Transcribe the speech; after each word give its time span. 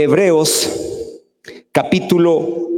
Hebreos 0.00 0.70
capítulo 1.72 2.68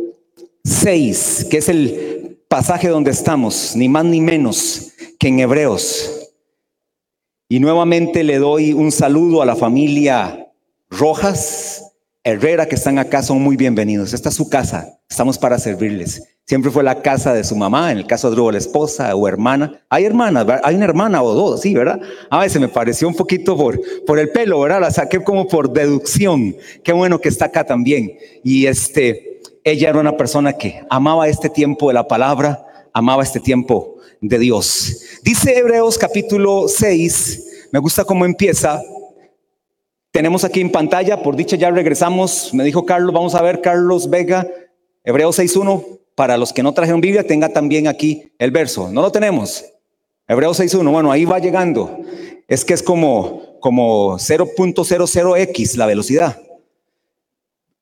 6, 0.64 1.48
que 1.50 1.58
es 1.58 1.68
el 1.68 2.38
pasaje 2.48 2.88
donde 2.88 3.10
estamos, 3.10 3.76
ni 3.76 3.90
más 3.90 4.06
ni 4.06 4.22
menos 4.22 4.92
que 5.18 5.28
en 5.28 5.40
Hebreos. 5.40 6.30
Y 7.46 7.60
nuevamente 7.60 8.24
le 8.24 8.38
doy 8.38 8.72
un 8.72 8.90
saludo 8.90 9.42
a 9.42 9.44
la 9.44 9.54
familia 9.54 10.50
Rojas, 10.88 11.92
Herrera 12.24 12.66
que 12.66 12.76
están 12.76 12.98
acá, 12.98 13.22
son 13.22 13.42
muy 13.42 13.56
bienvenidos. 13.56 14.14
Esta 14.14 14.30
es 14.30 14.34
su 14.34 14.48
casa, 14.48 14.98
estamos 15.06 15.36
para 15.36 15.58
servirles. 15.58 16.22
Siempre 16.46 16.72
fue 16.72 16.82
la 16.82 17.00
casa 17.00 17.32
de 17.32 17.44
su 17.44 17.54
mamá, 17.54 17.92
en 17.92 17.98
el 17.98 18.06
caso 18.06 18.28
de 18.28 18.34
Drugo, 18.34 18.50
la 18.50 18.58
esposa 18.58 19.14
o 19.14 19.28
hermana. 19.28 19.84
Hay 19.88 20.04
hermanas, 20.04 20.46
hay 20.64 20.74
una 20.74 20.84
hermana 20.84 21.22
o 21.22 21.32
dos, 21.32 21.60
sí, 21.60 21.72
¿verdad? 21.74 22.00
A 22.28 22.40
veces 22.40 22.60
me 22.60 22.66
pareció 22.68 23.06
un 23.06 23.14
poquito 23.14 23.56
por, 23.56 23.80
por 24.04 24.18
el 24.18 24.30
pelo, 24.30 24.58
¿verdad? 24.58 24.80
La 24.80 24.90
saqué 24.90 25.22
como 25.22 25.46
por 25.46 25.72
deducción. 25.72 26.56
Qué 26.82 26.92
bueno 26.92 27.20
que 27.20 27.28
está 27.28 27.44
acá 27.44 27.64
también. 27.64 28.16
Y 28.42 28.66
este, 28.66 29.40
ella 29.62 29.90
era 29.90 30.00
una 30.00 30.16
persona 30.16 30.54
que 30.54 30.82
amaba 30.90 31.28
este 31.28 31.50
tiempo 31.50 31.88
de 31.88 31.94
la 31.94 32.08
palabra, 32.08 32.66
amaba 32.92 33.22
este 33.22 33.38
tiempo 33.38 33.96
de 34.20 34.38
Dios. 34.38 35.02
Dice 35.22 35.56
Hebreos 35.56 35.98
capítulo 35.98 36.66
6, 36.66 37.68
me 37.72 37.78
gusta 37.78 38.04
cómo 38.04 38.24
empieza. 38.24 38.82
Tenemos 40.10 40.42
aquí 40.42 40.60
en 40.60 40.72
pantalla, 40.72 41.22
por 41.22 41.36
dicha 41.36 41.56
ya 41.56 41.70
regresamos, 41.70 42.52
me 42.52 42.64
dijo 42.64 42.84
Carlos, 42.84 43.14
vamos 43.14 43.34
a 43.36 43.42
ver 43.42 43.60
Carlos 43.60 44.10
Vega, 44.10 44.48
Hebreos 45.04 45.38
6.1, 45.38 45.99
para 46.14 46.36
los 46.36 46.52
que 46.52 46.62
no 46.62 46.74
trajeron 46.74 47.00
Biblia, 47.00 47.26
tenga 47.26 47.48
también 47.48 47.86
aquí 47.86 48.30
el 48.38 48.50
verso. 48.50 48.90
No 48.90 49.02
lo 49.02 49.12
tenemos. 49.12 49.64
Hebreos 50.28 50.60
6.1, 50.60 50.90
bueno, 50.90 51.10
ahí 51.10 51.24
va 51.24 51.38
llegando. 51.38 51.98
Es 52.46 52.64
que 52.64 52.74
es 52.74 52.82
como, 52.82 53.58
como 53.60 54.18
0.00x 54.18 55.74
la 55.76 55.86
velocidad. 55.86 56.40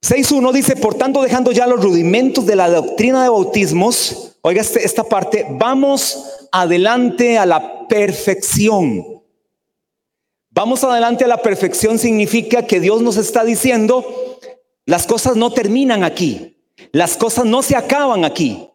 6.1 0.03 0.53
dice, 0.53 0.77
por 0.77 0.95
tanto, 0.95 1.23
dejando 1.23 1.53
ya 1.53 1.67
los 1.67 1.83
rudimentos 1.83 2.47
de 2.47 2.57
la 2.57 2.71
doctrina 2.71 3.23
de 3.23 3.29
bautismos, 3.29 4.37
oiga 4.43 4.61
este, 4.61 4.85
esta 4.85 5.05
parte, 5.05 5.47
vamos 5.51 6.49
adelante 6.53 7.37
a 7.37 7.47
la 7.47 7.89
perfección. 7.89 9.05
Vamos 10.51 10.85
adelante 10.85 11.25
a 11.25 11.29
la 11.29 11.43
perfección 11.43 11.99
significa 11.99 12.67
que 12.67 12.81
Dios 12.81 13.03
nos 13.03 13.17
está 13.17 13.45
diciendo, 13.45 14.39
las 14.87 15.07
cosas 15.07 15.37
no 15.37 15.53
terminan 15.53 16.05
aquí. 16.05 16.58
Las 16.93 17.17
cosas 17.17 17.45
no 17.45 17.63
se 17.63 17.77
acaban 17.77 18.25
aquí. 18.25 18.69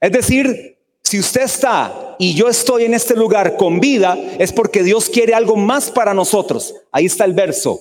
Es 0.00 0.12
decir, 0.12 0.78
si 1.02 1.18
usted 1.18 1.42
está 1.42 2.16
y 2.18 2.34
yo 2.34 2.48
estoy 2.48 2.84
en 2.84 2.94
este 2.94 3.14
lugar 3.14 3.56
con 3.56 3.80
vida, 3.80 4.18
es 4.38 4.52
porque 4.52 4.82
Dios 4.82 5.08
quiere 5.08 5.34
algo 5.34 5.56
más 5.56 5.90
para 5.90 6.14
nosotros. 6.14 6.74
Ahí 6.90 7.06
está 7.06 7.24
el 7.24 7.34
verso. 7.34 7.78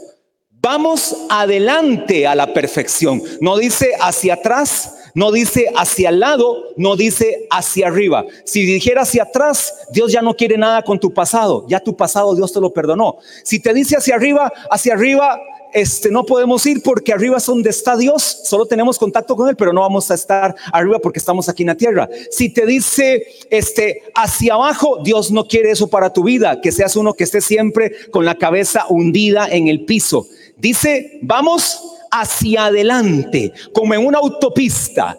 Vamos 0.52 1.15
adelante 1.30 2.25
a 2.25 2.35
la 2.35 2.53
perfección. 2.53 3.21
No 3.41 3.57
dice 3.57 3.91
hacia 3.99 4.35
atrás, 4.35 4.95
no 5.15 5.31
dice 5.31 5.67
hacia 5.75 6.09
el 6.09 6.19
lado, 6.19 6.63
no 6.77 6.95
dice 6.95 7.47
hacia 7.52 7.87
arriba. 7.87 8.25
Si 8.45 8.65
dijera 8.65 9.02
hacia 9.02 9.23
atrás, 9.23 9.73
Dios 9.91 10.11
ya 10.11 10.21
no 10.21 10.35
quiere 10.35 10.58
nada 10.58 10.81
con 10.81 10.99
tu 10.99 11.13
pasado. 11.13 11.65
Ya 11.67 11.80
tu 11.80 11.95
pasado 11.95 12.35
Dios 12.35 12.52
te 12.52 12.61
lo 12.61 12.73
perdonó. 12.73 13.17
Si 13.43 13.59
te 13.59 13.73
dice 13.73 13.97
hacia 13.97 14.15
arriba, 14.15 14.52
hacia 14.71 14.93
arriba 14.93 15.39
este, 15.73 16.11
no 16.11 16.25
podemos 16.25 16.66
ir 16.66 16.81
porque 16.81 17.13
arriba 17.13 17.38
es 17.38 17.45
donde 17.45 17.69
está 17.69 17.97
Dios, 17.97 18.41
solo 18.43 18.66
tenemos 18.66 18.97
contacto 18.97 19.35
con 19.35 19.49
Él, 19.49 19.55
pero 19.55 19.73
no 19.73 19.81
vamos 19.81 20.09
a 20.11 20.13
estar 20.13 20.55
arriba 20.71 20.99
porque 20.99 21.19
estamos 21.19 21.49
aquí 21.49 21.63
en 21.63 21.67
la 21.67 21.75
tierra. 21.75 22.09
Si 22.31 22.49
te 22.49 22.65
dice 22.65 23.25
este, 23.49 24.03
hacia 24.15 24.53
abajo, 24.53 24.99
Dios 25.03 25.31
no 25.31 25.47
quiere 25.47 25.71
eso 25.71 25.88
para 25.88 26.13
tu 26.13 26.23
vida, 26.23 26.61
que 26.61 26.71
seas 26.71 26.95
uno 26.95 27.13
que 27.13 27.23
esté 27.23 27.41
siempre 27.41 27.91
con 28.11 28.25
la 28.25 28.38
cabeza 28.38 28.85
hundida 28.89 29.47
en 29.49 29.67
el 29.67 29.85
piso. 29.85 30.27
Dice, 30.57 31.19
vamos 31.21 31.81
hacia 32.11 32.65
adelante, 32.65 33.52
como 33.73 33.93
en 33.93 34.05
una 34.05 34.19
autopista. 34.19 35.17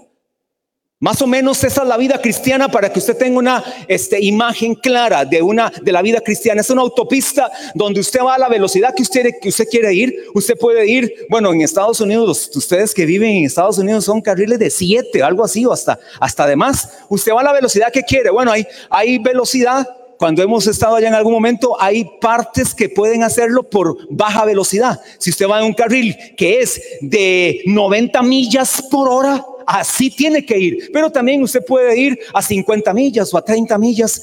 Más 1.04 1.20
o 1.20 1.26
menos 1.26 1.62
esa 1.62 1.82
es 1.82 1.88
la 1.88 1.98
vida 1.98 2.18
cristiana 2.18 2.70
para 2.70 2.90
que 2.90 2.98
usted 2.98 3.14
tenga 3.14 3.38
una 3.38 3.62
este, 3.88 4.18
imagen 4.24 4.74
clara 4.74 5.26
de, 5.26 5.42
una, 5.42 5.70
de 5.82 5.92
la 5.92 6.00
vida 6.00 6.22
cristiana. 6.22 6.62
Es 6.62 6.70
una 6.70 6.80
autopista 6.80 7.52
donde 7.74 8.00
usted 8.00 8.20
va 8.20 8.36
a 8.36 8.38
la 8.38 8.48
velocidad 8.48 8.94
que 8.94 9.02
usted, 9.02 9.34
que 9.38 9.50
usted 9.50 9.68
quiere 9.68 9.92
ir. 9.92 10.14
Usted 10.32 10.56
puede 10.56 10.90
ir, 10.90 11.14
bueno, 11.28 11.52
en 11.52 11.60
Estados 11.60 12.00
Unidos, 12.00 12.50
ustedes 12.54 12.94
que 12.94 13.04
viven 13.04 13.36
en 13.36 13.44
Estados 13.44 13.76
Unidos 13.76 14.06
son 14.06 14.22
carriles 14.22 14.58
de 14.58 14.70
7, 14.70 15.22
algo 15.22 15.44
así, 15.44 15.66
o 15.66 15.72
hasta, 15.72 16.00
hasta 16.18 16.46
de 16.46 16.56
más. 16.56 16.88
Usted 17.10 17.34
va 17.34 17.42
a 17.42 17.44
la 17.44 17.52
velocidad 17.52 17.92
que 17.92 18.02
quiere. 18.02 18.30
Bueno, 18.30 18.50
hay, 18.52 18.66
hay 18.88 19.18
velocidad 19.18 19.86
cuando 20.16 20.42
hemos 20.42 20.66
estado 20.66 20.96
allá 20.96 21.08
en 21.08 21.14
algún 21.14 21.34
momento, 21.34 21.76
hay 21.78 22.08
partes 22.18 22.74
que 22.74 22.88
pueden 22.88 23.24
hacerlo 23.24 23.62
por 23.68 23.98
baja 24.08 24.46
velocidad. 24.46 24.98
Si 25.18 25.28
usted 25.28 25.46
va 25.50 25.60
en 25.60 25.66
un 25.66 25.74
carril 25.74 26.16
que 26.34 26.60
es 26.60 26.80
de 27.02 27.60
90 27.66 28.22
millas 28.22 28.82
por 28.90 29.06
hora, 29.06 29.44
así 29.66 30.10
tiene 30.10 30.44
que 30.44 30.58
ir. 30.58 30.90
Pero 30.92 31.10
también 31.10 31.42
usted 31.42 31.64
puede 31.64 31.98
ir 31.98 32.18
a 32.32 32.42
50 32.42 32.92
millas 32.94 33.32
o 33.32 33.38
a 33.38 33.44
30 33.44 33.76
millas. 33.78 34.22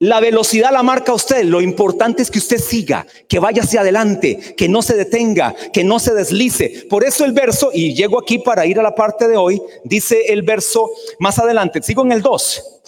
La 0.00 0.20
velocidad 0.20 0.70
la 0.72 0.82
marca 0.82 1.12
usted. 1.12 1.44
Lo 1.44 1.60
importante 1.60 2.22
es 2.22 2.30
que 2.30 2.38
usted 2.38 2.58
siga, 2.58 3.06
que 3.28 3.40
vaya 3.40 3.62
hacia 3.62 3.80
adelante, 3.80 4.54
que 4.56 4.68
no 4.68 4.80
se 4.82 4.96
detenga, 4.96 5.54
que 5.72 5.84
no 5.84 5.98
se 5.98 6.14
deslice. 6.14 6.86
Por 6.88 7.04
eso 7.04 7.24
el 7.24 7.32
verso, 7.32 7.70
y 7.72 7.94
llego 7.94 8.20
aquí 8.20 8.38
para 8.38 8.64
ir 8.66 8.78
a 8.78 8.82
la 8.82 8.94
parte 8.94 9.26
de 9.26 9.36
hoy, 9.36 9.60
dice 9.84 10.32
el 10.32 10.42
verso 10.42 10.88
más 11.18 11.38
adelante. 11.38 11.82
Sigo 11.82 12.04
en 12.04 12.12
el 12.12 12.22
2. 12.22 12.80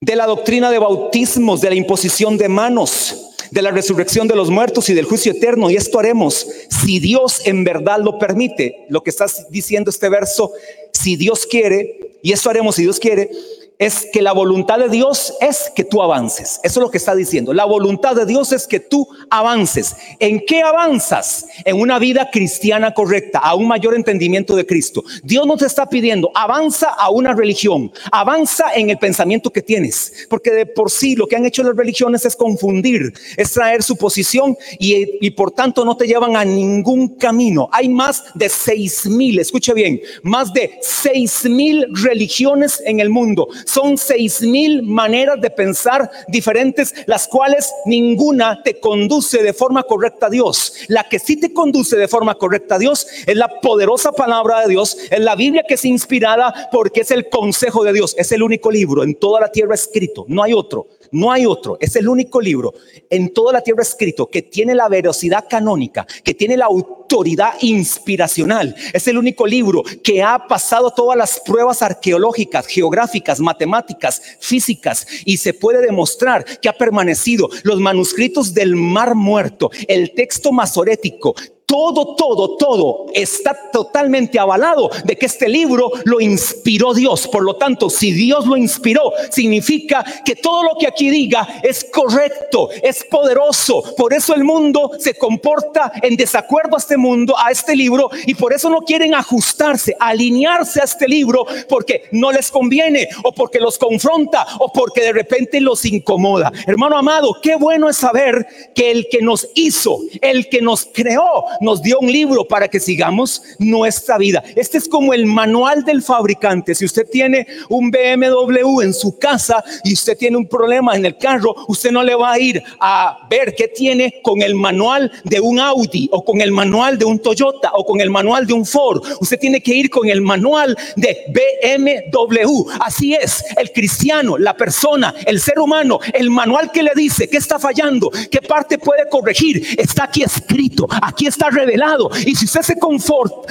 De 0.00 0.16
la 0.16 0.26
doctrina 0.26 0.70
de 0.70 0.78
bautismos, 0.78 1.60
de 1.60 1.70
la 1.70 1.76
imposición 1.76 2.38
de 2.38 2.48
manos 2.48 3.27
de 3.50 3.62
la 3.62 3.70
resurrección 3.70 4.28
de 4.28 4.36
los 4.36 4.50
muertos 4.50 4.88
y 4.88 4.94
del 4.94 5.04
juicio 5.04 5.32
eterno. 5.32 5.70
Y 5.70 5.76
esto 5.76 5.98
haremos 5.98 6.46
si 6.82 6.98
Dios 7.00 7.42
en 7.46 7.64
verdad 7.64 8.00
lo 8.00 8.18
permite. 8.18 8.86
Lo 8.88 9.02
que 9.02 9.10
está 9.10 9.26
diciendo 9.50 9.90
este 9.90 10.08
verso, 10.08 10.52
si 10.92 11.16
Dios 11.16 11.46
quiere, 11.46 12.16
y 12.22 12.32
esto 12.32 12.50
haremos 12.50 12.76
si 12.76 12.82
Dios 12.82 12.98
quiere, 12.98 13.30
es 13.78 14.08
que 14.12 14.22
la 14.22 14.32
voluntad 14.32 14.80
de 14.80 14.88
Dios 14.88 15.34
es 15.40 15.70
que 15.74 15.84
tú 15.84 16.02
avances. 16.02 16.58
Eso 16.64 16.80
es 16.80 16.84
lo 16.84 16.90
que 16.90 16.98
está 16.98 17.14
diciendo. 17.14 17.54
La 17.54 17.64
voluntad 17.64 18.16
de 18.16 18.26
Dios 18.26 18.52
es 18.52 18.66
que 18.66 18.80
tú 18.80 19.08
avances. 19.30 19.94
¿En 20.18 20.44
qué 20.44 20.62
avanzas? 20.62 21.46
En 21.64 21.80
una 21.80 22.00
vida 22.00 22.28
cristiana 22.32 22.92
correcta, 22.92 23.38
a 23.38 23.54
un 23.54 23.68
mayor 23.68 23.94
entendimiento 23.94 24.56
de 24.56 24.66
Cristo. 24.66 25.04
Dios 25.22 25.46
no 25.46 25.56
te 25.56 25.66
está 25.66 25.88
pidiendo, 25.88 26.30
avanza 26.34 26.88
a 26.88 27.10
una 27.10 27.34
religión, 27.34 27.92
avanza 28.10 28.74
en 28.74 28.90
el 28.90 28.98
pensamiento 28.98 29.50
que 29.50 29.62
tienes. 29.62 30.26
Porque 30.28 30.50
de 30.50 30.66
por 30.66 30.90
sí 30.90 31.14
lo 31.14 31.28
que 31.28 31.36
han 31.36 31.46
hecho 31.46 31.62
las 31.62 31.76
religiones 31.76 32.24
es 32.24 32.34
confundir, 32.34 33.12
es 33.36 33.52
traer 33.52 33.84
su 33.84 33.96
posición 33.96 34.56
y, 34.80 35.24
y 35.24 35.30
por 35.30 35.52
tanto 35.52 35.84
no 35.84 35.96
te 35.96 36.08
llevan 36.08 36.34
a 36.34 36.44
ningún 36.44 37.10
camino. 37.16 37.68
Hay 37.70 37.88
más 37.88 38.24
de 38.34 38.48
seis 38.48 39.06
mil, 39.06 39.38
escuche 39.38 39.72
bien, 39.72 40.00
más 40.24 40.52
de 40.52 40.78
seis 40.80 41.44
mil 41.44 41.86
religiones 41.94 42.82
en 42.84 42.98
el 42.98 43.10
mundo 43.10 43.46
son 43.68 43.98
seis 43.98 44.40
mil 44.40 44.82
maneras 44.82 45.40
de 45.40 45.50
pensar 45.50 46.10
diferentes, 46.26 46.94
las 47.06 47.28
cuales 47.28 47.70
ninguna 47.84 48.62
te 48.62 48.80
conduce 48.80 49.42
de 49.42 49.52
forma 49.52 49.82
correcta 49.82 50.26
a 50.26 50.30
Dios. 50.30 50.74
La 50.88 51.04
que 51.04 51.18
sí 51.18 51.36
te 51.36 51.52
conduce 51.52 51.96
de 51.96 52.08
forma 52.08 52.34
correcta 52.34 52.76
a 52.76 52.78
Dios 52.78 53.06
es 53.26 53.36
la 53.36 53.48
poderosa 53.60 54.12
palabra 54.12 54.62
de 54.62 54.68
Dios, 54.68 54.96
es 55.10 55.20
la 55.20 55.36
Biblia 55.36 55.64
que 55.66 55.74
es 55.74 55.84
inspirada 55.84 56.68
porque 56.72 57.02
es 57.02 57.10
el 57.10 57.28
consejo 57.28 57.84
de 57.84 57.92
Dios, 57.92 58.14
es 58.18 58.32
el 58.32 58.42
único 58.42 58.70
libro 58.70 59.02
en 59.02 59.14
toda 59.14 59.40
la 59.40 59.52
tierra 59.52 59.74
escrito, 59.74 60.24
no 60.28 60.42
hay 60.42 60.52
otro. 60.54 60.86
No 61.12 61.32
hay 61.32 61.46
otro, 61.46 61.76
es 61.80 61.96
el 61.96 62.08
único 62.08 62.40
libro 62.40 62.74
en 63.10 63.32
toda 63.32 63.52
la 63.52 63.62
tierra 63.62 63.82
escrito 63.82 64.26
que 64.26 64.42
tiene 64.42 64.74
la 64.74 64.88
velocidad 64.88 65.44
canónica, 65.48 66.06
que 66.22 66.34
tiene 66.34 66.56
la 66.56 66.66
autoridad 66.66 67.54
inspiracional. 67.60 68.74
Es 68.92 69.08
el 69.08 69.18
único 69.18 69.46
libro 69.46 69.82
que 70.02 70.22
ha 70.22 70.46
pasado 70.46 70.90
todas 70.90 71.16
las 71.16 71.40
pruebas 71.40 71.82
arqueológicas, 71.82 72.66
geográficas, 72.66 73.40
matemáticas, 73.40 74.20
físicas 74.40 75.06
y 75.24 75.38
se 75.38 75.54
puede 75.54 75.80
demostrar 75.80 76.44
que 76.60 76.68
ha 76.68 76.72
permanecido 76.72 77.48
los 77.62 77.80
manuscritos 77.80 78.54
del 78.54 78.76
Mar 78.76 79.14
Muerto, 79.14 79.70
el 79.86 80.12
texto 80.14 80.52
masorético, 80.52 81.34
todo, 81.68 82.14
todo, 82.14 82.56
todo 82.56 83.06
está 83.12 83.54
totalmente 83.70 84.38
avalado 84.38 84.90
de 85.04 85.16
que 85.16 85.26
este 85.26 85.50
libro 85.50 85.92
lo 86.04 86.18
inspiró 86.18 86.94
Dios. 86.94 87.28
Por 87.28 87.44
lo 87.44 87.56
tanto, 87.56 87.90
si 87.90 88.10
Dios 88.10 88.46
lo 88.46 88.56
inspiró, 88.56 89.12
significa 89.28 90.02
que 90.24 90.34
todo 90.34 90.62
lo 90.62 90.76
que 90.78 90.86
aquí 90.86 91.10
diga 91.10 91.60
es 91.62 91.84
correcto, 91.92 92.70
es 92.82 93.04
poderoso. 93.04 93.84
Por 93.98 94.14
eso 94.14 94.34
el 94.34 94.44
mundo 94.44 94.92
se 94.98 95.12
comporta 95.12 95.92
en 96.02 96.16
desacuerdo 96.16 96.74
a 96.74 96.78
este 96.78 96.96
mundo, 96.96 97.34
a 97.38 97.50
este 97.50 97.76
libro, 97.76 98.08
y 98.26 98.34
por 98.34 98.54
eso 98.54 98.70
no 98.70 98.80
quieren 98.80 99.14
ajustarse, 99.14 99.94
alinearse 100.00 100.80
a 100.80 100.84
este 100.84 101.06
libro, 101.06 101.44
porque 101.68 102.04
no 102.12 102.32
les 102.32 102.50
conviene, 102.50 103.10
o 103.24 103.32
porque 103.32 103.60
los 103.60 103.76
confronta, 103.76 104.46
o 104.58 104.72
porque 104.72 105.02
de 105.02 105.12
repente 105.12 105.60
los 105.60 105.84
incomoda. 105.84 106.50
Hermano 106.66 106.96
amado, 106.96 107.36
qué 107.42 107.56
bueno 107.56 107.90
es 107.90 107.98
saber 107.98 108.46
que 108.74 108.90
el 108.90 109.06
que 109.10 109.20
nos 109.20 109.46
hizo, 109.54 110.00
el 110.22 110.48
que 110.48 110.62
nos 110.62 110.86
creó, 110.86 111.44
nos 111.60 111.82
dio 111.82 111.98
un 112.00 112.10
libro 112.10 112.46
para 112.46 112.68
que 112.68 112.80
sigamos 112.80 113.42
nuestra 113.58 114.18
vida. 114.18 114.42
Este 114.56 114.78
es 114.78 114.88
como 114.88 115.12
el 115.14 115.26
manual 115.26 115.84
del 115.84 116.02
fabricante. 116.02 116.74
Si 116.74 116.84
usted 116.84 117.06
tiene 117.10 117.46
un 117.68 117.90
BMW 117.90 118.82
en 118.82 118.94
su 118.94 119.18
casa 119.18 119.62
y 119.84 119.92
usted 119.92 120.16
tiene 120.16 120.36
un 120.36 120.46
problema 120.46 120.94
en 120.96 121.04
el 121.04 121.16
carro, 121.16 121.54
usted 121.68 121.90
no 121.90 122.02
le 122.02 122.14
va 122.14 122.32
a 122.32 122.38
ir 122.38 122.62
a 122.80 123.26
ver 123.30 123.54
qué 123.56 123.68
tiene 123.68 124.20
con 124.22 124.42
el 124.42 124.54
manual 124.54 125.10
de 125.24 125.40
un 125.40 125.58
Audi 125.58 126.08
o 126.12 126.24
con 126.24 126.40
el 126.40 126.52
manual 126.52 126.98
de 126.98 127.04
un 127.04 127.18
Toyota 127.18 127.70
o 127.74 127.84
con 127.84 128.00
el 128.00 128.10
manual 128.10 128.46
de 128.46 128.52
un 128.54 128.64
Ford. 128.64 129.02
Usted 129.20 129.38
tiene 129.38 129.60
que 129.60 129.74
ir 129.74 129.90
con 129.90 130.08
el 130.08 130.20
manual 130.20 130.76
de 130.96 131.16
BMW. 131.28 132.70
Así 132.80 133.14
es, 133.14 133.44
el 133.56 133.72
cristiano, 133.72 134.38
la 134.38 134.56
persona, 134.56 135.14
el 135.26 135.40
ser 135.40 135.58
humano, 135.58 135.98
el 136.12 136.30
manual 136.30 136.70
que 136.70 136.82
le 136.82 136.92
dice 136.94 137.28
qué 137.28 137.36
está 137.36 137.58
fallando, 137.58 138.10
qué 138.30 138.40
parte 138.40 138.78
puede 138.78 139.08
corregir, 139.08 139.66
está 139.78 140.04
aquí 140.04 140.22
escrito, 140.22 140.86
aquí 141.02 141.26
está 141.26 141.47
revelado. 141.50 142.10
Y 142.24 142.34
si 142.34 142.44
usted 142.44 142.62
se, 142.62 142.76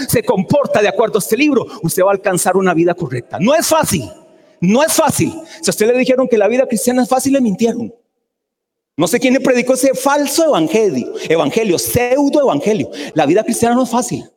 se 0.08 0.24
comporta 0.24 0.82
de 0.82 0.88
acuerdo 0.88 1.18
a 1.18 1.20
este 1.20 1.38
libro, 1.38 1.66
usted 1.84 2.04
va 2.04 2.10
a 2.10 2.14
alcanzar 2.14 2.58
una 2.58 2.74
vida 2.74 2.94
correcta. 2.94 3.38
No 3.40 3.54
es 3.54 3.68
fácil, 3.68 4.10
no 4.60 4.84
es 4.84 4.94
fácil. 4.94 5.34
Si 5.62 5.70
a 5.70 5.72
usted 5.72 5.88
le 5.88 5.98
dijeron 5.98 6.28
que 6.28 6.38
la 6.38 6.48
vida 6.48 6.66
cristiana 6.66 7.04
es 7.04 7.10
fácil, 7.10 7.34
le 7.34 7.42
mintieron. 7.42 7.94
No 8.96 9.08
sé 9.08 9.20
quién 9.20 9.34
le 9.36 9.40
predicó 9.40 9.76
ese 9.76 9.94
falso 9.94 10.46
evangelio, 10.46 11.14
evangelio, 11.30 11.78
pseudo 11.78 12.42
evangelio. 12.42 12.90
La 13.14 13.28
vida 13.28 13.44
cristiana 13.44 13.76
no 13.76 13.84
es 13.84 13.90
fácil. 13.90 14.28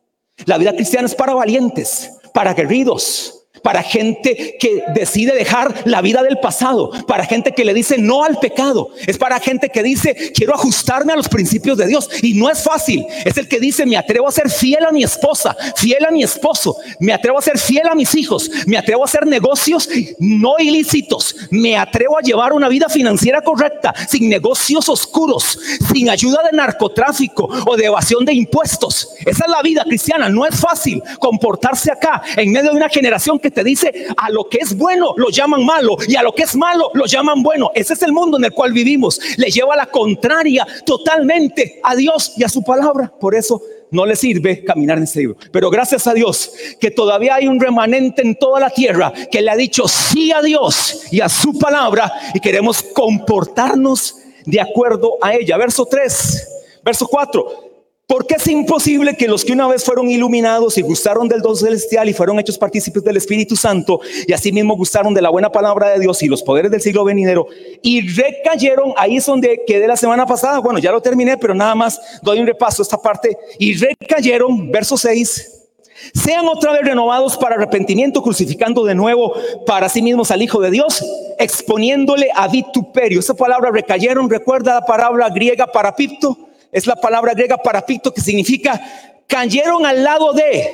La 0.45 0.57
vida 0.57 0.73
cristiana 0.73 1.07
es 1.07 1.15
para 1.15 1.33
valientes, 1.33 2.11
para 2.33 2.53
guerridos, 2.53 3.40
para 3.61 3.83
gente 3.83 4.57
que 4.59 4.83
decide 4.93 5.33
dejar 5.33 5.83
la 5.85 6.01
vida 6.01 6.23
del 6.23 6.39
pasado, 6.39 6.91
para 7.07 7.25
gente 7.25 7.51
que 7.51 7.65
le 7.65 7.73
dice 7.73 7.97
no 7.97 8.23
al 8.23 8.37
pecado, 8.37 8.89
es 9.05 9.17
para 9.17 9.39
gente 9.39 9.69
que 9.69 9.83
dice 9.83 10.31
quiero 10.33 10.53
ajustarme 10.55 11.13
a 11.13 11.15
los 11.15 11.29
principios 11.29 11.77
de 11.77 11.87
Dios 11.87 12.09
y 12.21 12.33
no 12.33 12.49
es 12.49 12.63
fácil, 12.63 13.05
es 13.25 13.37
el 13.37 13.47
que 13.47 13.59
dice 13.59 13.85
me 13.85 13.97
atrevo 13.97 14.27
a 14.27 14.31
ser 14.31 14.49
fiel 14.49 14.85
a 14.85 14.91
mi 14.91 15.03
esposa, 15.03 15.55
fiel 15.75 16.05
a 16.05 16.11
mi 16.11 16.23
esposo, 16.23 16.77
me 16.99 17.13
atrevo 17.13 17.37
a 17.37 17.41
ser 17.41 17.57
fiel 17.57 17.87
a 17.87 17.95
mis 17.95 18.15
hijos, 18.15 18.49
me 18.65 18.77
atrevo 18.77 19.03
a 19.03 19.05
hacer 19.05 19.25
negocios 19.27 19.89
no 20.19 20.55
ilícitos, 20.59 21.35
me 21.51 21.77
atrevo 21.77 22.17
a 22.17 22.21
llevar 22.21 22.53
una 22.53 22.69
vida 22.69 22.89
financiera 22.89 23.41
correcta, 23.41 23.93
sin 24.07 24.29
negocios 24.29 24.89
oscuros, 24.89 25.59
sin 25.93 26.09
ayuda 26.09 26.39
de 26.49 26.57
narcotráfico 26.57 27.49
o 27.65 27.77
de 27.77 27.85
evasión 27.85 28.25
de 28.25 28.33
impuestos. 28.33 29.09
Esa 29.25 29.45
es 29.45 29.51
la 29.51 29.61
vida 29.61 29.83
cristiana, 29.83 30.29
no 30.29 30.45
es 30.45 30.59
fácil 30.59 31.01
comportarse 31.19 31.91
acá 31.91 32.21
en 32.35 32.51
medio 32.51 32.71
de 32.71 32.77
una 32.77 32.89
generación 32.89 33.39
que 33.39 33.50
te 33.51 33.63
dice, 33.63 34.07
a 34.17 34.29
lo 34.29 34.49
que 34.49 34.57
es 34.57 34.75
bueno 34.75 35.13
lo 35.17 35.29
llaman 35.29 35.65
malo 35.65 35.97
y 36.07 36.15
a 36.15 36.23
lo 36.23 36.33
que 36.33 36.43
es 36.43 36.55
malo 36.55 36.89
lo 36.93 37.05
llaman 37.05 37.43
bueno. 37.43 37.71
Ese 37.75 37.93
es 37.93 38.01
el 38.03 38.13
mundo 38.13 38.37
en 38.37 38.45
el 38.45 38.51
cual 38.51 38.73
vivimos. 38.73 39.19
Le 39.37 39.49
lleva 39.49 39.73
a 39.73 39.77
la 39.77 39.85
contraria 39.85 40.65
totalmente 40.85 41.79
a 41.83 41.95
Dios 41.95 42.33
y 42.37 42.43
a 42.43 42.49
su 42.49 42.63
palabra. 42.63 43.11
Por 43.19 43.35
eso 43.35 43.61
no 43.91 44.05
le 44.05 44.15
sirve 44.15 44.63
caminar 44.63 44.97
en 44.97 45.03
ese 45.03 45.19
libro. 45.19 45.37
Pero 45.51 45.69
gracias 45.69 46.07
a 46.07 46.13
Dios 46.13 46.53
que 46.79 46.91
todavía 46.91 47.35
hay 47.35 47.47
un 47.47 47.59
remanente 47.59 48.21
en 48.21 48.35
toda 48.35 48.59
la 48.59 48.69
tierra 48.69 49.13
que 49.29 49.41
le 49.41 49.51
ha 49.51 49.55
dicho 49.55 49.87
sí 49.87 50.31
a 50.31 50.41
Dios 50.41 51.03
y 51.11 51.21
a 51.21 51.29
su 51.29 51.57
palabra 51.59 52.11
y 52.33 52.39
queremos 52.39 52.81
comportarnos 52.81 54.17
de 54.45 54.61
acuerdo 54.61 55.17
a 55.21 55.33
ella. 55.35 55.57
Verso 55.57 55.85
3, 55.85 56.47
verso 56.83 57.07
4. 57.07 57.70
Porque 58.11 58.35
es 58.35 58.45
imposible 58.47 59.15
que 59.15 59.25
los 59.25 59.45
que 59.45 59.53
una 59.53 59.69
vez 59.69 59.85
fueron 59.85 60.09
iluminados 60.11 60.77
y 60.77 60.81
gustaron 60.81 61.29
del 61.29 61.41
don 61.41 61.55
celestial 61.55 62.09
y 62.09 62.13
fueron 62.13 62.37
hechos 62.39 62.57
partícipes 62.57 63.01
del 63.05 63.15
Espíritu 63.15 63.55
Santo 63.55 64.01
y 64.27 64.33
asimismo 64.33 64.75
gustaron 64.75 65.13
de 65.13 65.21
la 65.21 65.29
buena 65.29 65.49
palabra 65.49 65.91
de 65.91 65.99
Dios 66.01 66.21
y 66.21 66.27
los 66.27 66.43
poderes 66.43 66.69
del 66.71 66.81
siglo 66.81 67.05
venidero 67.05 67.47
y 67.81 68.05
recayeron, 68.09 68.91
ahí 68.97 69.15
es 69.15 69.25
donde 69.25 69.61
quedé 69.65 69.87
la 69.87 69.95
semana 69.95 70.25
pasada, 70.25 70.59
bueno, 70.59 70.77
ya 70.79 70.91
lo 70.91 71.01
terminé, 71.01 71.37
pero 71.37 71.55
nada 71.55 71.73
más 71.73 72.01
doy 72.21 72.41
un 72.41 72.47
repaso 72.47 72.81
a 72.81 72.83
esta 72.83 73.01
parte, 73.01 73.37
y 73.57 73.75
recayeron, 73.75 74.69
verso 74.69 74.97
6, 74.97 75.69
sean 76.13 76.49
otra 76.49 76.73
vez 76.73 76.81
renovados 76.81 77.37
para 77.37 77.55
arrepentimiento, 77.55 78.21
crucificando 78.21 78.83
de 78.83 78.93
nuevo 78.93 79.35
para 79.65 79.87
sí 79.87 80.01
mismos 80.01 80.31
al 80.31 80.41
Hijo 80.41 80.59
de 80.59 80.71
Dios, 80.71 81.01
exponiéndole 81.39 82.27
a 82.35 82.49
vituperio. 82.49 83.21
Esa 83.21 83.35
palabra 83.35 83.71
recayeron, 83.71 84.29
recuerda 84.29 84.73
la 84.73 84.85
palabra 84.85 85.29
griega 85.29 85.65
para 85.65 85.95
pipto 85.95 86.50
es 86.71 86.87
la 86.87 86.95
palabra 86.95 87.33
griega 87.33 87.57
parapicto 87.57 88.13
que 88.13 88.21
significa 88.21 88.81
cayeron 89.27 89.85
al 89.85 90.03
lado 90.03 90.33
de, 90.33 90.73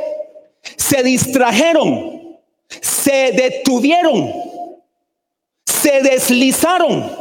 se 0.75 1.03
distrajeron, 1.03 2.39
se 2.81 3.31
detuvieron, 3.31 4.33
se 5.65 6.01
deslizaron. 6.01 7.11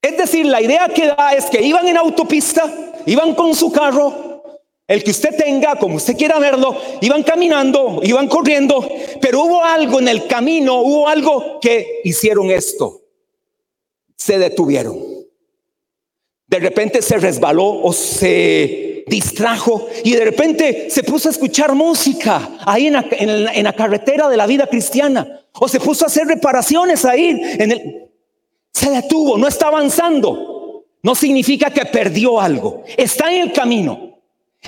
Es 0.00 0.16
decir, 0.16 0.46
la 0.46 0.60
idea 0.60 0.88
que 0.88 1.06
da 1.06 1.32
es 1.32 1.46
que 1.46 1.62
iban 1.62 1.86
en 1.88 1.96
autopista, 1.96 2.72
iban 3.06 3.34
con 3.34 3.54
su 3.54 3.72
carro, 3.72 4.60
el 4.86 5.02
que 5.02 5.10
usted 5.10 5.36
tenga, 5.36 5.76
como 5.76 5.96
usted 5.96 6.16
quiera 6.16 6.38
verlo, 6.38 6.76
iban 7.00 7.22
caminando, 7.22 8.00
iban 8.02 8.28
corriendo, 8.28 8.86
pero 9.20 9.42
hubo 9.42 9.64
algo 9.64 9.98
en 9.98 10.08
el 10.08 10.26
camino, 10.26 10.82
hubo 10.82 11.08
algo 11.08 11.58
que 11.60 12.02
hicieron 12.04 12.50
esto. 12.50 13.00
Se 14.16 14.38
detuvieron 14.38 15.13
de 16.54 16.60
repente 16.60 17.02
se 17.02 17.16
resbaló 17.16 17.82
o 17.82 17.92
se 17.92 19.02
distrajo 19.08 19.88
y 20.04 20.12
de 20.12 20.24
repente 20.24 20.86
se 20.88 21.02
puso 21.02 21.28
a 21.28 21.32
escuchar 21.32 21.74
música 21.74 22.50
ahí 22.64 22.86
en 22.86 23.64
la, 23.64 23.72
carretera 23.72 24.28
de 24.28 24.36
la 24.36 24.46
vida 24.46 24.68
cristiana 24.68 25.40
o 25.54 25.66
se 25.66 25.80
puso 25.80 26.04
a 26.04 26.06
hacer 26.06 26.28
reparaciones 26.28 27.04
ahí 27.04 27.40
en 27.58 27.72
el 27.72 28.04
se 28.70 28.90
detuvo, 28.90 29.38
no 29.38 29.46
está 29.46 29.68
avanzando. 29.68 30.84
No 31.02 31.14
significa 31.14 31.70
que 31.70 31.84
perdió 31.86 32.40
algo. 32.40 32.82
Está 32.96 33.32
en 33.32 33.42
el 33.42 33.52
camino. 33.52 34.18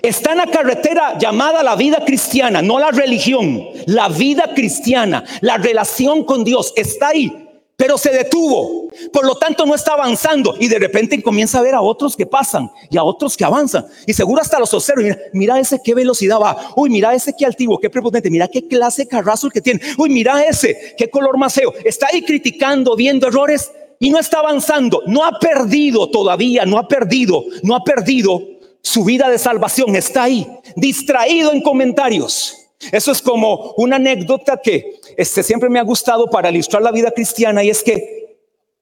Está 0.00 0.32
en 0.32 0.38
la 0.38 0.46
carretera 0.46 1.18
llamada 1.18 1.62
la 1.62 1.74
vida 1.74 2.04
cristiana, 2.04 2.62
no 2.62 2.78
la 2.78 2.90
religión, 2.90 3.64
la 3.86 4.08
vida 4.08 4.52
cristiana, 4.54 5.24
la 5.40 5.56
relación 5.56 6.24
con 6.24 6.44
Dios. 6.44 6.72
Está 6.76 7.08
ahí 7.08 7.45
pero 7.76 7.98
se 7.98 8.10
detuvo. 8.10 8.88
Por 9.12 9.26
lo 9.26 9.36
tanto, 9.36 9.66
no 9.66 9.74
está 9.74 9.92
avanzando. 9.92 10.56
Y 10.58 10.68
de 10.68 10.78
repente 10.78 11.22
comienza 11.22 11.58
a 11.58 11.62
ver 11.62 11.74
a 11.74 11.82
otros 11.82 12.16
que 12.16 12.24
pasan 12.24 12.70
y 12.90 12.96
a 12.96 13.04
otros 13.04 13.36
que 13.36 13.44
avanzan. 13.44 13.86
Y 14.06 14.14
seguro 14.14 14.40
hasta 14.40 14.58
los 14.58 14.72
observa. 14.72 15.02
Mira, 15.02 15.18
mira 15.34 15.60
ese 15.60 15.80
qué 15.84 15.94
velocidad 15.94 16.40
va. 16.40 16.72
Uy, 16.74 16.88
mira 16.88 17.14
ese 17.14 17.34
qué 17.38 17.44
altivo, 17.44 17.78
qué 17.78 17.90
prepotente. 17.90 18.30
Mira 18.30 18.48
qué 18.48 18.66
clase 18.66 19.02
de 19.02 19.08
carrazo 19.08 19.50
que 19.50 19.60
tiene. 19.60 19.80
Uy, 19.98 20.08
mira 20.08 20.42
ese, 20.42 20.94
qué 20.96 21.10
color 21.10 21.36
más 21.36 21.52
feo. 21.52 21.74
Está 21.84 22.08
ahí 22.12 22.22
criticando, 22.22 22.96
viendo 22.96 23.28
errores 23.28 23.70
y 24.00 24.08
no 24.08 24.18
está 24.18 24.38
avanzando. 24.38 25.02
No 25.06 25.24
ha 25.24 25.38
perdido 25.38 26.10
todavía, 26.10 26.64
no 26.64 26.78
ha 26.78 26.88
perdido, 26.88 27.44
no 27.62 27.76
ha 27.76 27.84
perdido 27.84 28.42
su 28.80 29.04
vida 29.04 29.28
de 29.28 29.38
salvación. 29.38 29.96
Está 29.96 30.22
ahí, 30.24 30.46
distraído 30.76 31.52
en 31.52 31.60
comentarios. 31.60 32.65
Eso 32.92 33.12
es 33.12 33.22
como 33.22 33.72
una 33.76 33.96
anécdota 33.96 34.60
que 34.62 35.00
este, 35.16 35.42
siempre 35.42 35.68
me 35.68 35.78
ha 35.78 35.82
gustado 35.82 36.26
para 36.28 36.50
ilustrar 36.50 36.82
la 36.82 36.92
vida 36.92 37.10
cristiana 37.10 37.64
y 37.64 37.70
es 37.70 37.82
que, 37.82 38.38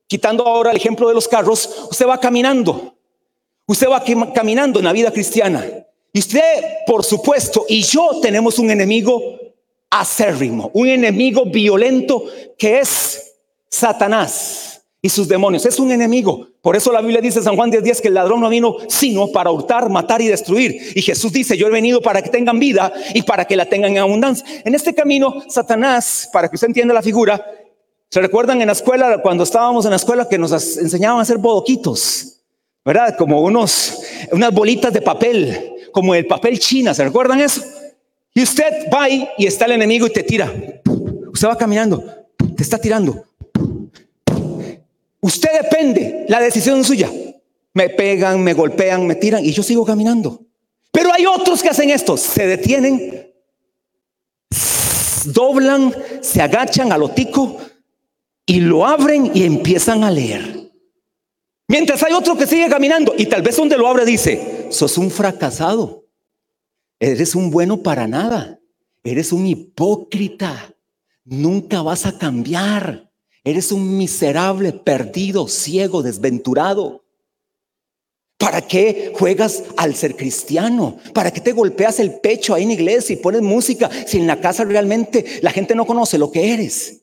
quitando 0.06 0.46
ahora 0.46 0.70
el 0.70 0.76
ejemplo 0.76 1.08
de 1.08 1.14
los 1.14 1.29
carros, 1.29 1.87
usted 1.91 2.06
va 2.06 2.19
caminando, 2.19 2.94
usted 3.67 3.88
va 3.88 4.02
caminando 4.32 4.79
en 4.79 4.85
la 4.85 4.93
vida 4.93 5.11
cristiana. 5.11 5.64
Y 6.12 6.19
usted, 6.19 6.64
por 6.87 7.05
supuesto, 7.05 7.64
y 7.69 7.82
yo 7.82 8.20
tenemos 8.20 8.58
un 8.58 8.71
enemigo 8.71 9.21
acérrimo, 9.90 10.71
un 10.75 10.88
enemigo 10.88 11.45
violento 11.47 12.25
que 12.59 12.80
es 12.80 13.35
Satanás 13.68 14.74
y 15.04 15.11
sus 15.11 15.28
demonios. 15.28 15.66
Es 15.66 15.78
un 15.78 15.92
enemigo. 15.92 16.49
Por 16.62 16.76
eso 16.76 16.90
la 16.90 17.02
Biblia 17.02 17.20
dice 17.20 17.42
San 17.42 17.56
Juan 17.56 17.70
10:10 17.70 18.00
que 18.00 18.08
el 18.08 18.14
ladrón 18.14 18.40
no 18.40 18.49
vino 18.49 18.76
sino 18.88 19.30
para 19.30 19.50
hurtar, 19.50 19.90
matar 19.90 20.23
y 20.23 20.28
destruir. 20.28 20.80
Y 20.94 21.02
Jesús 21.02 21.30
dice, 21.30 21.58
yo 21.58 21.66
he 21.66 21.70
venido 21.70 22.00
para 22.00 22.23
que 22.23 22.30
tengan 22.30 22.58
vida 22.58 22.90
y 23.12 23.20
para 23.20 23.44
que 23.44 23.54
la 23.54 23.66
tengan 23.66 23.90
en 23.90 23.99
abundancia. 23.99 24.46
En 24.64 24.75
este 24.75 24.94
camino, 24.94 25.42
Satanás, 25.46 26.26
para 26.32 26.49
que 26.49 26.56
usted 26.56 26.68
entienda 26.68 26.94
la 26.94 27.02
figura, 27.02 27.44
¿se 28.08 28.18
recuerdan 28.18 28.62
en 28.62 28.68
la 28.68 28.73
escuela, 28.73 29.20
cuando 29.20 29.44
estábamos 29.44 29.84
en 29.84 29.90
la 29.90 29.99
escuela, 29.99 30.26
que 30.26 30.38
nos 30.38 30.52
enseñaban 30.78 31.18
a 31.18 31.23
hacer 31.23 31.37
bodoquitos? 31.37 32.40
¿Verdad? 32.82 33.14
Como 33.18 33.42
unos, 33.42 33.99
unas 34.32 34.54
bolitas 34.54 34.90
de 34.90 35.02
papel, 35.02 35.75
como 35.92 36.14
el 36.14 36.26
papel 36.26 36.58
china, 36.58 36.94
¿se 36.94 37.04
recuerdan 37.04 37.42
eso? 37.42 37.61
Y 38.32 38.42
usted 38.42 38.87
va 38.90 39.11
y 39.11 39.28
está 39.37 39.66
el 39.66 39.73
enemigo 39.73 40.06
y 40.06 40.11
te 40.11 40.23
tira. 40.23 40.50
Usted 41.30 41.46
va 41.46 41.58
caminando, 41.58 42.02
te 42.56 42.62
está 42.62 42.78
tirando 42.78 43.23
Usted 45.25 45.49
depende, 45.62 46.26
la 46.28 46.38
decisión 46.38 46.81
es 46.81 46.87
suya. 46.87 47.11
Me 47.73 47.88
pegan, 47.88 48.45
me 48.45 48.52
golpean, 48.52 49.07
me 49.07 49.14
tiran 49.14 49.43
y 49.43 49.52
yo 49.52 49.62
sigo 49.62 49.83
caminando. 49.83 50.45
Pero 50.93 51.11
hay 51.11 51.25
otros 51.25 51.62
que 51.62 51.71
hacen 51.71 51.88
esto, 51.88 52.19
se 52.19 52.47
detienen, 52.47 53.33
doblan, 55.25 55.95
se 56.21 56.43
agachan 56.43 56.93
al 56.93 57.04
otico 57.04 57.57
y 58.45 58.61
lo 58.61 58.85
abren 58.85 59.31
y 59.33 59.45
empiezan 59.45 60.04
a 60.04 60.11
leer. 60.11 60.71
Mientras 61.69 62.02
hay 62.02 62.12
otro 62.12 62.37
que 62.37 62.47
sigue 62.47 62.69
caminando 62.69 63.14
y 63.16 63.25
tal 63.25 63.40
vez 63.40 63.57
donde 63.57 63.78
lo 63.78 63.88
abre 63.88 64.04
dice, 64.04 64.66
sos 64.69 64.99
un 64.99 65.11
fracasado, 65.11 66.04
eres 67.00 67.35
un 67.35 67.50
bueno 67.50 67.83
para 67.83 68.07
nada, 68.07 68.61
eres 69.02 69.33
un 69.33 69.47
hipócrita, 69.47 70.75
nunca 71.25 71.81
vas 71.81 72.04
a 72.04 72.19
cambiar. 72.19 73.03
Eres 73.44 73.70
un 73.72 73.98
miserable, 73.98 74.72
perdido, 74.72 75.46
ciego, 75.48 76.02
desventurado. 76.02 77.04
¿Para 78.38 78.62
qué 78.62 79.12
juegas 79.14 79.62
al 79.76 79.94
ser 79.94 80.16
cristiano? 80.16 80.96
¿Para 81.12 81.30
qué 81.30 81.40
te 81.40 81.52
golpeas 81.52 82.00
el 82.00 82.20
pecho 82.20 82.54
ahí 82.54 82.62
en 82.62 82.72
iglesia 82.72 83.12
y 83.12 83.18
pones 83.18 83.42
música 83.42 83.90
si 84.06 84.18
en 84.18 84.26
la 84.26 84.40
casa 84.40 84.64
realmente 84.64 85.40
la 85.42 85.50
gente 85.50 85.74
no 85.74 85.86
conoce 85.86 86.18
lo 86.18 86.32
que 86.32 86.54
eres? 86.54 87.02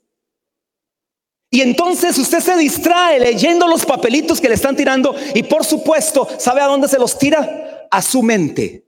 Y 1.52 1.62
entonces 1.62 2.18
usted 2.18 2.40
se 2.40 2.58
distrae 2.58 3.20
leyendo 3.20 3.68
los 3.68 3.86
papelitos 3.86 4.42
que 4.42 4.50
le 4.50 4.56
están 4.56 4.76
tirando 4.76 5.16
y 5.36 5.44
por 5.44 5.64
supuesto, 5.64 6.28
¿sabe 6.40 6.62
a 6.62 6.68
dónde 6.68 6.88
se 6.88 6.98
los 6.98 7.18
tira? 7.18 7.88
A 7.92 8.02
su 8.02 8.24
mente. 8.24 8.86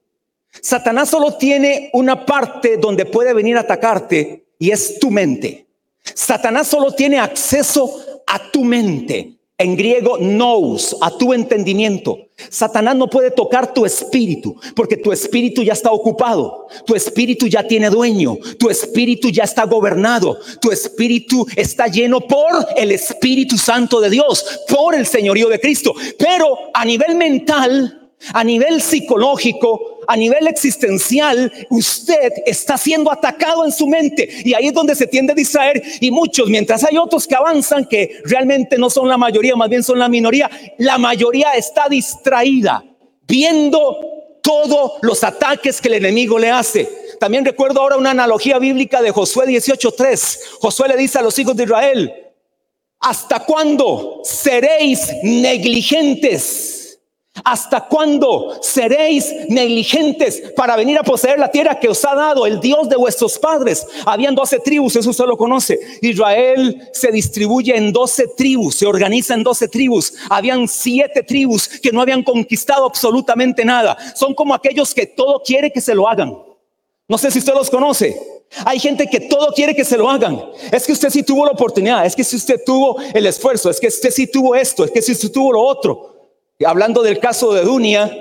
Satanás 0.61 1.09
solo 1.09 1.35
tiene 1.37 1.89
una 1.93 2.25
parte 2.25 2.77
donde 2.77 3.05
puede 3.05 3.33
venir 3.33 3.57
a 3.57 3.61
atacarte 3.61 4.47
y 4.57 4.71
es 4.71 4.97
tu 4.99 5.11
mente. 5.11 5.67
Satanás 6.03 6.67
solo 6.67 6.91
tiene 6.91 7.19
acceso 7.19 8.21
a 8.27 8.51
tu 8.51 8.63
mente. 8.63 9.39
En 9.57 9.77
griego, 9.77 10.17
nous, 10.17 10.97
a 10.99 11.11
tu 11.11 11.31
entendimiento. 11.31 12.17
Satanás 12.49 12.95
no 12.95 13.07
puede 13.07 13.29
tocar 13.29 13.71
tu 13.73 13.85
espíritu, 13.85 14.59
porque 14.75 14.97
tu 14.97 15.11
espíritu 15.11 15.61
ya 15.61 15.73
está 15.73 15.91
ocupado, 15.91 16.67
tu 16.85 16.95
espíritu 16.95 17.45
ya 17.45 17.65
tiene 17.65 17.91
dueño, 17.91 18.37
tu 18.57 18.69
espíritu 18.69 19.29
ya 19.29 19.43
está 19.43 19.65
gobernado, 19.65 20.39
tu 20.59 20.71
espíritu 20.71 21.45
está 21.55 21.87
lleno 21.87 22.21
por 22.21 22.67
el 22.75 22.91
Espíritu 22.91 23.57
Santo 23.57 24.01
de 24.01 24.09
Dios, 24.09 24.43
por 24.67 24.95
el 24.95 25.05
señorío 25.05 25.47
de 25.47 25.59
Cristo. 25.59 25.93
Pero 26.17 26.57
a 26.73 26.83
nivel 26.83 27.15
mental, 27.15 28.09
a 28.33 28.43
nivel 28.43 28.81
psicológico, 28.81 29.92
a 30.07 30.15
nivel 30.15 30.47
existencial, 30.47 31.51
usted 31.69 32.31
está 32.45 32.77
siendo 32.77 33.11
atacado 33.11 33.65
en 33.65 33.71
su 33.71 33.87
mente 33.87 34.27
y 34.43 34.53
ahí 34.53 34.67
es 34.67 34.73
donde 34.73 34.95
se 34.95 35.07
tiende 35.07 35.33
a 35.33 35.35
distraer 35.35 35.81
y 35.99 36.11
muchos, 36.11 36.49
mientras 36.49 36.83
hay 36.83 36.97
otros 36.97 37.27
que 37.27 37.35
avanzan 37.35 37.85
que 37.85 38.21
realmente 38.25 38.77
no 38.77 38.89
son 38.89 39.07
la 39.07 39.17
mayoría, 39.17 39.55
más 39.55 39.69
bien 39.69 39.83
son 39.83 39.99
la 39.99 40.09
minoría, 40.09 40.49
la 40.77 40.97
mayoría 40.97 41.53
está 41.53 41.87
distraída 41.89 42.83
viendo 43.27 43.97
todos 44.41 44.93
los 45.01 45.23
ataques 45.23 45.81
que 45.81 45.87
el 45.87 45.95
enemigo 45.95 46.37
le 46.37 46.51
hace. 46.51 46.89
También 47.19 47.45
recuerdo 47.45 47.81
ahora 47.81 47.95
una 47.95 48.11
analogía 48.11 48.59
bíblica 48.59 49.01
de 49.01 49.11
Josué 49.11 49.45
18:3. 49.47 50.57
Josué 50.59 50.89
le 50.89 50.97
dice 50.97 51.19
a 51.19 51.21
los 51.21 51.39
hijos 51.39 51.55
de 51.55 51.63
Israel, 51.63 52.13
¿hasta 52.99 53.39
cuándo 53.39 54.19
seréis 54.23 55.07
negligentes? 55.23 56.82
¿Hasta 57.43 57.87
cuándo 57.87 58.59
seréis 58.61 59.33
negligentes 59.49 60.43
para 60.55 60.75
venir 60.75 60.99
a 60.99 61.03
poseer 61.03 61.39
la 61.39 61.49
tierra 61.49 61.79
que 61.79 61.89
os 61.89 62.05
ha 62.05 62.13
dado 62.13 62.45
el 62.45 62.59
Dios 62.59 62.87
de 62.87 62.95
vuestros 62.95 63.39
padres? 63.39 63.87
Habían 64.05 64.35
doce 64.35 64.59
tribus, 64.59 64.95
eso 64.95 65.09
usted 65.09 65.25
lo 65.25 65.35
conoce. 65.35 65.79
Israel 66.01 66.89
se 66.93 67.11
distribuye 67.11 67.75
en 67.75 67.91
doce 67.91 68.27
tribus, 68.37 68.75
se 68.75 68.85
organiza 68.85 69.33
en 69.33 69.41
doce 69.41 69.67
tribus. 69.67 70.13
Habían 70.29 70.67
siete 70.67 71.23
tribus 71.23 71.67
que 71.67 71.91
no 71.91 72.01
habían 72.01 72.21
conquistado 72.21 72.85
absolutamente 72.85 73.65
nada. 73.65 73.97
Son 74.15 74.35
como 74.35 74.53
aquellos 74.53 74.93
que 74.93 75.07
todo 75.07 75.41
quiere 75.43 75.71
que 75.71 75.81
se 75.81 75.95
lo 75.95 76.07
hagan. 76.07 76.37
No 77.07 77.17
sé 77.17 77.31
si 77.31 77.39
usted 77.39 77.53
los 77.55 77.71
conoce. 77.71 78.15
Hay 78.63 78.79
gente 78.79 79.07
que 79.07 79.21
todo 79.21 79.51
quiere 79.53 79.75
que 79.75 79.83
se 79.83 79.97
lo 79.97 80.07
hagan. 80.07 80.39
Es 80.71 80.85
que 80.85 80.93
usted 80.93 81.09
sí 81.09 81.23
tuvo 81.23 81.45
la 81.45 81.53
oportunidad, 81.53 82.05
es 82.05 82.15
que 82.15 82.23
si 82.23 82.35
usted 82.35 82.61
tuvo 82.63 82.99
el 82.99 83.25
esfuerzo, 83.25 83.71
es 83.71 83.79
que 83.79 83.87
usted 83.87 84.11
sí 84.11 84.27
tuvo 84.27 84.53
esto, 84.53 84.85
es 84.85 84.91
que 84.91 85.01
si 85.01 85.13
usted 85.13 85.31
tuvo 85.31 85.51
lo 85.51 85.61
otro. 85.63 86.12
Hablando 86.65 87.01
del 87.01 87.19
caso 87.19 87.53
de 87.53 87.63
Dunia, 87.63 88.11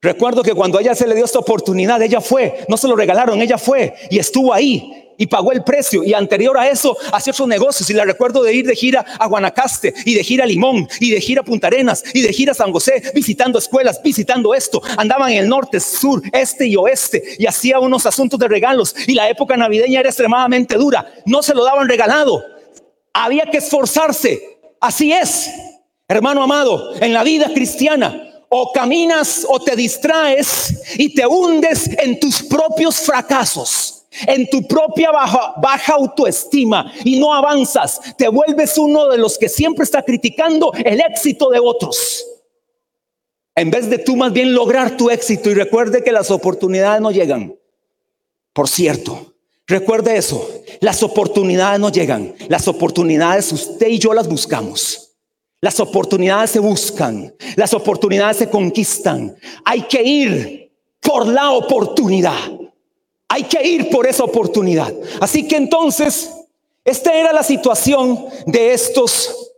recuerdo 0.00 0.42
que 0.42 0.54
cuando 0.54 0.78
a 0.78 0.80
ella 0.80 0.94
se 0.94 1.06
le 1.06 1.14
dio 1.14 1.24
esta 1.24 1.38
oportunidad, 1.38 2.00
ella 2.02 2.20
fue, 2.20 2.64
no 2.68 2.76
se 2.76 2.88
lo 2.88 2.96
regalaron, 2.96 3.40
ella 3.40 3.58
fue 3.58 3.94
y 4.10 4.18
estuvo 4.18 4.52
ahí 4.52 5.00
y 5.20 5.26
pagó 5.26 5.52
el 5.52 5.62
precio. 5.62 6.02
Y 6.02 6.14
anterior 6.14 6.56
a 6.56 6.70
eso, 6.70 6.96
hacía 7.12 7.32
otros 7.32 7.46
negocios. 7.46 7.90
Y 7.90 7.92
la 7.92 8.06
recuerdo 8.06 8.42
de 8.42 8.54
ir 8.54 8.66
de 8.66 8.74
gira 8.74 9.04
a 9.18 9.26
Guanacaste, 9.26 9.92
y 10.06 10.14
de 10.14 10.24
gira 10.24 10.44
a 10.44 10.46
Limón, 10.46 10.88
y 10.98 11.10
de 11.10 11.20
gira 11.20 11.42
a 11.42 11.44
Punta 11.44 11.66
Arenas, 11.66 12.02
y 12.14 12.22
de 12.22 12.32
gira 12.32 12.52
a 12.52 12.54
San 12.54 12.72
José, 12.72 13.02
visitando 13.14 13.58
escuelas, 13.58 14.02
visitando 14.02 14.54
esto. 14.54 14.80
Andaban 14.96 15.30
en 15.32 15.40
el 15.40 15.48
norte, 15.48 15.78
sur, 15.78 16.22
este 16.32 16.66
y 16.66 16.74
oeste, 16.74 17.22
y 17.38 17.44
hacía 17.44 17.80
unos 17.80 18.06
asuntos 18.06 18.40
de 18.40 18.48
regalos. 18.48 18.96
Y 19.06 19.12
la 19.12 19.28
época 19.28 19.58
navideña 19.58 20.00
era 20.00 20.08
extremadamente 20.08 20.76
dura. 20.76 21.12
No 21.26 21.42
se 21.42 21.54
lo 21.54 21.64
daban 21.64 21.86
regalado. 21.86 22.42
Había 23.12 23.44
que 23.44 23.58
esforzarse. 23.58 24.58
Así 24.80 25.12
es. 25.12 25.50
Hermano 26.10 26.42
amado, 26.42 26.92
en 27.00 27.12
la 27.12 27.22
vida 27.22 27.52
cristiana, 27.54 28.42
o 28.48 28.72
caminas 28.72 29.46
o 29.48 29.60
te 29.60 29.76
distraes 29.76 30.82
y 30.98 31.14
te 31.14 31.24
hundes 31.24 31.88
en 32.02 32.18
tus 32.18 32.42
propios 32.42 32.96
fracasos, 32.96 34.06
en 34.26 34.50
tu 34.50 34.66
propia 34.66 35.12
baja, 35.12 35.54
baja, 35.62 35.92
autoestima 35.92 36.92
y 37.04 37.20
no 37.20 37.32
avanzas, 37.32 38.00
te 38.18 38.26
vuelves 38.26 38.76
uno 38.76 39.06
de 39.06 39.18
los 39.18 39.38
que 39.38 39.48
siempre 39.48 39.84
está 39.84 40.02
criticando 40.02 40.72
el 40.84 41.00
éxito 41.00 41.48
de 41.48 41.60
otros. 41.60 42.26
En 43.54 43.70
vez 43.70 43.88
de 43.88 43.98
tú 43.98 44.16
más 44.16 44.32
bien 44.32 44.52
lograr 44.52 44.96
tu 44.96 45.10
éxito 45.10 45.48
y 45.48 45.54
recuerde 45.54 46.02
que 46.02 46.10
las 46.10 46.32
oportunidades 46.32 47.00
no 47.00 47.12
llegan. 47.12 47.54
Por 48.52 48.68
cierto, 48.68 49.32
recuerde 49.64 50.16
eso, 50.16 50.50
las 50.80 51.04
oportunidades 51.04 51.78
no 51.78 51.92
llegan, 51.92 52.34
las 52.48 52.66
oportunidades 52.66 53.52
usted 53.52 53.86
y 53.86 54.00
yo 54.00 54.12
las 54.12 54.26
buscamos. 54.26 55.09
Las 55.60 55.78
oportunidades 55.78 56.50
se 56.50 56.58
buscan, 56.58 57.34
las 57.56 57.74
oportunidades 57.74 58.38
se 58.38 58.48
conquistan. 58.48 59.36
Hay 59.64 59.82
que 59.82 60.02
ir 60.02 60.72
por 61.00 61.26
la 61.26 61.50
oportunidad. 61.50 62.50
Hay 63.28 63.44
que 63.44 63.62
ir 63.66 63.90
por 63.90 64.06
esa 64.06 64.24
oportunidad. 64.24 64.92
Así 65.20 65.46
que 65.46 65.56
entonces, 65.56 66.30
esta 66.84 67.12
era 67.12 67.32
la 67.32 67.42
situación 67.42 68.26
de 68.46 68.72
estos 68.72 69.52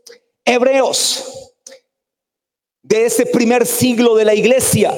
hebreos, 0.45 1.53
de 2.83 3.07
ese 3.07 3.25
primer 3.25 3.65
siglo 3.65 4.17
de 4.17 4.25
la 4.25 4.35
iglesia 4.35 4.93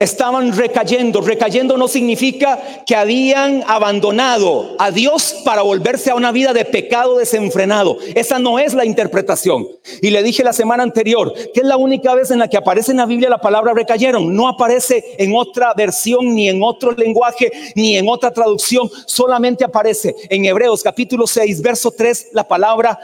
estaban 0.00 0.56
recayendo. 0.56 1.20
Recayendo 1.20 1.76
no 1.76 1.86
significa 1.86 2.58
que 2.86 2.96
habían 2.96 3.62
abandonado 3.66 4.74
a 4.78 4.90
Dios 4.90 5.42
para 5.44 5.60
volverse 5.60 6.10
a 6.10 6.14
una 6.14 6.32
vida 6.32 6.54
de 6.54 6.64
pecado 6.64 7.18
desenfrenado. 7.18 7.98
Esa 8.14 8.38
no 8.38 8.58
es 8.58 8.72
la 8.72 8.86
interpretación. 8.86 9.68
Y 10.00 10.08
le 10.08 10.22
dije 10.22 10.42
la 10.42 10.54
semana 10.54 10.82
anterior 10.82 11.32
que 11.52 11.60
es 11.60 11.66
la 11.66 11.76
única 11.76 12.14
vez 12.14 12.30
en 12.30 12.38
la 12.38 12.48
que 12.48 12.56
aparece 12.56 12.92
en 12.92 12.96
la 12.96 13.06
Biblia 13.06 13.28
la 13.28 13.42
palabra 13.42 13.74
recayeron. 13.74 14.34
No 14.34 14.48
aparece 14.48 15.04
en 15.18 15.36
otra 15.36 15.74
versión, 15.74 16.34
ni 16.34 16.48
en 16.48 16.62
otro 16.62 16.92
lenguaje, 16.92 17.52
ni 17.74 17.98
en 17.98 18.08
otra 18.08 18.32
traducción. 18.32 18.90
Solamente 19.04 19.64
aparece 19.64 20.16
en 20.30 20.46
Hebreos 20.46 20.82
capítulo 20.82 21.26
6, 21.26 21.60
verso 21.60 21.90
3, 21.90 22.28
la 22.32 22.48
palabra, 22.48 22.98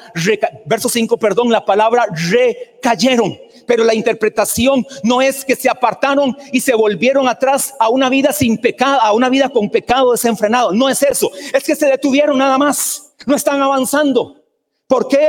verso 0.65 0.89
5, 0.89 1.19
perdón, 1.19 1.53
la 1.53 1.65
palabra 1.65 2.07
recayeron 2.31 3.39
pero 3.67 3.85
la 3.85 3.95
interpretación 3.95 4.87
no 5.03 5.21
es 5.21 5.45
que 5.45 5.57
se 5.57 5.69
apartaron 5.69 6.37
y 6.53 6.61
se 6.61 6.75
volvieron 6.75 7.29
atrás 7.29 7.75
a 7.79 7.89
una 7.89 8.09
vida 8.09 8.33
sin 8.33 8.59
pecado, 8.59 9.01
a 9.01 9.13
una 9.13 9.29
vida 9.29 9.49
con 9.49 9.71
pecado 9.71 10.13
desenfrenado. 10.13 10.73
No 10.73 10.89
es 10.89 11.03
eso, 11.03 11.31
es 11.53 11.65
que 11.65 11.77
se 11.77 11.87
detuvieron 11.87 12.39
nada 12.39 12.59
más, 12.59 13.15
no 13.27 13.37
están 13.37 13.61
avanzando. 13.61 14.43
¿Por 14.87 15.09
qué 15.09 15.29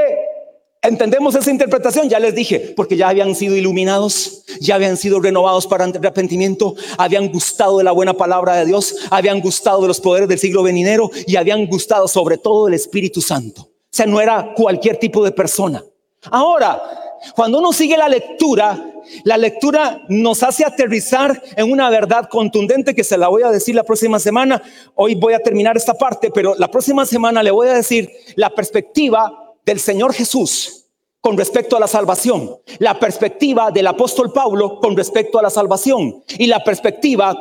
entendemos 0.82 1.36
esa 1.36 1.50
interpretación? 1.50 2.10
Ya 2.10 2.20
les 2.20 2.36
dije, 2.36 2.74
porque 2.76 2.96
ya 2.96 3.10
habían 3.10 3.36
sido 3.36 3.56
iluminados, 3.56 4.44
ya 4.60 4.76
habían 4.76 4.98
sido 4.98 5.20
renovados 5.20 5.68
para 5.68 5.86
arrepentimiento, 5.86 6.76
habían 6.98 7.30
gustado 7.30 7.80
de 7.80 7.84
la 7.84 7.92
buena 7.92 8.14
palabra 8.14 8.56
de 8.56 8.66
Dios, 8.66 8.96
habían 9.10 9.42
gustado 9.42 9.82
de 9.82 9.88
los 9.88 10.00
poderes 10.00 10.30
del 10.30 10.40
siglo 10.40 10.64
venidero 10.64 11.10
y 11.26 11.36
habían 11.36 11.66
gustado 11.66 12.08
sobre 12.08 12.38
todo 12.38 12.66
del 12.66 12.76
Espíritu 12.76 13.22
Santo. 13.22 13.62
O 13.62 13.98
sea, 13.98 14.06
no 14.06 14.22
era 14.22 14.54
cualquier 14.56 14.98
tipo 14.98 15.24
de 15.24 15.32
persona. 15.32 15.84
Ahora, 16.30 16.82
cuando 17.36 17.60
uno 17.60 17.74
sigue 17.74 17.98
la 17.98 18.08
lectura, 18.08 18.92
la 19.24 19.38
lectura 19.38 20.02
nos 20.10 20.44
hace 20.44 20.66
aterrizar 20.66 21.42
en 21.56 21.72
una 21.72 21.90
verdad 21.90 22.30
contundente 22.30 22.94
que 22.96 23.04
se 23.04 23.18
la 23.18 23.28
voy 23.28 23.44
a 23.44 23.52
decir 23.52 23.76
la 23.76 23.84
próxima 23.84 24.20
semana. 24.20 24.62
Hoy 24.96 25.16
voy 25.16 25.34
a 25.34 25.40
terminar 25.40 25.78
esta 25.78 25.94
parte, 25.94 26.32
pero 26.32 26.56
la 26.56 26.70
próxima 26.70 27.06
semana 27.06 27.44
le 27.44 27.52
voy 27.52 27.68
a 27.68 27.74
decir 27.74 28.10
la 28.36 28.50
perspectiva 28.50 29.54
del 29.66 29.80
Señor 29.80 30.14
Jesús 30.14 30.86
con 31.22 31.38
respecto 31.38 31.76
a 31.76 31.80
la 31.80 31.88
salvación, 31.88 32.58
la 32.80 33.00
perspectiva 33.00 33.72
del 33.72 33.88
apóstol 33.88 34.32
Pablo 34.32 34.80
con 34.80 34.96
respecto 34.96 35.40
a 35.40 35.42
la 35.42 35.50
salvación 35.50 36.24
y 36.38 36.48
la 36.48 36.64
perspectiva 36.64 37.36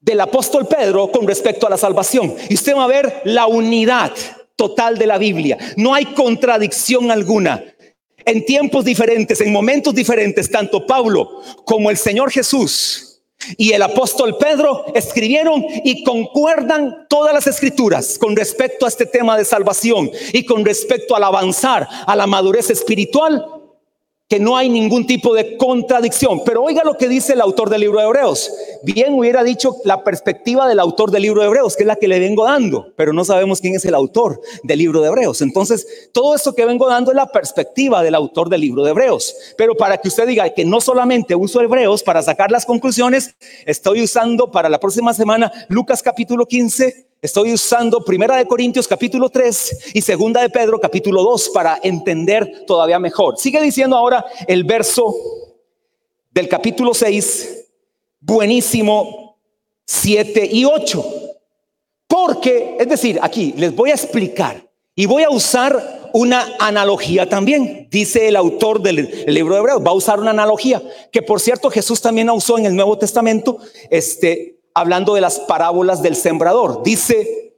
del 0.00 0.20
apóstol 0.20 0.66
Pedro 0.66 1.10
con 1.10 1.26
respecto 1.26 1.66
a 1.66 1.70
la 1.70 1.76
salvación. 1.76 2.34
Y 2.48 2.54
usted 2.54 2.74
va 2.74 2.84
a 2.84 2.88
ver 2.88 3.22
la 3.24 3.46
unidad 3.46 4.12
total 4.56 4.98
de 4.98 5.06
la 5.06 5.18
Biblia. 5.18 5.56
No 5.76 5.94
hay 5.94 6.06
contradicción 6.06 7.10
alguna 7.10 7.64
en 8.24 8.44
tiempos 8.44 8.84
diferentes, 8.84 9.40
en 9.40 9.52
momentos 9.52 9.94
diferentes, 9.94 10.50
tanto 10.50 10.86
Pablo 10.86 11.42
como 11.64 11.90
el 11.90 11.96
Señor 11.96 12.30
Jesús 12.30 13.10
y 13.56 13.72
el 13.72 13.82
apóstol 13.82 14.36
Pedro 14.38 14.86
escribieron 14.94 15.64
y 15.84 16.04
concuerdan 16.04 17.06
todas 17.08 17.32
las 17.32 17.46
escrituras 17.46 18.18
con 18.18 18.36
respecto 18.36 18.84
a 18.84 18.88
este 18.88 19.06
tema 19.06 19.36
de 19.36 19.44
salvación 19.44 20.10
y 20.32 20.44
con 20.44 20.64
respecto 20.64 21.16
al 21.16 21.24
avanzar 21.24 21.88
a 22.06 22.16
la 22.16 22.26
madurez 22.26 22.70
espiritual 22.70 23.59
que 24.30 24.38
no 24.38 24.56
hay 24.56 24.68
ningún 24.68 25.08
tipo 25.08 25.34
de 25.34 25.56
contradicción. 25.56 26.42
Pero 26.44 26.62
oiga 26.62 26.82
lo 26.84 26.96
que 26.96 27.08
dice 27.08 27.32
el 27.32 27.40
autor 27.40 27.68
del 27.68 27.80
libro 27.80 27.98
de 27.98 28.06
Hebreos. 28.06 28.48
Bien 28.84 29.12
hubiera 29.12 29.42
dicho 29.42 29.74
la 29.84 30.04
perspectiva 30.04 30.68
del 30.68 30.78
autor 30.78 31.10
del 31.10 31.22
libro 31.22 31.40
de 31.40 31.48
Hebreos, 31.48 31.74
que 31.74 31.82
es 31.82 31.86
la 31.88 31.96
que 31.96 32.06
le 32.06 32.20
vengo 32.20 32.44
dando, 32.44 32.92
pero 32.94 33.12
no 33.12 33.24
sabemos 33.24 33.60
quién 33.60 33.74
es 33.74 33.84
el 33.84 33.94
autor 33.94 34.40
del 34.62 34.78
libro 34.78 35.00
de 35.00 35.08
Hebreos. 35.08 35.42
Entonces, 35.42 36.10
todo 36.12 36.36
esto 36.36 36.54
que 36.54 36.64
vengo 36.64 36.86
dando 36.86 37.10
es 37.10 37.16
la 37.16 37.26
perspectiva 37.26 38.04
del 38.04 38.14
autor 38.14 38.48
del 38.48 38.60
libro 38.60 38.84
de 38.84 38.92
Hebreos. 38.92 39.34
Pero 39.58 39.74
para 39.74 39.98
que 39.98 40.06
usted 40.06 40.28
diga 40.28 40.48
que 40.50 40.64
no 40.64 40.80
solamente 40.80 41.34
uso 41.34 41.60
Hebreos 41.60 42.04
para 42.04 42.22
sacar 42.22 42.52
las 42.52 42.64
conclusiones, 42.64 43.34
estoy 43.66 44.00
usando 44.00 44.52
para 44.52 44.68
la 44.68 44.78
próxima 44.78 45.12
semana 45.12 45.50
Lucas 45.68 46.04
capítulo 46.04 46.46
15, 46.46 47.09
Estoy 47.22 47.52
usando 47.52 48.02
Primera 48.02 48.38
de 48.38 48.46
Corintios 48.46 48.88
capítulo 48.88 49.28
3 49.28 49.90
y 49.92 50.00
Segunda 50.00 50.40
de 50.40 50.48
Pedro 50.48 50.80
capítulo 50.80 51.22
2 51.22 51.50
para 51.50 51.78
entender 51.82 52.64
todavía 52.66 52.98
mejor. 52.98 53.36
Sigue 53.36 53.60
diciendo 53.60 53.94
ahora 53.94 54.24
el 54.48 54.64
verso 54.64 55.14
del 56.30 56.48
capítulo 56.48 56.94
6, 56.94 57.66
buenísimo 58.20 59.38
7 59.84 60.48
y 60.50 60.64
8. 60.64 61.04
Porque, 62.06 62.78
es 62.80 62.88
decir, 62.88 63.18
aquí 63.20 63.52
les 63.54 63.76
voy 63.76 63.90
a 63.90 63.94
explicar 63.94 64.66
y 64.94 65.04
voy 65.04 65.24
a 65.24 65.30
usar 65.30 66.08
una 66.14 66.56
analogía 66.58 67.28
también. 67.28 67.86
Dice 67.90 68.28
el 68.28 68.36
autor 68.36 68.80
del 68.80 69.26
libro 69.26 69.52
de 69.52 69.60
Hebreos, 69.60 69.82
va 69.86 69.90
a 69.90 69.94
usar 69.94 70.20
una 70.20 70.30
analogía 70.30 70.82
que 71.12 71.20
por 71.20 71.38
cierto 71.38 71.68
Jesús 71.70 72.00
también 72.00 72.30
usó 72.30 72.56
en 72.56 72.64
el 72.64 72.74
Nuevo 72.74 72.96
Testamento, 72.96 73.58
este 73.90 74.59
hablando 74.74 75.14
de 75.14 75.20
las 75.20 75.38
parábolas 75.40 76.02
del 76.02 76.16
sembrador. 76.16 76.82
Dice 76.82 77.54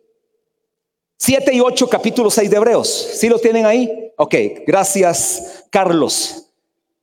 7 1.18 1.54
y 1.54 1.60
8, 1.60 1.88
capítulo 1.88 2.30
6 2.30 2.50
de 2.50 2.56
Hebreos. 2.56 2.88
¿Sí 2.88 3.28
lo 3.28 3.38
tienen 3.38 3.64
ahí? 3.66 4.12
Ok, 4.16 4.34
gracias, 4.66 5.64
Carlos. 5.70 6.46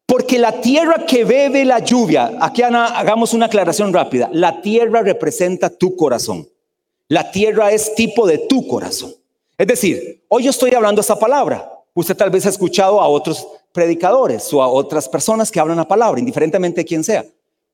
Porque 0.06 0.40
la 0.40 0.60
tierra 0.60 1.06
que 1.06 1.24
bebe 1.24 1.64
la 1.64 1.80
lluvia, 1.80 2.38
aquí 2.42 2.64
hagamos 2.64 3.34
una 3.34 3.46
aclaración 3.46 3.94
rápida, 3.94 4.30
la 4.34 4.62
tierra 4.62 5.04
representa 5.04 5.70
tu 5.70 5.96
corazón. 5.96 6.50
La 7.08 7.32
tierra 7.32 7.72
es 7.72 7.96
tipo 7.96 8.28
de 8.28 8.40
tu 8.40 8.68
corazón. 8.68 9.14
Es 9.58 9.68
decir, 9.68 10.24
hoy 10.28 10.44
yo 10.44 10.50
estoy 10.50 10.74
hablando 10.74 11.02
esa 11.02 11.18
palabra. 11.18 11.72
Usted 11.94 12.16
tal 12.16 12.30
vez 12.30 12.46
ha 12.46 12.50
escuchado 12.50 13.02
a 13.02 13.08
otros 13.08 13.48
predicadores 13.72 14.52
o 14.54 14.62
a 14.62 14.68
otras 14.68 15.08
personas 15.08 15.52
que 15.52 15.60
hablan 15.60 15.78
la 15.78 15.88
palabra, 15.88 16.20
indiferentemente 16.20 16.82
de 16.82 16.86
quién 16.86 17.04
sea. 17.04 17.26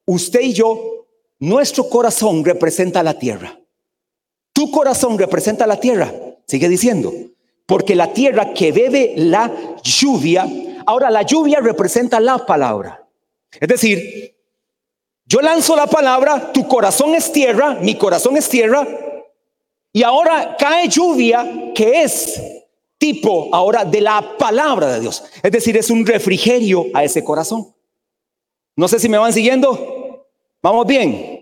Usted 0.05 0.41
y 0.41 0.53
yo 0.53 0.94
nuestro 1.45 1.87
corazón 1.89 2.43
representa 2.43 3.03
la 3.03 3.17
tierra. 3.19 3.59
Tu 4.51 4.71
corazón 4.71 5.17
representa 5.17 5.67
la 5.67 5.79
tierra. 5.79 6.11
Sigue 6.47 6.67
diciendo. 6.69 7.13
Porque 7.65 7.95
la 7.95 8.13
tierra 8.13 8.53
que 8.53 8.71
bebe 8.71 9.13
la 9.17 9.51
lluvia, 9.83 10.47
ahora 10.85 11.09
la 11.09 11.23
lluvia 11.23 11.59
representa 11.59 12.19
la 12.19 12.45
palabra. 12.45 13.07
Es 13.59 13.67
decir, 13.67 14.35
yo 15.25 15.39
lanzo 15.41 15.75
la 15.75 15.87
palabra, 15.87 16.51
tu 16.51 16.67
corazón 16.67 17.15
es 17.15 17.31
tierra, 17.31 17.75
mi 17.81 17.95
corazón 17.95 18.37
es 18.37 18.47
tierra, 18.47 18.87
y 19.91 20.03
ahora 20.03 20.55
cae 20.59 20.87
lluvia 20.87 21.71
que 21.73 22.03
es 22.03 22.41
tipo 22.97 23.49
ahora 23.51 23.85
de 23.85 24.01
la 24.01 24.37
palabra 24.37 24.93
de 24.93 24.99
Dios. 24.99 25.23
Es 25.41 25.51
decir, 25.51 25.77
es 25.77 25.89
un 25.89 26.05
refrigerio 26.05 26.85
a 26.93 27.03
ese 27.03 27.23
corazón. 27.23 27.73
No 28.75 28.87
sé 28.87 28.99
si 28.99 29.09
me 29.09 29.17
van 29.17 29.33
siguiendo. 29.33 30.27
Vamos 30.61 30.85
bien. 30.85 31.34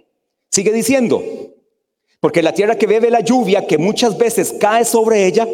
Sigue 0.53 0.71
diciendo. 0.71 1.23
Porque 2.19 2.43
la 2.43 2.53
tierra 2.53 2.77
que 2.77 2.85
bebe 2.85 3.09
la 3.09 3.21
lluvia, 3.21 3.65
que 3.65 3.79
muchas 3.79 4.15
veces 4.19 4.53
cae 4.59 4.85
sobre 4.85 5.25
ella, 5.25 5.47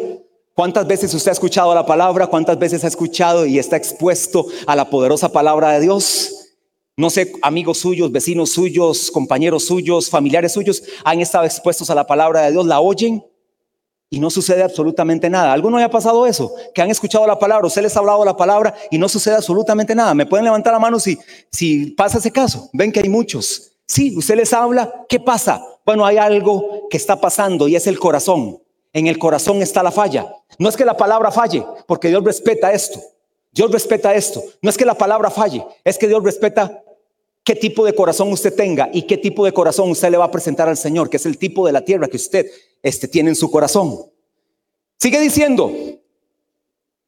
¿cuántas 0.54 0.86
veces 0.86 1.14
usted 1.14 1.30
ha 1.30 1.32
escuchado 1.32 1.74
la 1.74 1.86
palabra? 1.86 2.26
¿Cuántas 2.26 2.58
veces 2.58 2.84
ha 2.84 2.88
escuchado 2.88 3.46
y 3.46 3.58
está 3.58 3.78
expuesto 3.78 4.46
a 4.66 4.76
la 4.76 4.90
poderosa 4.90 5.32
palabra 5.32 5.72
de 5.72 5.80
Dios? 5.80 6.50
No 6.98 7.08
sé, 7.08 7.32
amigos 7.40 7.78
suyos, 7.78 8.12
vecinos 8.12 8.50
suyos, 8.50 9.10
compañeros 9.10 9.64
suyos, 9.64 10.10
familiares 10.10 10.52
suyos, 10.52 10.82
han 11.02 11.20
estado 11.20 11.46
expuestos 11.46 11.88
a 11.88 11.94
la 11.94 12.06
palabra 12.06 12.42
de 12.42 12.52
Dios, 12.52 12.66
la 12.66 12.80
oyen 12.80 13.24
y 14.10 14.20
no 14.20 14.28
sucede 14.28 14.62
absolutamente 14.62 15.30
nada. 15.30 15.54
¿Alguno 15.54 15.78
haya 15.78 15.88
pasado 15.88 16.26
eso? 16.26 16.52
Que 16.74 16.82
han 16.82 16.90
escuchado 16.90 17.26
la 17.26 17.38
palabra, 17.38 17.66
usted 17.66 17.80
les 17.80 17.96
ha 17.96 18.00
hablado 18.00 18.22
la 18.22 18.36
palabra 18.36 18.74
y 18.90 18.98
no 18.98 19.08
sucede 19.08 19.36
absolutamente 19.36 19.94
nada. 19.94 20.12
¿Me 20.12 20.26
pueden 20.26 20.44
levantar 20.44 20.74
la 20.74 20.78
mano 20.78 21.00
si, 21.00 21.18
si 21.50 21.86
pasa 21.92 22.18
ese 22.18 22.30
caso? 22.30 22.68
Ven 22.74 22.92
que 22.92 23.00
hay 23.00 23.08
muchos. 23.08 23.69
Sí, 23.90 24.16
usted 24.16 24.36
les 24.36 24.52
habla, 24.52 25.04
¿qué 25.08 25.18
pasa? 25.18 25.66
Bueno, 25.84 26.06
hay 26.06 26.16
algo 26.16 26.86
que 26.88 26.96
está 26.96 27.20
pasando 27.20 27.66
y 27.66 27.74
es 27.74 27.88
el 27.88 27.98
corazón. 27.98 28.62
En 28.92 29.08
el 29.08 29.18
corazón 29.18 29.62
está 29.62 29.82
la 29.82 29.90
falla. 29.90 30.32
No 30.60 30.68
es 30.68 30.76
que 30.76 30.84
la 30.84 30.96
palabra 30.96 31.32
falle, 31.32 31.66
porque 31.88 32.06
Dios 32.06 32.22
respeta 32.22 32.72
esto. 32.72 33.00
Dios 33.50 33.68
respeta 33.72 34.14
esto. 34.14 34.44
No 34.62 34.70
es 34.70 34.76
que 34.76 34.84
la 34.84 34.94
palabra 34.94 35.28
falle, 35.28 35.66
es 35.82 35.98
que 35.98 36.06
Dios 36.06 36.22
respeta 36.22 36.84
qué 37.42 37.56
tipo 37.56 37.84
de 37.84 37.92
corazón 37.92 38.30
usted 38.30 38.54
tenga 38.54 38.88
y 38.92 39.08
qué 39.08 39.16
tipo 39.16 39.44
de 39.44 39.50
corazón 39.50 39.90
usted 39.90 40.08
le 40.08 40.18
va 40.18 40.26
a 40.26 40.30
presentar 40.30 40.68
al 40.68 40.76
Señor, 40.76 41.10
que 41.10 41.16
es 41.16 41.26
el 41.26 41.36
tipo 41.36 41.66
de 41.66 41.72
la 41.72 41.84
tierra 41.84 42.06
que 42.06 42.16
usted 42.16 42.46
este, 42.84 43.08
tiene 43.08 43.30
en 43.30 43.36
su 43.36 43.50
corazón. 43.50 43.98
Sigue 45.00 45.18
diciendo, 45.18 45.68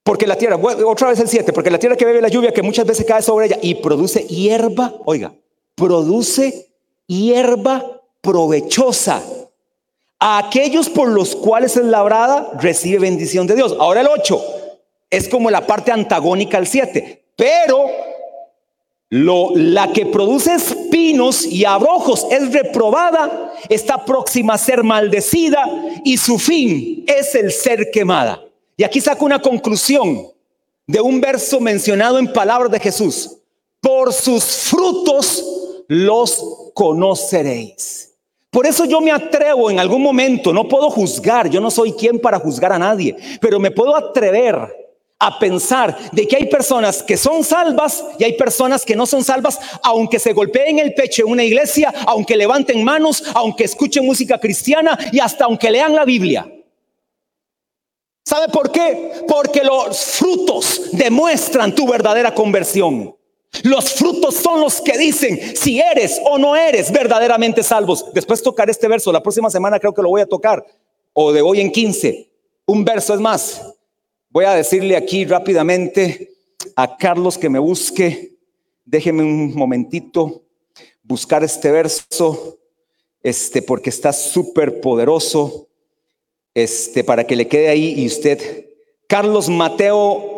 porque 0.02 0.26
la 0.26 0.34
tierra, 0.34 0.56
otra 0.56 1.10
vez 1.10 1.20
el 1.20 1.28
7, 1.28 1.52
porque 1.52 1.70
la 1.70 1.78
tierra 1.78 1.96
que 1.96 2.06
bebe 2.06 2.20
la 2.20 2.26
lluvia 2.26 2.52
que 2.52 2.62
muchas 2.62 2.84
veces 2.84 3.06
cae 3.06 3.22
sobre 3.22 3.46
ella 3.46 3.58
y 3.62 3.76
produce 3.76 4.26
hierba, 4.26 4.96
oiga, 5.04 5.32
produce 5.76 6.71
hierba 7.06 8.02
provechosa. 8.20 9.22
A 10.18 10.38
aquellos 10.38 10.88
por 10.88 11.08
los 11.08 11.34
cuales 11.34 11.76
es 11.76 11.84
labrada, 11.84 12.52
recibe 12.60 13.00
bendición 13.00 13.46
de 13.46 13.56
Dios. 13.56 13.74
Ahora 13.78 14.02
el 14.02 14.08
8 14.08 14.40
es 15.10 15.28
como 15.28 15.50
la 15.50 15.66
parte 15.66 15.90
antagónica 15.90 16.58
al 16.58 16.66
7, 16.66 17.24
pero 17.36 17.90
lo, 19.10 19.50
la 19.54 19.92
que 19.92 20.06
produce 20.06 20.54
espinos 20.54 21.44
y 21.44 21.64
abrojos 21.64 22.26
es 22.30 22.52
reprobada, 22.52 23.52
está 23.68 24.04
próxima 24.04 24.54
a 24.54 24.58
ser 24.58 24.84
maldecida 24.84 25.68
y 26.04 26.16
su 26.16 26.38
fin 26.38 27.04
es 27.06 27.34
el 27.34 27.52
ser 27.52 27.90
quemada. 27.90 28.40
Y 28.76 28.84
aquí 28.84 29.00
saco 29.00 29.24
una 29.24 29.42
conclusión 29.42 30.28
de 30.86 31.00
un 31.00 31.20
verso 31.20 31.60
mencionado 31.60 32.18
en 32.18 32.32
palabras 32.32 32.70
de 32.70 32.80
Jesús. 32.80 33.36
Por 33.80 34.12
sus 34.12 34.44
frutos 34.44 35.44
los 35.88 36.72
conoceréis. 36.74 38.14
Por 38.50 38.66
eso 38.66 38.84
yo 38.84 39.00
me 39.00 39.10
atrevo 39.10 39.70
en 39.70 39.80
algún 39.80 40.02
momento, 40.02 40.52
no 40.52 40.68
puedo 40.68 40.90
juzgar, 40.90 41.48
yo 41.48 41.60
no 41.60 41.70
soy 41.70 41.92
quien 41.92 42.20
para 42.20 42.38
juzgar 42.38 42.72
a 42.72 42.78
nadie, 42.78 43.16
pero 43.40 43.58
me 43.58 43.70
puedo 43.70 43.96
atrever 43.96 44.82
a 45.18 45.38
pensar 45.38 45.96
de 46.10 46.26
que 46.26 46.36
hay 46.36 46.46
personas 46.46 47.02
que 47.02 47.16
son 47.16 47.44
salvas 47.44 48.04
y 48.18 48.24
hay 48.24 48.32
personas 48.34 48.84
que 48.84 48.96
no 48.96 49.06
son 49.06 49.24
salvas, 49.24 49.58
aunque 49.82 50.18
se 50.18 50.32
golpeen 50.32 50.80
el 50.80 50.94
pecho 50.94 51.22
en 51.22 51.30
una 51.30 51.44
iglesia, 51.44 51.94
aunque 52.06 52.36
levanten 52.36 52.84
manos, 52.84 53.22
aunque 53.34 53.64
escuchen 53.64 54.04
música 54.04 54.38
cristiana 54.38 54.98
y 55.12 55.20
hasta 55.20 55.44
aunque 55.44 55.70
lean 55.70 55.94
la 55.94 56.04
Biblia. 56.04 56.46
¿Sabe 58.24 58.48
por 58.48 58.70
qué? 58.70 59.24
Porque 59.28 59.62
los 59.62 59.96
frutos 59.96 60.90
demuestran 60.92 61.74
tu 61.74 61.86
verdadera 61.86 62.34
conversión. 62.34 63.14
Los 63.64 63.92
frutos 63.92 64.36
son 64.36 64.60
los 64.60 64.80
que 64.80 64.96
dicen 64.96 65.38
si 65.56 65.78
eres 65.78 66.20
o 66.24 66.38
no 66.38 66.56
eres 66.56 66.90
verdaderamente 66.90 67.62
salvos. 67.62 68.06
Después 68.12 68.42
tocar 68.42 68.70
este 68.70 68.88
verso, 68.88 69.12
la 69.12 69.22
próxima 69.22 69.50
semana 69.50 69.78
creo 69.78 69.92
que 69.92 70.02
lo 70.02 70.08
voy 70.08 70.22
a 70.22 70.26
tocar, 70.26 70.64
o 71.12 71.32
de 71.32 71.42
hoy 71.42 71.60
en 71.60 71.70
15. 71.70 72.30
Un 72.66 72.84
verso 72.84 73.14
es 73.14 73.20
más. 73.20 73.74
Voy 74.30 74.46
a 74.46 74.54
decirle 74.54 74.96
aquí 74.96 75.26
rápidamente 75.26 76.32
a 76.74 76.96
Carlos 76.96 77.36
que 77.36 77.50
me 77.50 77.58
busque. 77.58 78.38
Déjeme 78.84 79.22
un 79.22 79.54
momentito 79.54 80.42
buscar 81.02 81.44
este 81.44 81.70
verso, 81.70 82.58
este, 83.22 83.60
porque 83.60 83.90
está 83.90 84.12
súper 84.12 84.80
poderoso, 84.80 85.68
este, 86.54 87.04
para 87.04 87.26
que 87.26 87.36
le 87.36 87.48
quede 87.48 87.68
ahí 87.68 87.94
y 88.00 88.06
usted. 88.06 88.70
Carlos 89.06 89.50
Mateo 89.50 90.31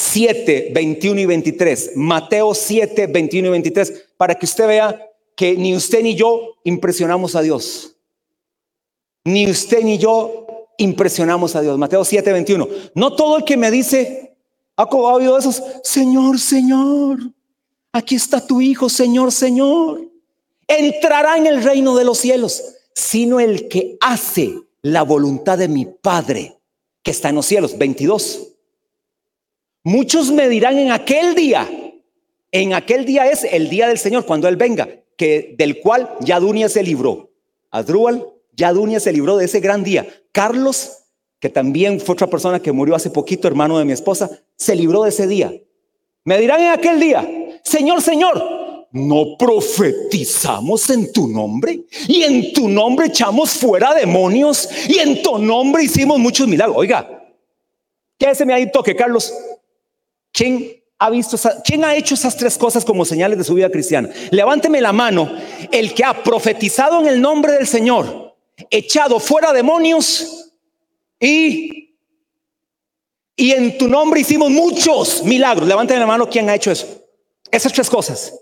7, 0.00 0.70
21 0.72 1.20
y 1.22 1.26
23. 1.26 1.92
Mateo 1.96 2.54
7, 2.54 3.08
21 3.08 3.48
y 3.48 3.50
23, 3.50 4.04
para 4.16 4.36
que 4.36 4.46
usted 4.46 4.68
vea 4.68 5.10
que 5.34 5.56
ni 5.56 5.74
usted 5.74 6.04
ni 6.04 6.14
yo 6.14 6.54
impresionamos 6.62 7.34
a 7.34 7.42
Dios. 7.42 7.96
Ni 9.24 9.50
usted 9.50 9.82
ni 9.82 9.98
yo 9.98 10.68
impresionamos 10.78 11.56
a 11.56 11.62
Dios. 11.62 11.76
Mateo 11.76 12.04
7, 12.04 12.32
21. 12.32 12.68
No 12.94 13.16
todo 13.16 13.38
el 13.38 13.44
que 13.44 13.56
me 13.56 13.72
dice, 13.72 14.36
ha 14.76 14.84
oído 14.84 15.36
esos, 15.36 15.60
Señor, 15.82 16.38
Señor, 16.38 17.18
aquí 17.90 18.14
está 18.14 18.46
tu 18.46 18.60
Hijo, 18.60 18.88
Señor, 18.88 19.32
Señor, 19.32 20.08
entrará 20.68 21.36
en 21.38 21.48
el 21.48 21.60
reino 21.60 21.96
de 21.96 22.04
los 22.04 22.18
cielos, 22.18 22.62
sino 22.94 23.40
el 23.40 23.66
que 23.66 23.98
hace 24.00 24.54
la 24.82 25.02
voluntad 25.02 25.58
de 25.58 25.66
mi 25.66 25.86
Padre 25.86 26.56
que 27.02 27.10
está 27.10 27.30
en 27.30 27.34
los 27.34 27.46
cielos. 27.46 27.76
22. 27.76 28.57
Muchos 29.84 30.30
me 30.30 30.48
dirán 30.48 30.78
en 30.78 30.90
aquel 30.90 31.34
día, 31.34 31.68
en 32.50 32.74
aquel 32.74 33.04
día 33.04 33.30
es 33.30 33.44
el 33.44 33.68
día 33.68 33.88
del 33.88 33.98
Señor, 33.98 34.26
cuando 34.26 34.48
Él 34.48 34.56
venga, 34.56 34.88
que 35.16 35.54
del 35.58 35.80
cual 35.80 36.10
ya 36.20 36.40
Dunia 36.40 36.68
se 36.68 36.82
libró. 36.82 37.30
Adrúal 37.70 38.26
ya 38.54 38.72
Dunia 38.72 39.00
se 39.00 39.12
libró 39.12 39.36
de 39.36 39.44
ese 39.44 39.60
gran 39.60 39.84
día. 39.84 40.06
Carlos, 40.32 41.04
que 41.38 41.48
también 41.48 42.00
fue 42.00 42.14
otra 42.14 42.26
persona 42.26 42.60
que 42.60 42.72
murió 42.72 42.94
hace 42.94 43.10
poquito, 43.10 43.46
hermano 43.46 43.78
de 43.78 43.84
mi 43.84 43.92
esposa, 43.92 44.28
se 44.56 44.74
libró 44.74 45.04
de 45.04 45.10
ese 45.10 45.26
día. 45.26 45.52
Me 46.24 46.38
dirán 46.38 46.60
en 46.60 46.70
aquel 46.70 46.98
día, 46.98 47.26
Señor, 47.62 48.02
Señor, 48.02 48.42
no 48.90 49.36
profetizamos 49.38 50.90
en 50.90 51.12
tu 51.12 51.28
nombre 51.28 51.84
y 52.08 52.22
en 52.22 52.52
tu 52.52 52.68
nombre 52.68 53.06
echamos 53.06 53.50
fuera 53.50 53.94
demonios 53.94 54.68
y 54.88 54.98
en 54.98 55.22
tu 55.22 55.38
nombre 55.38 55.84
hicimos 55.84 56.18
muchos 56.18 56.48
milagros. 56.48 56.76
Oiga, 56.76 57.08
¿qué 58.18 58.34
se 58.34 58.44
me 58.44 58.54
ha 58.54 58.72
toque, 58.72 58.96
Carlos? 58.96 59.32
¿Quién 60.32 60.82
ha 60.98 61.10
visto, 61.10 61.36
quién 61.64 61.84
ha 61.84 61.94
hecho 61.94 62.14
esas 62.14 62.36
tres 62.36 62.56
cosas 62.58 62.84
como 62.84 63.04
señales 63.04 63.38
de 63.38 63.44
su 63.44 63.54
vida 63.54 63.70
cristiana? 63.70 64.08
Levánteme 64.30 64.80
la 64.80 64.92
mano 64.92 65.30
el 65.70 65.94
que 65.94 66.04
ha 66.04 66.22
profetizado 66.22 67.00
en 67.00 67.06
el 67.06 67.20
nombre 67.20 67.52
del 67.52 67.66
Señor, 67.66 68.36
echado 68.70 69.20
fuera 69.20 69.52
demonios 69.52 70.52
y 71.20 71.78
y 73.40 73.52
en 73.52 73.78
tu 73.78 73.86
nombre 73.86 74.20
hicimos 74.20 74.50
muchos 74.50 75.22
milagros. 75.22 75.68
Levanten 75.68 76.00
la 76.00 76.06
mano 76.06 76.28
quién 76.28 76.50
ha 76.50 76.56
hecho 76.56 76.72
eso. 76.72 76.88
Esas 77.52 77.72
tres 77.72 77.88
cosas. 77.88 78.34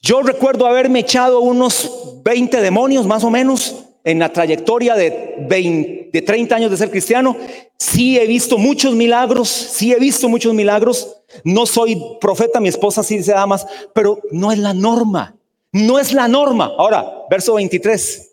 Yo 0.00 0.22
recuerdo 0.22 0.66
haberme 0.66 1.00
echado 1.00 1.40
unos 1.40 2.22
20 2.22 2.58
demonios 2.62 3.06
más 3.06 3.22
o 3.24 3.30
menos 3.30 3.84
en 4.04 4.18
la 4.18 4.32
trayectoria 4.32 4.94
de, 4.94 5.36
20, 5.48 6.10
de 6.12 6.22
30 6.22 6.56
años 6.56 6.70
de 6.70 6.76
ser 6.76 6.90
cristiano. 6.90 7.36
Sí 7.76 8.18
he 8.18 8.26
visto 8.26 8.58
muchos 8.58 8.94
milagros, 8.94 9.48
sí 9.48 9.92
he 9.92 9.98
visto 9.98 10.28
muchos 10.28 10.54
milagros. 10.54 11.16
No 11.44 11.66
soy 11.66 12.00
profeta, 12.20 12.60
mi 12.60 12.68
esposa 12.68 13.02
sí 13.02 13.18
dice 13.18 13.34
más, 13.46 13.66
pero 13.94 14.20
no 14.30 14.52
es 14.52 14.58
la 14.58 14.74
norma. 14.74 15.34
No 15.72 15.98
es 15.98 16.12
la 16.12 16.28
norma. 16.28 16.72
Ahora, 16.78 17.26
verso 17.30 17.54
23. 17.54 18.30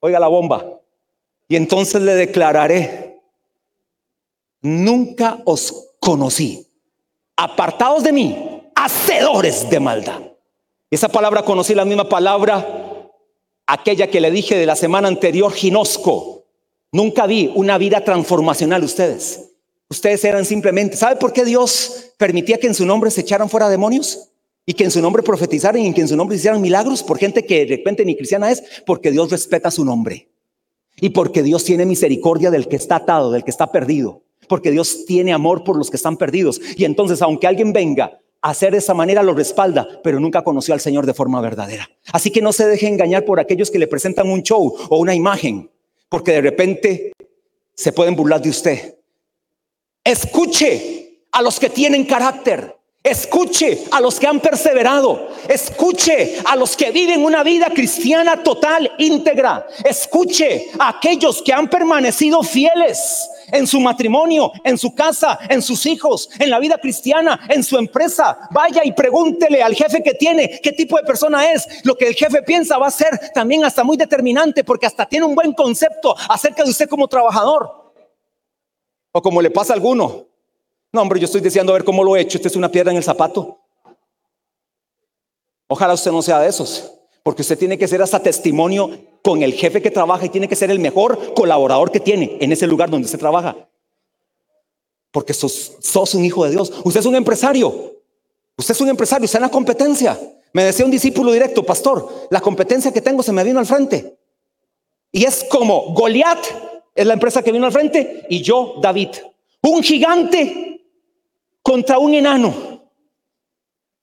Oiga 0.00 0.18
la 0.18 0.28
bomba. 0.28 0.80
Y 1.48 1.56
entonces 1.56 2.02
le 2.02 2.14
declararé 2.14 3.12
nunca 4.62 5.38
os 5.44 5.90
conocí. 6.00 6.66
Apartados 7.36 8.02
de 8.02 8.12
mí, 8.12 8.62
hacedores 8.74 9.68
de 9.68 9.80
maldad. 9.80 10.20
Esa 10.90 11.08
palabra 11.08 11.42
conocí, 11.42 11.74
la 11.74 11.84
misma 11.84 12.08
palabra, 12.08 12.81
aquella 13.66 14.08
que 14.08 14.20
le 14.20 14.30
dije 14.30 14.56
de 14.56 14.66
la 14.66 14.76
semana 14.76 15.08
anterior, 15.08 15.52
ginosco. 15.52 16.44
Nunca 16.90 17.26
vi 17.26 17.50
una 17.54 17.78
vida 17.78 18.04
transformacional 18.04 18.84
ustedes. 18.84 19.50
Ustedes 19.88 20.24
eran 20.24 20.44
simplemente, 20.44 20.96
¿sabe 20.96 21.16
por 21.16 21.32
qué 21.32 21.44
Dios 21.44 22.12
permitía 22.16 22.58
que 22.58 22.66
en 22.66 22.74
su 22.74 22.86
nombre 22.86 23.10
se 23.10 23.22
echaran 23.22 23.48
fuera 23.48 23.68
demonios? 23.68 24.30
Y 24.64 24.74
que 24.74 24.84
en 24.84 24.90
su 24.90 25.00
nombre 25.00 25.22
profetizaran 25.22 25.84
y 25.84 25.92
que 25.92 26.02
en 26.02 26.08
su 26.08 26.16
nombre 26.16 26.36
hicieran 26.36 26.60
milagros 26.60 27.02
por 27.02 27.18
gente 27.18 27.44
que 27.44 27.66
de 27.66 27.76
repente 27.76 28.04
ni 28.04 28.16
cristiana 28.16 28.50
es, 28.50 28.62
porque 28.86 29.10
Dios 29.10 29.30
respeta 29.30 29.70
su 29.70 29.84
nombre. 29.84 30.28
Y 31.00 31.10
porque 31.10 31.42
Dios 31.42 31.64
tiene 31.64 31.84
misericordia 31.84 32.50
del 32.50 32.68
que 32.68 32.76
está 32.76 32.96
atado, 32.96 33.32
del 33.32 33.44
que 33.44 33.50
está 33.50 33.72
perdido 33.72 34.22
porque 34.52 34.70
Dios 34.70 35.06
tiene 35.06 35.32
amor 35.32 35.64
por 35.64 35.78
los 35.78 35.88
que 35.88 35.96
están 35.96 36.18
perdidos. 36.18 36.60
Y 36.76 36.84
entonces, 36.84 37.22
aunque 37.22 37.46
alguien 37.46 37.72
venga 37.72 38.20
hacer 38.42 38.72
de 38.72 38.78
esa 38.78 38.92
manera, 38.92 39.22
lo 39.22 39.34
respalda, 39.34 39.88
pero 40.02 40.20
nunca 40.20 40.42
conoció 40.42 40.74
al 40.74 40.80
Señor 40.80 41.06
de 41.06 41.14
forma 41.14 41.40
verdadera. 41.40 41.88
Así 42.12 42.30
que 42.30 42.42
no 42.42 42.52
se 42.52 42.66
deje 42.66 42.88
engañar 42.88 43.24
por 43.24 43.40
aquellos 43.40 43.70
que 43.70 43.78
le 43.78 43.86
presentan 43.86 44.28
un 44.28 44.42
show 44.42 44.76
o 44.90 44.98
una 44.98 45.14
imagen, 45.14 45.70
porque 46.08 46.32
de 46.32 46.40
repente 46.40 47.12
se 47.74 47.92
pueden 47.92 48.16
burlar 48.16 48.42
de 48.42 48.50
usted. 48.50 48.98
Escuche 50.04 51.20
a 51.30 51.40
los 51.40 51.58
que 51.58 51.70
tienen 51.70 52.04
carácter. 52.04 52.76
Escuche 53.02 53.86
a 53.90 54.00
los 54.00 54.20
que 54.20 54.28
han 54.28 54.38
perseverado. 54.38 55.28
Escuche 55.48 56.36
a 56.44 56.54
los 56.54 56.76
que 56.76 56.92
viven 56.92 57.24
una 57.24 57.42
vida 57.42 57.66
cristiana 57.74 58.44
total, 58.44 58.92
íntegra. 58.98 59.66
Escuche 59.84 60.68
a 60.78 60.90
aquellos 60.90 61.42
que 61.42 61.52
han 61.52 61.68
permanecido 61.68 62.44
fieles 62.44 63.28
en 63.50 63.66
su 63.66 63.80
matrimonio, 63.80 64.52
en 64.62 64.78
su 64.78 64.94
casa, 64.94 65.36
en 65.48 65.62
sus 65.62 65.84
hijos, 65.84 66.30
en 66.38 66.48
la 66.48 66.60
vida 66.60 66.78
cristiana, 66.78 67.40
en 67.48 67.64
su 67.64 67.76
empresa. 67.76 68.48
Vaya 68.52 68.82
y 68.84 68.92
pregúntele 68.92 69.60
al 69.64 69.74
jefe 69.74 70.00
que 70.00 70.14
tiene 70.14 70.60
qué 70.62 70.70
tipo 70.70 70.96
de 70.96 71.02
persona 71.02 71.50
es. 71.50 71.66
Lo 71.84 71.96
que 71.96 72.06
el 72.06 72.14
jefe 72.14 72.42
piensa 72.42 72.78
va 72.78 72.86
a 72.86 72.92
ser 72.92 73.32
también 73.34 73.64
hasta 73.64 73.82
muy 73.82 73.96
determinante 73.96 74.62
porque 74.62 74.86
hasta 74.86 75.06
tiene 75.06 75.26
un 75.26 75.34
buen 75.34 75.54
concepto 75.54 76.14
acerca 76.28 76.62
de 76.62 76.70
usted 76.70 76.88
como 76.88 77.08
trabajador. 77.08 77.92
O 79.10 79.20
como 79.20 79.42
le 79.42 79.50
pasa 79.50 79.72
a 79.72 79.76
alguno, 79.76 80.31
no, 80.92 81.00
hombre, 81.00 81.18
yo 81.18 81.24
estoy 81.24 81.40
deseando 81.40 81.72
ver 81.72 81.84
cómo 81.84 82.04
lo 82.04 82.16
he 82.16 82.20
hecho. 82.20 82.36
Este 82.36 82.48
es 82.48 82.56
una 82.56 82.70
piedra 82.70 82.90
en 82.90 82.98
el 82.98 83.02
zapato. 83.02 83.58
Ojalá 85.66 85.94
usted 85.94 86.12
no 86.12 86.20
sea 86.20 86.38
de 86.40 86.48
esos, 86.48 86.92
porque 87.22 87.40
usted 87.40 87.58
tiene 87.58 87.78
que 87.78 87.88
ser 87.88 88.02
hasta 88.02 88.20
testimonio 88.20 88.90
con 89.22 89.42
el 89.42 89.54
jefe 89.54 89.80
que 89.80 89.90
trabaja 89.90 90.26
y 90.26 90.28
tiene 90.28 90.46
que 90.46 90.56
ser 90.56 90.70
el 90.70 90.78
mejor 90.78 91.32
colaborador 91.32 91.90
que 91.90 92.00
tiene 92.00 92.36
en 92.40 92.52
ese 92.52 92.66
lugar 92.66 92.90
donde 92.90 93.06
usted 93.06 93.18
trabaja. 93.18 93.56
Porque 95.10 95.32
sos, 95.32 96.14
un 96.14 96.24
hijo 96.26 96.44
de 96.44 96.50
Dios. 96.50 96.70
Usted 96.84 97.00
es 97.00 97.06
un 97.06 97.16
empresario. 97.16 97.96
Usted 98.58 98.74
es 98.74 98.80
un 98.82 98.90
empresario, 98.90 99.24
está 99.24 99.38
en 99.38 99.42
la 99.42 99.50
competencia. 99.50 100.18
Me 100.52 100.64
decía 100.64 100.84
un 100.84 100.90
discípulo 100.90 101.32
directo, 101.32 101.62
pastor, 101.64 102.26
la 102.30 102.42
competencia 102.42 102.92
que 102.92 103.00
tengo 103.00 103.22
se 103.22 103.32
me 103.32 103.42
vino 103.44 103.58
al 103.58 103.66
frente. 103.66 104.18
Y 105.10 105.24
es 105.24 105.44
como 105.44 105.94
Goliat 105.94 106.44
es 106.94 107.06
la 107.06 107.14
empresa 107.14 107.42
que 107.42 107.52
vino 107.52 107.64
al 107.64 107.72
frente 107.72 108.26
y 108.28 108.42
yo, 108.42 108.74
David. 108.82 109.08
Un 109.62 109.82
gigante 109.82 110.81
contra 111.62 111.98
un 111.98 112.14
enano. 112.14 112.72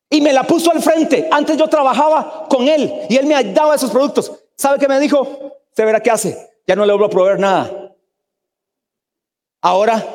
Y 0.10 0.22
me 0.22 0.34
la 0.34 0.44
puso 0.44 0.72
al 0.72 0.82
frente. 0.82 1.28
Antes 1.32 1.58
yo 1.58 1.68
trabajaba 1.68 2.48
con 2.50 2.68
él 2.68 2.92
y 3.10 3.18
él 3.18 3.26
me 3.26 3.44
daba 3.54 3.76
esos 3.76 3.92
productos. 3.92 4.32
¿Sabe 4.56 4.80
qué 4.80 4.88
me 4.88 5.00
dijo? 5.00 5.54
Se 5.72 5.86
verá 5.86 6.02
qué 6.02 6.10
hace. 6.10 6.50
Ya 6.66 6.76
no 6.76 6.86
le 6.86 6.94
vuelvo 6.94 7.06
a 7.06 7.10
proveer 7.10 7.40
nada. 7.40 7.96
Ahora, 9.62 10.06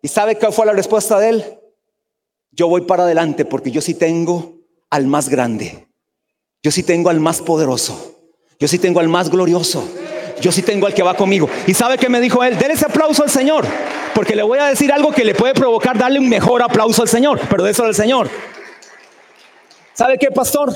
¿y 0.00 0.08
sabe 0.08 0.36
qué 0.36 0.52
fue 0.52 0.66
la 0.66 0.72
respuesta 0.72 1.18
de 1.18 1.28
él? 1.28 1.58
Yo 2.50 2.68
voy 2.68 2.82
para 2.82 3.04
adelante 3.04 3.44
porque 3.44 3.70
yo 3.70 3.80
sí 3.80 3.94
tengo 3.94 4.54
al 4.90 5.06
más 5.06 5.28
grande. 5.28 5.88
Yo 6.62 6.70
sí 6.70 6.82
tengo 6.82 7.10
al 7.10 7.18
más 7.18 7.40
poderoso. 7.40 8.16
Yo 8.60 8.68
sí 8.68 8.78
tengo 8.78 9.00
al 9.00 9.08
más 9.08 9.30
glorioso. 9.30 9.82
Yo 10.42 10.50
sí 10.50 10.62
tengo 10.62 10.88
al 10.88 10.92
que 10.92 11.04
va 11.04 11.14
conmigo. 11.14 11.48
¿Y 11.68 11.72
sabe 11.72 11.96
qué 11.96 12.08
me 12.08 12.20
dijo 12.20 12.42
él? 12.42 12.58
Denle 12.58 12.74
ese 12.74 12.86
aplauso 12.86 13.22
al 13.22 13.30
Señor. 13.30 13.64
Porque 14.12 14.34
le 14.34 14.42
voy 14.42 14.58
a 14.58 14.66
decir 14.66 14.92
algo 14.92 15.12
que 15.12 15.24
le 15.24 15.34
puede 15.34 15.54
provocar 15.54 15.96
darle 15.96 16.18
un 16.18 16.28
mejor 16.28 16.62
aplauso 16.62 17.00
al 17.00 17.08
Señor, 17.08 17.40
pero 17.48 17.62
de 17.62 17.70
eso 17.70 17.84
del 17.84 17.94
Señor. 17.94 18.28
¿Sabe 19.94 20.18
qué, 20.18 20.32
pastor? 20.32 20.72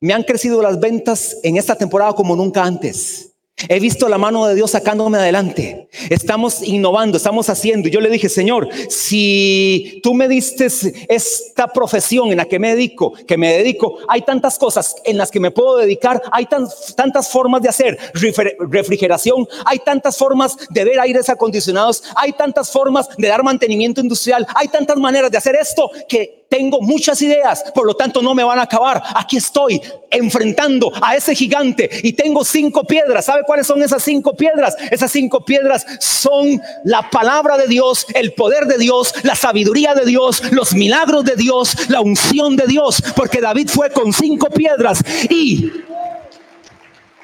Me 0.00 0.14
han 0.14 0.22
crecido 0.22 0.62
las 0.62 0.80
ventas 0.80 1.36
en 1.42 1.58
esta 1.58 1.76
temporada 1.76 2.14
como 2.14 2.34
nunca 2.34 2.64
antes. 2.64 3.27
He 3.68 3.80
visto 3.80 4.08
la 4.08 4.18
mano 4.18 4.46
de 4.46 4.54
Dios 4.54 4.70
sacándome 4.70 5.18
adelante. 5.18 5.88
Estamos 6.10 6.62
innovando, 6.62 7.16
estamos 7.16 7.48
haciendo. 7.48 7.88
Y 7.88 7.90
yo 7.90 8.00
le 8.00 8.10
dije, 8.10 8.28
Señor, 8.28 8.68
si 8.88 10.00
tú 10.02 10.14
me 10.14 10.28
diste 10.28 10.68
esta 11.08 11.66
profesión 11.68 12.30
en 12.30 12.36
la 12.36 12.44
que 12.44 12.58
me 12.58 12.70
dedico, 12.70 13.12
que 13.26 13.36
me 13.36 13.54
dedico, 13.54 13.98
hay 14.08 14.22
tantas 14.22 14.58
cosas 14.58 14.96
en 15.04 15.18
las 15.18 15.30
que 15.30 15.40
me 15.40 15.50
puedo 15.50 15.76
dedicar, 15.76 16.22
hay 16.30 16.46
tantas 16.46 17.28
formas 17.30 17.62
de 17.62 17.68
hacer 17.68 17.98
refrigeración, 18.14 19.48
hay 19.64 19.80
tantas 19.80 20.16
formas 20.16 20.56
de 20.70 20.84
ver 20.84 21.00
aires 21.00 21.28
acondicionados, 21.28 22.04
hay 22.14 22.32
tantas 22.32 22.70
formas 22.70 23.08
de 23.16 23.28
dar 23.28 23.42
mantenimiento 23.42 24.00
industrial, 24.00 24.46
hay 24.54 24.68
tantas 24.68 24.98
maneras 24.98 25.30
de 25.30 25.38
hacer 25.38 25.56
esto 25.56 25.90
que 26.08 26.37
tengo 26.48 26.80
muchas 26.80 27.20
ideas, 27.20 27.62
por 27.74 27.86
lo 27.86 27.94
tanto 27.94 28.22
no 28.22 28.34
me 28.34 28.42
van 28.42 28.58
a 28.58 28.62
acabar. 28.62 29.02
Aquí 29.14 29.36
estoy 29.36 29.80
enfrentando 30.10 30.90
a 31.02 31.14
ese 31.14 31.34
gigante 31.34 31.90
y 32.02 32.14
tengo 32.14 32.44
cinco 32.44 32.84
piedras. 32.84 33.26
¿Sabe 33.26 33.42
cuáles 33.44 33.66
son 33.66 33.82
esas 33.82 34.02
cinco 34.02 34.34
piedras? 34.34 34.74
Esas 34.90 35.12
cinco 35.12 35.44
piedras 35.44 35.84
son 36.00 36.60
la 36.84 37.08
palabra 37.10 37.58
de 37.58 37.66
Dios, 37.66 38.06
el 38.14 38.32
poder 38.32 38.66
de 38.66 38.78
Dios, 38.78 39.12
la 39.24 39.34
sabiduría 39.34 39.94
de 39.94 40.06
Dios, 40.06 40.42
los 40.52 40.74
milagros 40.74 41.24
de 41.24 41.36
Dios, 41.36 41.90
la 41.90 42.00
unción 42.00 42.56
de 42.56 42.66
Dios, 42.66 43.02
porque 43.14 43.40
David 43.40 43.68
fue 43.68 43.90
con 43.90 44.12
cinco 44.12 44.48
piedras 44.48 45.02
y 45.28 45.70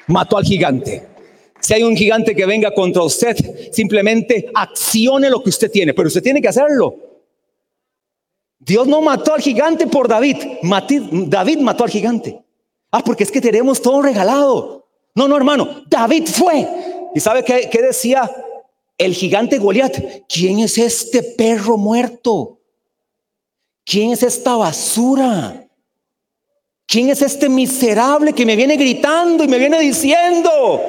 mató 0.07 0.37
al 0.37 0.43
gigante. 0.43 1.07
Si 1.59 1.73
hay 1.73 1.81
un 1.81 1.97
gigante 1.97 2.35
que 2.35 2.45
venga 2.45 2.71
contra 2.71 3.01
usted, 3.01 3.35
simplemente 3.71 4.51
accione 4.53 5.31
lo 5.31 5.41
que 5.41 5.49
usted 5.49 5.71
tiene, 5.71 5.95
pero 5.95 6.09
usted 6.09 6.21
tiene 6.21 6.39
que 6.39 6.49
hacerlo. 6.49 7.14
Dios 8.65 8.87
no 8.87 8.99
mató 8.99 9.35
al 9.35 9.41
gigante 9.41 9.85
por 9.85 10.07
David. 10.07 10.37
David 11.27 11.59
mató 11.59 11.83
al 11.83 11.89
gigante. 11.91 12.41
Ah, 12.89 13.03
porque 13.03 13.23
es 13.23 13.31
que 13.31 13.39
tenemos 13.39 13.79
todo 13.79 14.01
regalado. 14.01 14.87
No, 15.13 15.27
no, 15.27 15.37
hermano. 15.37 15.83
David 15.85 16.27
fue. 16.27 16.67
¿Y 17.13 17.19
sabe 17.19 17.43
qué, 17.43 17.69
qué 17.71 17.81
decía 17.83 18.29
el 18.97 19.13
gigante 19.13 19.59
Goliat? 19.59 20.25
¿Quién 20.27 20.59
es 20.59 20.79
este 20.79 21.21
perro 21.21 21.77
muerto? 21.77 22.59
¿Quién 23.85 24.11
es 24.13 24.23
esta 24.23 24.55
basura? 24.55 25.67
¿Quién 26.87 27.09
es 27.09 27.21
este 27.21 27.47
miserable 27.47 28.33
que 28.33 28.47
me 28.47 28.55
viene 28.55 28.77
gritando 28.77 29.43
y 29.43 29.47
me 29.47 29.59
viene 29.59 29.79
diciendo? 29.79 30.81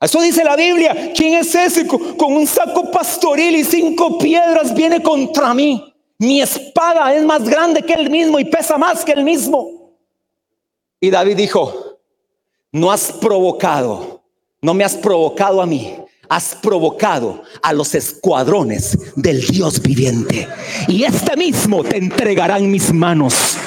Eso 0.00 0.18
dice 0.22 0.42
la 0.42 0.56
Biblia. 0.56 1.12
¿Quién 1.14 1.34
es 1.34 1.54
ese 1.54 1.86
con 1.86 2.32
un 2.32 2.46
saco 2.46 2.90
pastoril 2.90 3.54
y 3.54 3.64
cinco 3.64 4.16
piedras 4.16 4.74
viene 4.74 5.02
contra 5.02 5.52
mí? 5.52 5.93
Mi 6.24 6.40
espada 6.40 7.14
es 7.14 7.22
más 7.22 7.44
grande 7.44 7.82
que 7.82 7.92
el 7.92 8.08
mismo 8.08 8.38
y 8.38 8.46
pesa 8.46 8.78
más 8.78 9.04
que 9.04 9.12
el 9.12 9.24
mismo. 9.24 9.92
Y 10.98 11.10
David 11.10 11.36
dijo, 11.36 11.98
no 12.72 12.90
has 12.90 13.12
provocado, 13.12 14.22
no 14.62 14.72
me 14.72 14.84
has 14.84 14.96
provocado 14.96 15.60
a 15.60 15.66
mí, 15.66 15.94
has 16.30 16.54
provocado 16.54 17.42
a 17.62 17.74
los 17.74 17.94
escuadrones 17.94 18.98
del 19.16 19.46
Dios 19.46 19.82
viviente. 19.82 20.48
Y 20.88 21.04
este 21.04 21.36
mismo 21.36 21.84
te 21.84 21.98
entregará 21.98 22.56
en 22.56 22.70
mis 22.70 22.90
manos. 22.90 23.58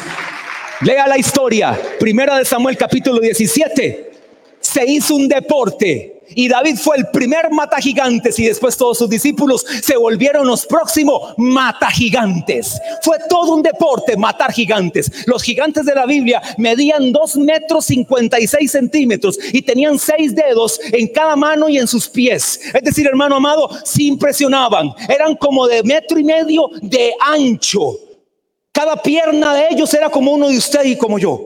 Lea 0.81 1.05
la 1.07 1.19
historia, 1.19 1.79
primera 1.99 2.39
de 2.39 2.45
Samuel 2.45 2.75
capítulo 2.75 3.19
17. 3.19 4.11
Se 4.59 4.83
hizo 4.83 5.15
un 5.15 5.27
deporte 5.27 6.16
y 6.29 6.49
David 6.49 6.75
fue 6.75 6.97
el 6.97 7.07
primer 7.07 7.49
mata 7.51 7.77
gigantes 7.77 8.37
y 8.39 8.45
después 8.45 8.75
todos 8.75 8.97
sus 8.97 9.09
discípulos 9.09 9.65
se 9.81 9.95
volvieron 9.95 10.45
los 10.45 10.65
próximos 10.65 11.33
mata 11.37 11.89
gigantes. 11.89 12.79
Fue 13.01 13.17
todo 13.29 13.55
un 13.55 13.63
deporte 13.63 14.17
matar 14.17 14.51
gigantes. 14.51 15.25
Los 15.25 15.43
gigantes 15.43 15.85
de 15.85 15.95
la 15.95 16.05
Biblia 16.05 16.41
medían 16.57 17.11
2 17.11 17.37
metros 17.37 17.85
56 17.85 18.69
centímetros 18.69 19.39
y 19.53 19.61
tenían 19.61 19.97
seis 19.97 20.35
dedos 20.35 20.79
en 20.91 21.07
cada 21.07 21.35
mano 21.35 21.69
y 21.69 21.77
en 21.77 21.87
sus 21.87 22.09
pies. 22.09 22.59
Es 22.73 22.83
decir, 22.83 23.07
hermano 23.07 23.37
amado, 23.37 23.69
se 23.83 24.03
impresionaban. 24.03 24.93
Eran 25.07 25.35
como 25.35 25.67
de 25.67 25.83
metro 25.83 26.19
y 26.19 26.23
medio 26.23 26.69
de 26.81 27.13
ancho. 27.19 27.97
Cada 28.71 29.01
pierna 29.01 29.53
de 29.53 29.67
ellos 29.71 29.93
era 29.93 30.09
como 30.09 30.33
uno 30.33 30.49
de 30.49 30.57
usted 30.57 30.83
y 30.83 30.97
como 30.97 31.17
yo. 31.17 31.45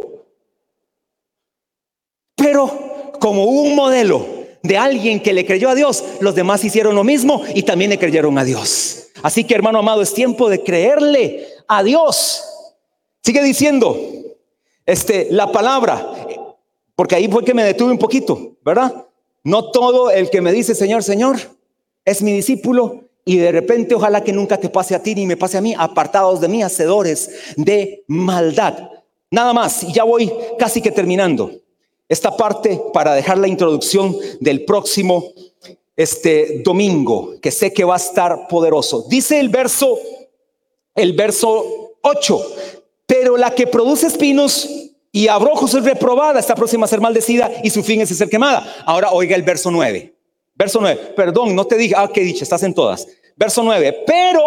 Pero 2.36 3.12
como 3.20 3.46
un 3.46 3.76
modelo 3.76 4.41
de 4.64 4.78
alguien 4.78 5.20
que 5.22 5.34
le 5.34 5.46
creyó 5.46 5.70
a 5.70 5.76
Dios, 5.76 6.04
los 6.20 6.36
demás 6.36 6.64
hicieron 6.64 6.96
lo 6.96 7.04
mismo 7.04 7.42
y 7.56 7.64
también 7.64 7.90
le 7.90 8.00
creyeron 8.00 8.38
a 8.38 8.44
Dios. 8.44 9.10
Así 9.24 9.44
que 9.44 9.56
hermano 9.56 9.80
amado, 9.80 10.02
es 10.02 10.14
tiempo 10.14 10.50
de 10.50 10.64
creerle 10.64 11.48
a 11.68 11.84
Dios. 11.84 12.44
Sigue 13.24 13.44
diciendo, 13.44 13.98
este, 14.86 15.28
la 15.32 15.52
palabra, 15.52 16.12
porque 16.96 17.16
ahí 17.16 17.28
fue 17.28 17.44
que 17.44 17.54
me 17.54 17.64
detuve 17.64 17.92
un 17.92 17.98
poquito, 17.98 18.58
¿verdad? 18.64 19.06
No 19.44 19.72
todo 19.72 20.12
el 20.12 20.30
que 20.30 20.42
me 20.42 20.52
dice 20.52 20.76
Señor, 20.76 21.04
Señor, 21.04 21.38
es 22.06 22.22
mi 22.22 22.32
discípulo 22.32 23.06
y 23.26 23.38
de 23.38 23.52
repente 23.52 23.96
ojalá 23.96 24.24
que 24.24 24.34
nunca 24.34 24.58
te 24.58 24.70
pase 24.70 24.96
a 24.96 25.02
ti 25.02 25.16
ni 25.16 25.26
me 25.26 25.38
pase 25.38 25.58
a 25.58 25.62
mí, 25.62 25.74
apartados 25.78 26.42
de 26.42 26.48
mí, 26.48 26.64
hacedores 26.64 27.54
de 27.56 28.04
maldad. 28.08 28.90
Nada 29.30 29.54
más, 29.54 29.84
y 29.84 29.94
ya 29.94 30.04
voy 30.04 30.32
casi 30.60 30.82
que 30.82 30.92
terminando 30.92 31.52
esta 32.12 32.36
parte 32.36 32.82
para 32.94 33.14
dejar 33.14 33.38
la 33.38 33.48
introducción 33.48 34.18
del 34.42 34.66
próximo 34.66 35.32
este 35.96 36.62
domingo, 36.62 37.36
que 37.42 37.52
sé 37.52 37.72
que 37.72 37.86
va 37.86 37.94
a 37.94 37.98
estar 37.98 38.50
poderoso. 38.50 39.06
Dice 39.08 39.40
el 39.40 39.48
verso 39.48 39.98
el 40.94 41.14
verso 41.14 41.94
8, 42.02 42.42
pero 43.06 43.38
la 43.38 43.56
que 43.56 43.66
produce 43.66 44.08
espinos 44.08 44.70
y 45.14 45.30
abrojos 45.30 45.74
es 45.74 45.86
reprobada, 45.86 46.38
está 46.42 46.54
próxima 46.54 46.84
a 46.84 46.90
ser 46.90 47.00
maldecida 47.00 47.50
y 47.64 47.70
su 47.70 47.82
fin 47.82 48.02
es 48.02 48.10
ser 48.10 48.30
quemada. 48.30 48.84
Ahora 48.86 49.12
oiga 49.12 49.38
el 49.38 49.44
verso 49.44 49.72
9. 49.72 50.14
Verso 50.54 50.82
9. 50.82 51.14
Perdón, 51.16 51.56
no 51.56 51.64
te 51.64 51.78
dije, 51.78 51.94
ah, 51.98 52.10
qué 52.14 52.20
dicho, 52.20 52.44
estás 52.44 52.64
en 52.64 52.74
todas. 52.74 53.08
Verso 53.38 53.64
9. 53.64 54.04
Pero 54.06 54.42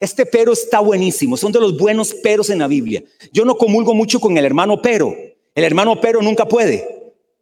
este 0.00 0.26
pero 0.26 0.52
está 0.52 0.80
buenísimo, 0.80 1.36
son 1.36 1.52
de 1.52 1.60
los 1.60 1.76
buenos 1.78 2.12
peros 2.12 2.50
en 2.50 2.58
la 2.58 2.66
Biblia. 2.66 3.04
Yo 3.32 3.44
no 3.44 3.56
comulgo 3.56 3.94
mucho 3.94 4.18
con 4.18 4.36
el 4.36 4.44
hermano 4.44 4.82
pero, 4.82 5.14
el 5.56 5.64
hermano 5.64 6.00
pero 6.00 6.22
nunca 6.22 6.46
puede. 6.46 6.94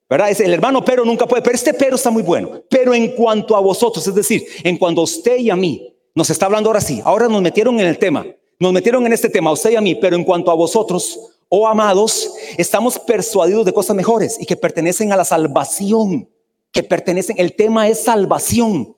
¿Verdad? 0.09 0.31
Es 0.31 0.41
el 0.41 0.53
hermano 0.53 0.85
pero 0.85 1.05
nunca 1.05 1.27
puede, 1.27 1.43
pero 1.43 1.57
este 1.57 1.75
pero 1.75 1.97
está 1.97 2.11
muy 2.11 2.23
bueno. 2.23 2.63
Pero 2.71 2.95
en 2.95 3.09
cuanto 3.09 3.57
a 3.57 3.61
vosotros, 3.61 4.07
es 4.07 4.15
decir, 4.15 4.47
en 4.63 4.79
cuanto 4.79 5.01
a 5.01 5.05
usted 5.05 5.39
y 5.39 5.51
a 5.51 5.57
mí, 5.57 5.95
nos 6.15 6.31
está 6.31 6.47
hablando 6.47 6.69
ahora 6.69 6.81
sí, 6.81 7.03
ahora 7.05 7.29
nos 7.29 7.43
metieron 7.43 7.79
en 7.81 7.87
el 7.87 7.99
tema, 7.99 8.25
nos 8.59 8.73
metieron 8.73 9.05
en 9.07 9.13
este 9.13 9.29
tema, 9.29 9.51
a 9.51 9.55
usted 9.55 9.73
y 9.73 9.77
a 9.77 9.81
mí, 9.81 9.97
pero 9.97 10.15
en 10.15 10.25
cuanto 10.25 10.51
a 10.51 10.55
vosotros, 10.55 11.19
oh 11.49 11.67
amados, 11.67 12.33
estamos 12.57 12.99
persuadidos 12.99 13.65
de 13.65 13.73
cosas 13.73 13.97
mejores 13.97 14.37
y 14.41 14.47
que 14.47 14.57
pertenecen 14.57 15.13
a 15.13 15.17
la 15.17 15.25
salvación, 15.25 16.29
que 16.71 16.83
pertenecen, 16.83 17.37
el 17.39 17.57
tema 17.57 17.89
es 17.89 18.05
salvación. 18.05 18.94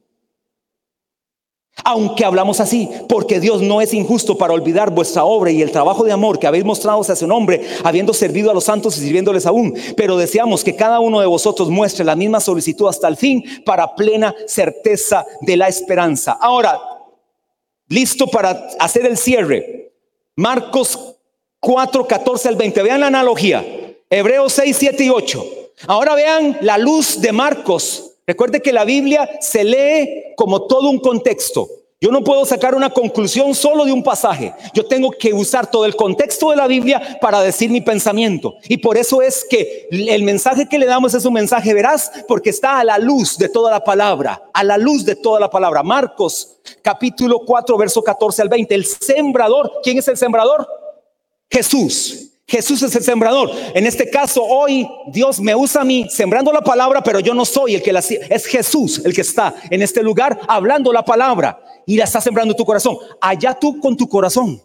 Aunque 1.84 2.24
hablamos 2.24 2.58
así, 2.60 2.88
porque 3.08 3.38
Dios 3.38 3.60
no 3.60 3.80
es 3.80 3.92
injusto 3.92 4.38
para 4.38 4.54
olvidar 4.54 4.90
vuestra 4.90 5.24
obra 5.24 5.50
y 5.50 5.60
el 5.60 5.70
trabajo 5.70 6.04
de 6.04 6.12
amor 6.12 6.38
que 6.38 6.46
habéis 6.46 6.64
mostrado 6.64 7.00
hacia 7.02 7.14
su 7.14 7.26
nombre, 7.26 7.66
habiendo 7.84 8.14
servido 8.14 8.50
a 8.50 8.54
los 8.54 8.64
santos 8.64 8.96
y 8.96 9.00
sirviéndoles 9.00 9.44
aún. 9.46 9.74
Pero 9.96 10.16
deseamos 10.16 10.64
que 10.64 10.74
cada 10.74 11.00
uno 11.00 11.20
de 11.20 11.26
vosotros 11.26 11.68
muestre 11.68 12.04
la 12.04 12.16
misma 12.16 12.40
solicitud 12.40 12.88
hasta 12.88 13.08
el 13.08 13.16
fin 13.16 13.44
para 13.64 13.94
plena 13.94 14.34
certeza 14.46 15.26
de 15.42 15.56
la 15.56 15.68
esperanza. 15.68 16.32
Ahora, 16.40 16.80
listo 17.88 18.26
para 18.26 18.68
hacer 18.78 19.04
el 19.04 19.18
cierre. 19.18 19.92
Marcos 20.34 20.98
4, 21.60 22.06
14 22.06 22.48
al 22.48 22.56
20. 22.56 22.82
Vean 22.82 23.00
la 23.00 23.08
analogía. 23.08 23.64
Hebreos 24.08 24.52
6, 24.54 24.76
7 24.78 25.04
y 25.04 25.10
8. 25.10 25.44
Ahora 25.88 26.14
vean 26.14 26.56
la 26.62 26.78
luz 26.78 27.20
de 27.20 27.32
Marcos 27.32 28.15
Recuerde 28.26 28.60
que 28.60 28.72
la 28.72 28.84
Biblia 28.84 29.28
se 29.40 29.62
lee 29.62 30.34
como 30.36 30.66
todo 30.66 30.90
un 30.90 30.98
contexto. 30.98 31.68
Yo 31.98 32.10
no 32.10 32.22
puedo 32.22 32.44
sacar 32.44 32.74
una 32.74 32.90
conclusión 32.90 33.54
solo 33.54 33.86
de 33.86 33.92
un 33.92 34.02
pasaje. 34.02 34.52
Yo 34.74 34.84
tengo 34.84 35.10
que 35.10 35.32
usar 35.32 35.70
todo 35.70 35.86
el 35.86 35.96
contexto 35.96 36.50
de 36.50 36.56
la 36.56 36.66
Biblia 36.66 37.18
para 37.22 37.40
decir 37.40 37.70
mi 37.70 37.80
pensamiento. 37.80 38.54
Y 38.68 38.76
por 38.76 38.98
eso 38.98 39.22
es 39.22 39.46
que 39.48 39.88
el 39.90 40.22
mensaje 40.22 40.68
que 40.68 40.78
le 40.78 40.84
damos 40.84 41.14
es 41.14 41.24
un 41.24 41.32
mensaje 41.32 41.72
veraz 41.72 42.10
porque 42.28 42.50
está 42.50 42.80
a 42.80 42.84
la 42.84 42.98
luz 42.98 43.38
de 43.38 43.48
toda 43.48 43.70
la 43.70 43.82
palabra, 43.82 44.42
a 44.52 44.62
la 44.62 44.76
luz 44.76 45.06
de 45.06 45.16
toda 45.16 45.40
la 45.40 45.48
palabra. 45.48 45.82
Marcos 45.82 46.58
capítulo 46.82 47.40
4, 47.46 47.78
verso 47.78 48.02
14 48.02 48.42
al 48.42 48.48
20. 48.50 48.74
El 48.74 48.84
sembrador, 48.84 49.80
¿quién 49.82 49.98
es 49.98 50.08
el 50.08 50.18
sembrador? 50.18 50.68
Jesús. 51.50 52.35
Jesús 52.48 52.80
es 52.82 52.94
el 52.94 53.02
sembrador. 53.02 53.50
En 53.74 53.86
este 53.86 54.08
caso, 54.08 54.42
hoy 54.42 54.88
Dios 55.08 55.40
me 55.40 55.54
usa 55.54 55.82
a 55.82 55.84
mí 55.84 56.06
sembrando 56.08 56.52
la 56.52 56.60
palabra, 56.60 57.02
pero 57.02 57.18
yo 57.18 57.34
no 57.34 57.44
soy 57.44 57.74
el 57.74 57.82
que 57.82 57.92
la 57.92 57.98
es 57.98 58.46
Jesús 58.46 59.02
el 59.04 59.12
que 59.12 59.22
está 59.22 59.54
en 59.68 59.82
este 59.82 60.02
lugar 60.02 60.38
hablando 60.46 60.92
la 60.92 61.04
palabra 61.04 61.60
y 61.86 61.96
la 61.96 62.04
está 62.04 62.20
sembrando 62.20 62.54
tu 62.54 62.64
corazón. 62.64 62.98
Allá 63.20 63.54
tú 63.54 63.80
con 63.80 63.96
tu 63.96 64.08
corazón. 64.08 64.62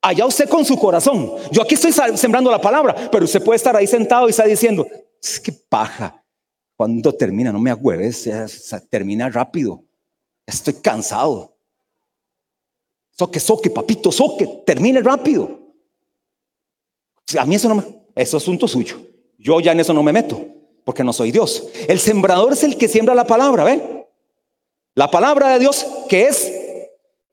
Allá 0.00 0.24
usted 0.24 0.48
con 0.48 0.64
su 0.64 0.78
corazón. 0.78 1.32
Yo 1.50 1.62
aquí 1.62 1.74
estoy 1.74 1.92
sembrando 2.16 2.48
la 2.48 2.60
palabra, 2.60 2.94
pero 3.10 3.24
usted 3.24 3.42
puede 3.42 3.56
estar 3.56 3.74
ahí 3.74 3.88
sentado 3.88 4.28
y 4.28 4.30
está 4.30 4.44
diciendo, 4.44 4.86
es 5.20 5.40
que 5.40 5.50
paja. 5.50 6.22
Cuando 6.76 7.12
termina, 7.12 7.50
no 7.50 7.58
me 7.58 7.70
agüeves, 7.70 8.28
termina 8.88 9.28
rápido. 9.30 9.82
Estoy 10.46 10.74
cansado. 10.74 11.56
Soque, 13.10 13.40
soque, 13.40 13.70
papito, 13.70 14.12
soque, 14.12 14.62
termine 14.64 15.00
rápido. 15.00 15.65
A 17.38 17.44
mí 17.44 17.56
eso 17.56 17.68
no 17.68 17.82
eso 18.14 18.36
es 18.38 18.42
asunto 18.42 18.66
suyo. 18.66 18.96
Yo 19.38 19.60
ya 19.60 19.72
en 19.72 19.80
eso 19.80 19.92
no 19.92 20.02
me 20.02 20.12
meto, 20.12 20.42
porque 20.84 21.04
no 21.04 21.12
soy 21.12 21.32
Dios. 21.32 21.68
El 21.86 21.98
sembrador 22.00 22.54
es 22.54 22.64
el 22.64 22.78
que 22.78 22.88
siembra 22.88 23.14
la 23.14 23.26
palabra, 23.26 23.64
¿ven? 23.64 24.04
La 24.94 25.10
palabra 25.10 25.50
de 25.50 25.58
Dios 25.58 25.86
que 26.08 26.22
es 26.24 26.52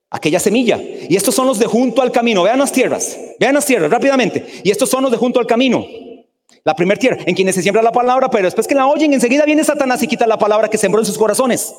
aquella 0.09 0.39
semilla. 0.39 0.77
Y 0.77 1.15
estos 1.15 1.33
son 1.33 1.47
los 1.47 1.59
de 1.59 1.65
junto 1.65 2.01
al 2.01 2.11
camino. 2.11 2.43
Vean 2.43 2.59
las 2.59 2.71
tierras, 2.71 3.17
vean 3.39 3.55
las 3.55 3.65
tierras 3.65 3.89
rápidamente. 3.89 4.61
Y 4.63 4.71
estos 4.71 4.89
son 4.89 5.03
los 5.03 5.11
de 5.11 5.17
junto 5.17 5.39
al 5.39 5.47
camino. 5.47 5.85
La 6.65 6.75
primera 6.75 6.99
tierra, 6.99 7.17
en 7.25 7.35
quienes 7.35 7.55
se 7.55 7.61
siembra 7.61 7.81
la 7.81 7.91
palabra, 7.91 8.29
pero 8.29 8.45
después 8.45 8.67
que 8.67 8.75
la 8.75 8.87
oyen, 8.87 9.13
enseguida 9.13 9.45
viene 9.45 9.63
Satanás 9.63 10.01
y 10.03 10.07
quita 10.07 10.27
la 10.27 10.37
palabra 10.37 10.69
que 10.69 10.77
sembró 10.77 11.01
en 11.01 11.05
sus 11.05 11.17
corazones. 11.17 11.73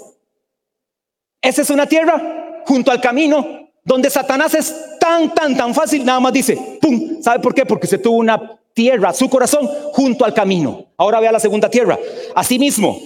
Esa 1.43 1.63
es 1.63 1.71
una 1.71 1.87
tierra 1.87 2.63
junto 2.67 2.91
al 2.91 3.01
camino 3.01 3.64
donde 3.85 4.11
Satanás 4.11 4.55
es 4.55 4.75
tan, 4.99 5.33
tan, 5.35 5.57
tan 5.57 5.75
fácil, 5.75 6.05
nada 6.05 6.19
más 6.21 6.33
dice, 6.33 6.79
¡pum! 6.81 7.23
¿Sabe 7.23 7.41
por 7.41 7.55
qué? 7.55 7.67
Porque 7.67 7.87
se 7.87 7.99
tuvo 7.99 8.17
una 8.17 8.59
tierra, 8.73 9.13
su 9.13 9.29
corazón, 9.29 9.69
junto 9.93 10.25
al 10.25 10.33
camino. 10.33 10.87
Ahora 10.97 11.21
vea 11.21 11.31
la 11.31 11.41
segunda 11.41 11.69
tierra. 11.69 11.99
Asimismo, 12.35 12.99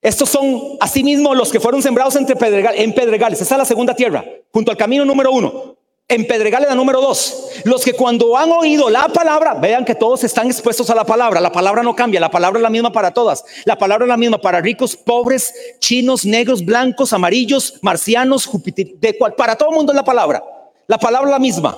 estos 0.00 0.28
son 0.28 0.78
asimismo 0.80 1.34
los 1.34 1.50
que 1.50 1.60
fueron 1.60 1.82
sembrados 1.82 2.16
entre 2.16 2.36
en 2.82 2.94
pedregales. 2.94 3.40
Esa 3.40 3.54
es 3.54 3.58
la 3.58 3.64
segunda 3.64 3.94
tierra, 3.94 4.24
junto 4.52 4.70
al 4.70 4.76
camino 4.76 5.04
número 5.04 5.30
uno. 5.30 5.75
En 6.08 6.24
Pedregales 6.24 6.68
la 6.68 6.76
número 6.76 7.00
dos, 7.00 7.48
los 7.64 7.82
que 7.84 7.92
cuando 7.92 8.36
han 8.36 8.52
oído 8.52 8.88
la 8.88 9.08
palabra, 9.08 9.54
vean 9.54 9.84
que 9.84 9.96
todos 9.96 10.22
están 10.22 10.46
expuestos 10.46 10.88
a 10.88 10.94
la 10.94 11.04
palabra, 11.04 11.40
la 11.40 11.50
palabra 11.50 11.82
no 11.82 11.96
cambia, 11.96 12.20
la 12.20 12.30
palabra 12.30 12.60
es 12.60 12.62
la 12.62 12.70
misma 12.70 12.92
para 12.92 13.12
todas, 13.12 13.44
la 13.64 13.76
palabra 13.76 14.04
es 14.04 14.08
la 14.08 14.16
misma 14.16 14.38
para 14.38 14.60
ricos, 14.60 14.96
pobres, 14.96 15.52
chinos, 15.80 16.24
negros, 16.24 16.64
blancos, 16.64 17.12
amarillos, 17.12 17.80
marcianos, 17.82 18.46
Júpiter, 18.46 18.86
de 19.00 19.18
cual, 19.18 19.34
para 19.34 19.56
todo 19.56 19.70
el 19.70 19.74
mundo 19.74 19.90
es 19.90 19.96
la 19.96 20.04
palabra, 20.04 20.44
la 20.86 20.96
palabra 20.96 21.28
es 21.28 21.32
la 21.32 21.40
misma. 21.40 21.76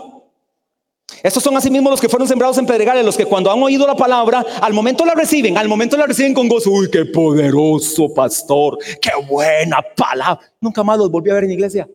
Estos 1.22 1.42
son 1.42 1.56
asimismo 1.56 1.88
los 1.88 1.98
que 1.98 2.10
fueron 2.10 2.28
sembrados 2.28 2.58
en 2.58 2.66
Pedregales, 2.66 3.06
los 3.06 3.16
que 3.16 3.24
cuando 3.24 3.50
han 3.50 3.62
oído 3.62 3.86
la 3.86 3.96
palabra, 3.96 4.44
al 4.60 4.74
momento 4.74 5.06
la 5.06 5.14
reciben, 5.14 5.56
al 5.56 5.68
momento 5.68 5.96
la 5.96 6.04
reciben 6.04 6.34
con 6.34 6.48
gozo. 6.48 6.70
Uy, 6.70 6.90
qué 6.90 7.06
poderoso 7.06 8.12
pastor, 8.12 8.76
qué 9.00 9.10
buena 9.26 9.78
palabra. 9.96 10.38
Nunca 10.60 10.84
más 10.84 10.98
los 10.98 11.10
volví 11.10 11.30
a 11.30 11.34
ver 11.34 11.44
en 11.44 11.52
iglesia. 11.52 11.88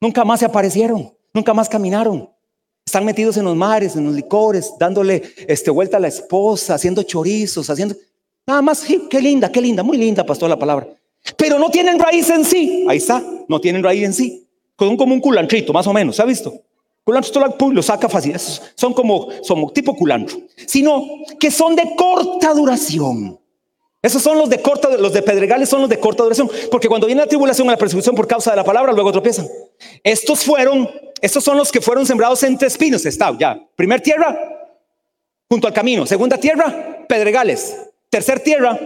Nunca 0.00 0.24
más 0.24 0.40
se 0.40 0.46
aparecieron. 0.46 1.17
Nunca 1.38 1.54
más 1.54 1.68
caminaron. 1.68 2.28
Están 2.84 3.04
metidos 3.04 3.36
en 3.36 3.44
los 3.44 3.54
mares, 3.54 3.94
en 3.94 4.04
los 4.04 4.12
licores, 4.12 4.72
dándole 4.76 5.22
este, 5.46 5.70
vuelta 5.70 5.98
a 5.98 6.00
la 6.00 6.08
esposa, 6.08 6.74
haciendo 6.74 7.04
chorizos, 7.04 7.70
haciendo... 7.70 7.94
Nada 8.44 8.60
más, 8.60 8.84
qué 9.08 9.20
linda, 9.20 9.52
qué 9.52 9.60
linda, 9.60 9.84
muy 9.84 9.98
linda, 9.98 10.26
pastor, 10.26 10.50
la 10.50 10.58
palabra. 10.58 10.88
Pero 11.36 11.60
no 11.60 11.70
tienen 11.70 11.96
raíz 11.96 12.28
en 12.28 12.44
sí. 12.44 12.84
Ahí 12.88 12.96
está, 12.96 13.22
no 13.46 13.60
tienen 13.60 13.84
raíz 13.84 14.02
en 14.02 14.12
sí. 14.12 14.48
Son 14.76 14.96
como 14.96 15.14
un 15.14 15.20
culantrito, 15.20 15.72
más 15.72 15.86
o 15.86 15.92
menos, 15.92 16.16
¿se 16.16 16.22
ha 16.22 16.24
visto? 16.24 16.52
Culantro 17.04 17.54
lo 17.70 17.82
saca 17.84 18.08
fácil. 18.08 18.34
Son 18.74 18.92
como, 18.92 19.28
son 19.42 19.72
tipo 19.72 19.94
culantro. 19.94 20.38
Sino 20.66 21.06
que 21.38 21.52
son 21.52 21.76
de 21.76 21.94
corta 21.94 22.52
duración. 22.52 23.38
Esos 24.02 24.22
son 24.22 24.38
los 24.38 24.50
de 24.50 24.60
corta, 24.60 24.96
los 24.96 25.12
de 25.12 25.22
pedregales 25.22 25.68
son 25.68 25.82
los 25.82 25.90
de 25.90 26.00
corta 26.00 26.24
duración, 26.24 26.50
porque 26.68 26.88
cuando 26.88 27.06
viene 27.06 27.22
la 27.22 27.28
tribulación 27.28 27.68
o 27.68 27.70
la 27.70 27.76
persecución 27.76 28.16
por 28.16 28.26
causa 28.26 28.50
de 28.50 28.56
la 28.56 28.64
palabra, 28.64 28.92
luego 28.92 29.12
tropiezan. 29.12 29.46
Estos 30.02 30.44
fueron, 30.44 30.88
estos 31.20 31.44
son 31.44 31.56
los 31.56 31.72
que 31.72 31.80
fueron 31.80 32.06
sembrados 32.06 32.42
entre 32.42 32.68
espinos. 32.68 33.04
Está 33.06 33.36
ya. 33.38 33.58
Primer 33.76 34.00
tierra, 34.00 34.38
junto 35.48 35.66
al 35.66 35.72
camino. 35.72 36.06
Segunda 36.06 36.38
tierra, 36.38 37.04
pedregales. 37.08 37.76
Tercer 38.10 38.40
tierra, 38.40 38.78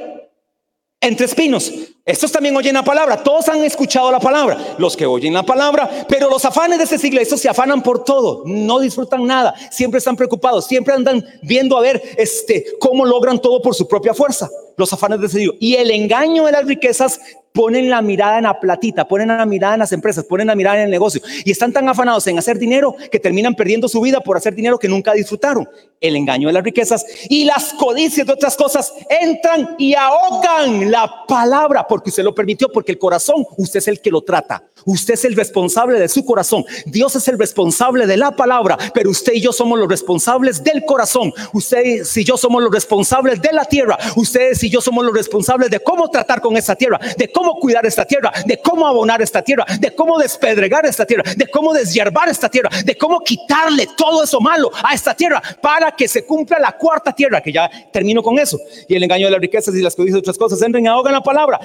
entre 1.02 1.26
espinos. 1.26 1.72
Estos 2.04 2.32
también 2.32 2.56
oyen 2.56 2.74
la 2.74 2.84
palabra. 2.84 3.22
Todos 3.22 3.48
han 3.48 3.62
escuchado 3.64 4.10
la 4.10 4.20
palabra. 4.20 4.76
Los 4.78 4.96
que 4.96 5.04
oyen 5.04 5.34
la 5.34 5.42
palabra. 5.42 6.06
Pero 6.08 6.30
los 6.30 6.44
afanes 6.44 6.78
de 6.78 6.84
este 6.84 6.98
siglo, 6.98 7.20
estos 7.20 7.40
se 7.40 7.48
afanan 7.48 7.82
por 7.82 8.04
todo. 8.04 8.44
No 8.46 8.78
disfrutan 8.78 9.26
nada. 9.26 9.54
Siempre 9.70 9.98
están 9.98 10.16
preocupados. 10.16 10.66
Siempre 10.66 10.94
andan 10.94 11.24
viendo 11.42 11.76
a 11.76 11.80
ver 11.80 12.00
este, 12.16 12.66
cómo 12.78 13.04
logran 13.04 13.40
todo 13.40 13.60
por 13.60 13.74
su 13.74 13.86
propia 13.86 14.14
fuerza. 14.14 14.48
Los 14.76 14.92
afanes 14.92 15.20
de 15.20 15.26
este 15.26 15.38
siglo. 15.38 15.54
Y 15.58 15.74
el 15.74 15.90
engaño 15.90 16.46
de 16.46 16.52
las 16.52 16.64
riquezas 16.64 17.20
ponen 17.52 17.90
la 17.90 18.02
mirada 18.02 18.38
en 18.38 18.44
la 18.44 18.58
platita, 18.58 19.06
ponen 19.06 19.28
la 19.28 19.46
mirada 19.46 19.74
en 19.74 19.80
las 19.80 19.92
empresas, 19.92 20.24
ponen 20.24 20.46
la 20.46 20.54
mirada 20.54 20.78
en 20.78 20.84
el 20.84 20.90
negocio 20.90 21.20
y 21.44 21.50
están 21.50 21.72
tan 21.72 21.88
afanados 21.88 22.26
en 22.26 22.38
hacer 22.38 22.58
dinero 22.58 22.94
que 23.10 23.18
terminan 23.18 23.54
perdiendo 23.54 23.88
su 23.88 24.00
vida 24.00 24.20
por 24.20 24.36
hacer 24.36 24.54
dinero 24.54 24.78
que 24.78 24.88
nunca 24.88 25.12
disfrutaron. 25.12 25.68
El 26.00 26.16
engaño 26.16 26.48
de 26.48 26.54
las 26.54 26.64
riquezas 26.64 27.06
y 27.28 27.44
las 27.44 27.74
codicias 27.74 28.26
de 28.26 28.32
otras 28.32 28.56
cosas 28.56 28.92
entran 29.08 29.76
y 29.78 29.94
ahogan 29.94 30.90
la 30.90 31.24
palabra 31.28 31.86
porque 31.86 32.10
usted 32.10 32.24
lo 32.24 32.34
permitió, 32.34 32.68
porque 32.72 32.92
el 32.92 32.98
corazón 32.98 33.46
usted 33.56 33.78
es 33.78 33.88
el 33.88 34.00
que 34.00 34.10
lo 34.10 34.22
trata. 34.22 34.64
Usted 34.84 35.14
es 35.14 35.24
el 35.24 35.36
responsable 35.36 36.00
de 36.00 36.08
su 36.08 36.24
corazón. 36.24 36.64
Dios 36.86 37.14
es 37.14 37.28
el 37.28 37.38
responsable 37.38 38.06
de 38.06 38.16
la 38.16 38.34
palabra, 38.34 38.76
pero 38.92 39.10
usted 39.10 39.34
y 39.34 39.40
yo 39.40 39.52
somos 39.52 39.78
los 39.78 39.88
responsables 39.88 40.64
del 40.64 40.84
corazón. 40.84 41.32
Usted 41.52 42.02
y 42.16 42.24
yo 42.24 42.36
somos 42.36 42.62
los 42.62 42.72
responsables 42.72 43.40
de 43.40 43.52
la 43.52 43.64
tierra. 43.64 43.96
Ustedes 44.16 44.62
y 44.64 44.70
yo 44.70 44.80
somos 44.80 45.04
los 45.04 45.14
responsables 45.14 45.70
de 45.70 45.80
cómo 45.80 46.08
tratar 46.10 46.40
con 46.40 46.56
esta 46.56 46.74
tierra, 46.74 46.98
de 47.16 47.30
cómo 47.30 47.41
cuidar 47.54 47.84
esta 47.86 48.04
tierra, 48.04 48.32
de 48.46 48.58
cómo 48.58 48.86
abonar 48.86 49.20
esta 49.22 49.42
tierra, 49.42 49.64
de 49.78 49.94
cómo 49.94 50.18
despedregar 50.18 50.86
esta 50.86 51.04
tierra, 51.04 51.24
de 51.36 51.46
cómo 51.46 51.72
deshiervar 51.72 52.28
esta 52.28 52.48
tierra, 52.48 52.70
de 52.84 52.96
cómo 52.96 53.20
quitarle 53.20 53.88
todo 53.96 54.24
eso 54.24 54.40
malo 54.40 54.70
a 54.82 54.94
esta 54.94 55.14
tierra 55.14 55.42
para 55.60 55.92
que 55.92 56.08
se 56.08 56.24
cumpla 56.24 56.58
la 56.58 56.72
cuarta 56.72 57.12
tierra, 57.12 57.40
que 57.40 57.52
ya 57.52 57.70
termino 57.92 58.22
con 58.22 58.38
eso. 58.38 58.58
Y 58.88 58.94
el 58.94 59.02
engaño 59.02 59.26
de 59.26 59.32
las 59.32 59.40
riquezas 59.40 59.74
y 59.74 59.82
las 59.82 59.94
cosas 59.94 60.14
otras 60.14 60.38
cosas 60.38 60.62
entran 60.62 60.84
y 60.84 60.88
ahogan 60.88 61.12
la 61.12 61.22
palabra 61.22 61.60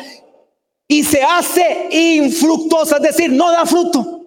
y 0.87 1.03
se 1.03 1.21
hace 1.21 1.89
infructuosa, 1.91 2.97
es 2.97 3.01
decir, 3.01 3.31
no 3.31 3.51
da 3.51 3.65
fruto. 3.65 4.21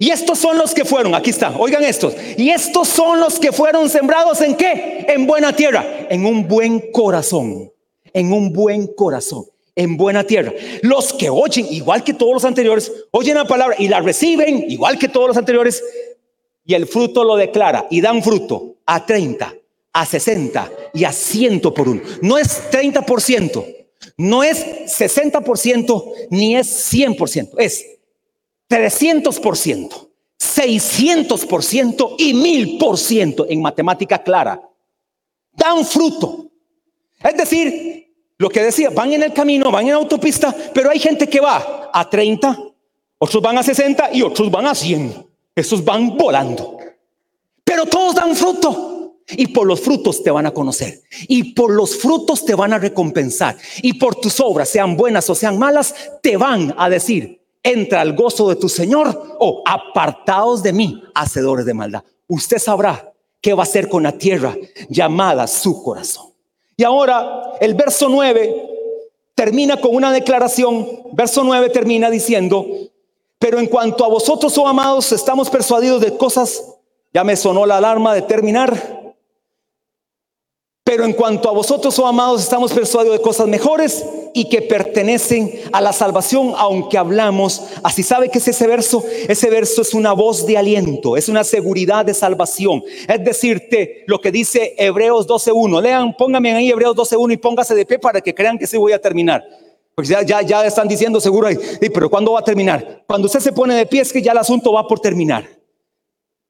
Y 0.00 0.10
estos 0.10 0.38
son 0.38 0.58
los 0.58 0.74
que 0.74 0.84
fueron, 0.84 1.14
aquí 1.14 1.30
está, 1.30 1.56
oigan 1.58 1.82
estos. 1.82 2.14
Y 2.36 2.50
estos 2.50 2.88
son 2.88 3.20
los 3.20 3.38
que 3.38 3.52
fueron 3.52 3.88
sembrados 3.88 4.40
en 4.40 4.54
qué? 4.54 5.04
En 5.08 5.26
buena 5.26 5.54
tierra, 5.54 5.84
en 6.08 6.24
un 6.24 6.46
buen 6.46 6.92
corazón, 6.92 7.72
en 8.18 8.32
un 8.32 8.52
buen 8.52 8.88
corazón, 8.88 9.44
en 9.76 9.96
buena 9.96 10.24
tierra. 10.24 10.52
Los 10.82 11.12
que 11.12 11.30
oyen, 11.30 11.66
igual 11.70 12.02
que 12.02 12.14
todos 12.14 12.34
los 12.34 12.44
anteriores, 12.44 12.92
oyen 13.12 13.36
la 13.36 13.46
palabra 13.46 13.76
y 13.78 13.86
la 13.88 14.00
reciben, 14.00 14.64
igual 14.68 14.98
que 14.98 15.08
todos 15.08 15.28
los 15.28 15.36
anteriores, 15.36 15.82
y 16.64 16.74
el 16.74 16.86
fruto 16.86 17.22
lo 17.22 17.36
declara 17.36 17.86
y 17.90 18.00
dan 18.00 18.22
fruto 18.22 18.76
a 18.86 19.06
30, 19.06 19.54
a 19.92 20.04
60 20.04 20.70
y 20.94 21.04
a 21.04 21.12
100 21.12 21.60
por 21.60 21.88
uno. 21.88 22.02
No 22.20 22.38
es 22.38 22.70
30%, 22.70 23.76
no 24.16 24.42
es 24.42 24.66
60% 24.98 26.12
ni 26.30 26.56
es 26.56 26.92
100%, 26.92 27.54
es 27.58 27.86
300%, 28.68 30.08
600% 30.38 32.14
y 32.18 32.34
1000% 32.34 33.46
en 33.48 33.62
matemática 33.62 34.22
clara. 34.22 34.60
Dan 35.52 35.84
fruto. 35.84 36.50
Es 37.22 37.36
decir, 37.36 38.07
lo 38.38 38.48
que 38.48 38.62
decía, 38.62 38.90
van 38.90 39.12
en 39.12 39.24
el 39.24 39.32
camino, 39.32 39.70
van 39.70 39.88
en 39.88 39.94
autopista, 39.94 40.54
pero 40.72 40.90
hay 40.90 41.00
gente 41.00 41.28
que 41.28 41.40
va 41.40 41.90
a 41.92 42.08
30, 42.08 42.56
otros 43.18 43.42
van 43.42 43.58
a 43.58 43.62
60 43.64 44.10
y 44.12 44.22
otros 44.22 44.50
van 44.50 44.66
a 44.66 44.74
100. 44.74 45.26
Esos 45.56 45.84
van 45.84 46.16
volando. 46.16 46.78
Pero 47.64 47.84
todos 47.86 48.14
dan 48.14 48.36
fruto. 48.36 49.16
Y 49.30 49.48
por 49.48 49.66
los 49.66 49.80
frutos 49.80 50.22
te 50.22 50.30
van 50.30 50.46
a 50.46 50.52
conocer. 50.52 51.02
Y 51.26 51.52
por 51.52 51.72
los 51.72 51.96
frutos 51.96 52.44
te 52.44 52.54
van 52.54 52.72
a 52.72 52.78
recompensar. 52.78 53.56
Y 53.82 53.94
por 53.94 54.14
tus 54.14 54.38
obras, 54.40 54.68
sean 54.68 54.96
buenas 54.96 55.28
o 55.28 55.34
sean 55.34 55.58
malas, 55.58 55.94
te 56.22 56.36
van 56.36 56.74
a 56.78 56.88
decir, 56.88 57.42
entra 57.62 58.00
al 58.00 58.14
gozo 58.14 58.48
de 58.48 58.56
tu 58.56 58.68
Señor 58.68 59.36
o 59.40 59.62
apartados 59.66 60.62
de 60.62 60.72
mí, 60.72 61.02
hacedores 61.14 61.66
de 61.66 61.74
maldad. 61.74 62.04
Usted 62.28 62.58
sabrá 62.58 63.12
qué 63.40 63.52
va 63.52 63.64
a 63.64 63.66
hacer 63.66 63.88
con 63.88 64.04
la 64.04 64.12
tierra 64.12 64.56
llamada 64.88 65.46
su 65.48 65.82
corazón. 65.82 66.32
Y 66.78 66.84
ahora 66.84 67.56
el 67.60 67.74
verso 67.74 68.08
9 68.08 68.70
termina 69.34 69.76
con 69.78 69.94
una 69.96 70.12
declaración. 70.12 71.02
Verso 71.12 71.42
9 71.42 71.70
termina 71.70 72.08
diciendo, 72.08 72.64
pero 73.38 73.58
en 73.58 73.66
cuanto 73.66 74.04
a 74.04 74.08
vosotros, 74.08 74.56
oh 74.56 74.66
amados, 74.66 75.10
estamos 75.10 75.50
persuadidos 75.50 76.00
de 76.00 76.16
cosas, 76.16 76.76
ya 77.12 77.24
me 77.24 77.36
sonó 77.36 77.66
la 77.66 77.78
alarma 77.78 78.14
de 78.14 78.22
terminar 78.22 78.98
pero 80.88 81.04
en 81.04 81.12
cuanto 81.12 81.50
a 81.50 81.52
vosotros, 81.52 81.98
oh 81.98 82.06
amados, 82.06 82.40
estamos 82.40 82.72
persuadidos 82.72 83.18
de 83.18 83.22
cosas 83.22 83.46
mejores 83.46 84.06
y 84.32 84.48
que 84.48 84.62
pertenecen 84.62 85.52
a 85.70 85.82
la 85.82 85.92
salvación, 85.92 86.54
aunque 86.56 86.96
hablamos. 86.96 87.62
Así 87.82 88.02
sabe 88.02 88.28
que 88.28 88.38
es 88.38 88.48
ese 88.48 88.66
verso, 88.66 89.04
ese 89.28 89.50
verso 89.50 89.82
es 89.82 89.94
una 89.94 90.12
voz 90.12 90.46
de 90.46 90.56
aliento, 90.56 91.16
es 91.16 91.28
una 91.28 91.44
seguridad 91.44 92.04
de 92.04 92.14
salvación. 92.14 92.82
Es 93.08 93.24
decirte 93.24 94.04
lo 94.06 94.20
que 94.20 94.30
dice 94.30 94.74
Hebreos 94.78 95.26
12.1. 95.26 95.82
Lean, 95.82 96.16
pónganme 96.16 96.52
ahí 96.52 96.70
Hebreos 96.70 96.96
12.1 96.96 97.32
y 97.32 97.36
póngase 97.36 97.74
de 97.74 97.86
pie 97.86 97.98
para 97.98 98.20
que 98.20 98.34
crean 98.34 98.58
que 98.58 98.66
sí 98.66 98.76
voy 98.76 98.92
a 98.92 99.00
terminar. 99.00 99.44
Porque 99.94 100.10
ya, 100.10 100.22
ya, 100.22 100.42
ya 100.42 100.64
están 100.64 100.86
diciendo 100.86 101.20
seguro 101.20 101.48
ahí, 101.48 101.58
pero 101.92 102.08
¿cuándo 102.08 102.32
va 102.32 102.40
a 102.40 102.44
terminar? 102.44 103.02
Cuando 103.06 103.26
usted 103.26 103.40
se 103.40 103.52
pone 103.52 103.74
de 103.74 103.86
pie 103.86 104.02
es 104.02 104.12
que 104.12 104.22
ya 104.22 104.32
el 104.32 104.38
asunto 104.38 104.72
va 104.72 104.86
por 104.86 105.00
terminar. 105.00 105.57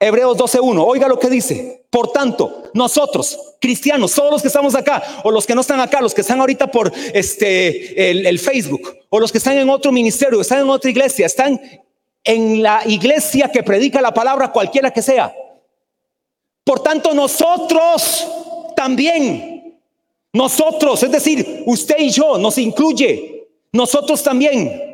Hebreos 0.01 0.37
12.1, 0.37 0.85
oiga 0.87 1.09
lo 1.09 1.19
que 1.19 1.29
dice. 1.29 1.85
Por 1.91 2.13
tanto, 2.13 2.71
nosotros, 2.75 3.57
cristianos, 3.61 4.15
todos 4.15 4.31
los 4.31 4.43
que 4.43 4.49
estamos 4.49 4.75
acá, 4.75 5.03
o 5.25 5.31
los 5.31 5.47
que 5.47 5.55
no 5.55 5.63
están 5.63 5.81
acá, 5.81 6.01
los 6.01 6.15
que 6.15 6.21
están 6.21 6.39
ahorita 6.39 6.71
por 6.71 6.93
este, 7.13 8.11
el, 8.11 8.39
Facebook, 8.39 8.97
o 9.09 9.19
los 9.19 9.33
que 9.33 9.39
están 9.39 9.59
en 9.59 9.69
otro 9.71 9.91
ministerio, 9.91 10.41
están 10.41 10.61
en 10.61 10.71
otra 10.71 10.91
iglesia, 10.91 11.27
están 11.27 11.61
en 12.23 12.63
la 12.63 12.83
iglesia 12.87 13.51
que 13.51 13.63
predica 13.63 14.01
la 14.01 14.13
palabra 14.15 14.53
cualquiera 14.53 14.93
que 14.93 15.03
sea. 15.03 15.35
Por 16.63 16.81
tanto, 16.81 17.15
nosotros 17.15 18.29
también, 18.77 19.81
nosotros, 20.33 21.03
es 21.03 21.11
decir, 21.11 21.65
usted 21.67 21.97
y 21.99 22.11
yo, 22.11 22.39
nos 22.39 22.59
incluye, 22.59 23.49
nosotros 23.73 24.23
también 24.23 24.88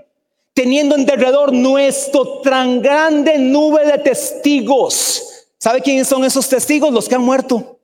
teniendo 0.54 0.94
en 0.94 1.04
derredor 1.04 1.52
nuestro 1.52 2.40
tan 2.40 2.80
grande 2.80 3.36
nube 3.38 3.84
de 3.84 3.98
testigos. 3.98 5.48
¿Sabe 5.58 5.82
quiénes 5.82 6.06
son 6.06 6.24
esos 6.24 6.48
testigos? 6.48 6.92
Los 6.92 7.08
que 7.08 7.16
han 7.16 7.22
muerto. 7.22 7.78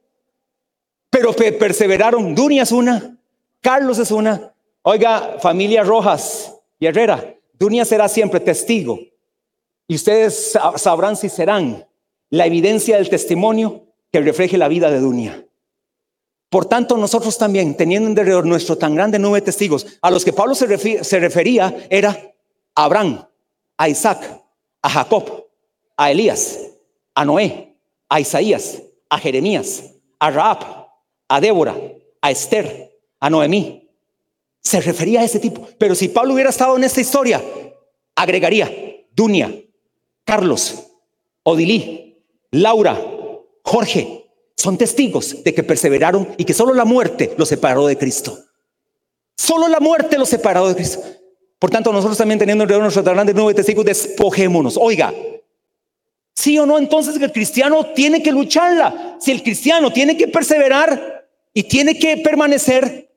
Pero 1.11 1.33
perseveraron. 1.33 2.35
Dunia 2.35 2.62
es 2.62 2.72
una, 2.72 3.18
Carlos 3.61 3.98
es 3.98 4.12
una. 4.12 4.54
Oiga, 4.83 5.37
familia 5.40 5.83
Rojas 5.83 6.54
y 6.78 6.87
Herrera, 6.87 7.35
Dunia 7.59 7.85
será 7.85 8.09
siempre 8.09 8.40
testigo. 8.40 8.98
Y 9.88 9.96
ustedes 9.96 10.56
sabrán 10.76 11.16
si 11.16 11.28
serán 11.28 11.85
la 12.30 12.46
evidencia 12.46 12.96
del 12.96 13.11
testimonio 13.11 13.87
que 14.12 14.20
refleje 14.20 14.56
la 14.56 14.68
vida 14.68 14.90
de 14.90 15.00
Dunia. 15.00 15.44
Por 16.48 16.66
tanto, 16.66 16.96
nosotros 16.96 17.37
también, 17.37 17.76
teniendo 17.76 18.09
en 18.09 18.14
derredor 18.14 18.46
nuestro 18.46 18.78
tan 18.78 18.94
grande 18.94 19.18
nube 19.18 19.40
de 19.40 19.46
testigos, 19.46 19.87
a 20.00 20.11
los 20.11 20.24
que 20.24 20.33
Pablo 20.33 20.54
se, 20.54 21.04
se 21.04 21.20
refería, 21.20 21.87
era 21.90 22.30
a 22.74 22.85
Abraham, 22.85 23.26
a 23.76 23.88
Isaac, 23.88 24.42
a 24.83 24.88
Jacob, 24.88 25.46
a 25.96 26.11
Elías, 26.11 26.59
a 27.14 27.24
Noé, 27.24 27.76
a 28.09 28.20
Isaías, 28.20 28.83
a 29.09 29.18
Jeremías, 29.18 29.85
a 30.18 30.30
Raab, 30.30 30.88
a 31.28 31.40
Débora, 31.40 31.76
a 32.20 32.30
Esther, 32.30 32.98
a 33.20 33.30
Noemí. 33.30 33.88
Se 34.62 34.80
refería 34.80 35.20
a 35.20 35.24
ese 35.24 35.38
tipo. 35.38 35.66
Pero 35.78 35.94
si 35.94 36.09
Pablo 36.09 36.35
hubiera 36.35 36.50
estado 36.50 36.76
en 36.76 36.85
esta 36.85 37.00
historia, 37.00 37.42
agregaría 38.14 38.70
Dunia, 39.12 39.52
Carlos, 40.24 40.87
Odilí, 41.42 42.22
Laura, 42.50 43.00
Jorge. 43.64 44.26
Son 44.56 44.76
testigos 44.76 45.42
de 45.42 45.54
que 45.54 45.62
perseveraron 45.62 46.35
y 46.37 46.44
que 46.44 46.52
solo 46.52 46.74
la 46.74 46.85
muerte 46.85 47.35
los 47.38 47.48
separó 47.48 47.87
de 47.87 47.96
Cristo. 47.96 48.38
Solo 49.37 49.68
la 49.68 49.80
muerte 49.80 50.18
los 50.18 50.28
separó 50.28 50.68
de 50.68 50.74
Cristo. 50.74 51.00
Por 51.61 51.70
tanto, 51.70 51.92
nosotros 51.92 52.16
también 52.16 52.38
teniendo 52.38 52.64
alrededor 52.64 52.85
nuestro 52.85 53.05
grande 53.05 53.35
nuevo 53.35 53.51
de 53.51 53.55
testigos, 53.55 53.85
despojémonos. 53.85 54.79
Oiga, 54.81 55.12
sí 56.35 56.59
o 56.59 56.64
no, 56.64 56.79
entonces 56.79 57.14
el 57.20 57.31
cristiano 57.31 57.85
tiene 57.94 58.23
que 58.23 58.33
lucharla. 58.33 59.18
Si 59.20 59.31
el 59.31 59.42
cristiano 59.42 59.92
tiene 59.92 60.16
que 60.16 60.27
perseverar 60.27 61.29
y 61.53 61.64
tiene 61.64 61.99
que 61.99 62.16
permanecer, 62.16 63.11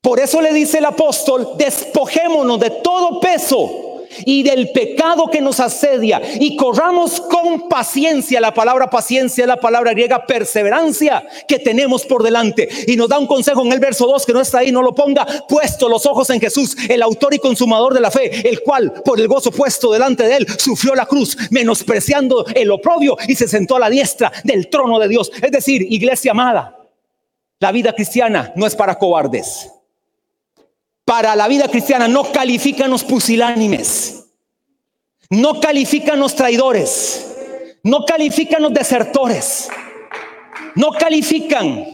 por 0.00 0.18
eso 0.18 0.42
le 0.42 0.52
dice 0.52 0.78
el 0.78 0.84
apóstol, 0.84 1.52
despojémonos 1.56 2.58
de 2.58 2.70
todo 2.70 3.20
peso 3.20 3.91
y 4.24 4.42
del 4.42 4.70
pecado 4.70 5.28
que 5.30 5.40
nos 5.40 5.60
asedia 5.60 6.20
y 6.40 6.56
corramos 6.56 7.20
con 7.20 7.68
paciencia. 7.68 8.40
La 8.40 8.54
palabra 8.54 8.90
paciencia 8.90 9.42
es 9.42 9.48
la 9.48 9.60
palabra 9.60 9.92
griega 9.92 10.26
perseverancia 10.26 11.24
que 11.46 11.58
tenemos 11.58 12.04
por 12.04 12.22
delante. 12.22 12.68
Y 12.86 12.96
nos 12.96 13.08
da 13.08 13.18
un 13.18 13.26
consejo 13.26 13.64
en 13.64 13.72
el 13.72 13.80
verso 13.80 14.06
2 14.06 14.26
que 14.26 14.32
no 14.32 14.40
está 14.40 14.58
ahí, 14.58 14.72
no 14.72 14.82
lo 14.82 14.94
ponga, 14.94 15.26
puesto 15.48 15.88
los 15.88 16.06
ojos 16.06 16.30
en 16.30 16.40
Jesús, 16.40 16.76
el 16.88 17.02
autor 17.02 17.34
y 17.34 17.38
consumador 17.38 17.94
de 17.94 18.00
la 18.00 18.10
fe, 18.10 18.48
el 18.48 18.60
cual 18.62 18.92
por 19.04 19.20
el 19.20 19.28
gozo 19.28 19.50
puesto 19.50 19.92
delante 19.92 20.24
de 20.24 20.36
él 20.36 20.46
sufrió 20.58 20.94
la 20.94 21.06
cruz, 21.06 21.36
menospreciando 21.50 22.46
el 22.54 22.70
oprobio 22.70 23.16
y 23.26 23.34
se 23.34 23.48
sentó 23.48 23.76
a 23.76 23.80
la 23.80 23.90
diestra 23.90 24.32
del 24.44 24.68
trono 24.68 24.98
de 24.98 25.08
Dios. 25.08 25.30
Es 25.42 25.50
decir, 25.50 25.86
iglesia 25.90 26.32
amada, 26.32 26.78
la 27.60 27.72
vida 27.72 27.92
cristiana 27.92 28.52
no 28.56 28.66
es 28.66 28.74
para 28.74 28.98
cobardes 28.98 29.70
para 31.04 31.34
la 31.34 31.48
vida 31.48 31.68
cristiana 31.68 32.08
no 32.08 32.30
califican 32.32 32.90
los 32.90 33.04
pusilánimes, 33.04 34.26
no 35.30 35.60
califican 35.60 36.18
los 36.18 36.34
traidores, 36.34 37.26
no 37.82 38.04
califican 38.04 38.62
los 38.62 38.72
desertores, 38.72 39.68
no 40.76 40.92
califican 40.92 41.86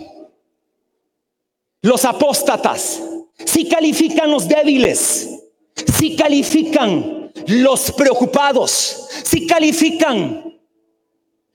los 1.83 2.05
apóstatas, 2.05 3.01
sí 3.45 3.69
califican 3.69 4.31
los 4.31 4.47
débiles, 4.47 5.29
sí 5.99 6.17
califican 6.17 7.33
los 7.47 7.93
preocupados, 7.93 9.09
sí 9.25 9.47
califican 9.47 10.59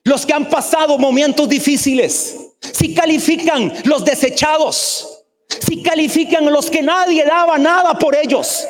los 0.04 0.26
que 0.26 0.34
han 0.34 0.50
pasado 0.50 0.98
momentos 0.98 1.48
difíciles, 1.48 2.38
sí 2.60 2.96
califican 2.96 3.72
los 3.86 4.04
desechados 4.04 5.13
si 5.48 5.82
califican 5.82 6.52
los 6.52 6.70
que 6.70 6.82
nadie 6.82 7.24
daba 7.26 7.58
nada 7.58 7.94
por 7.94 8.16
ellos, 8.16 8.66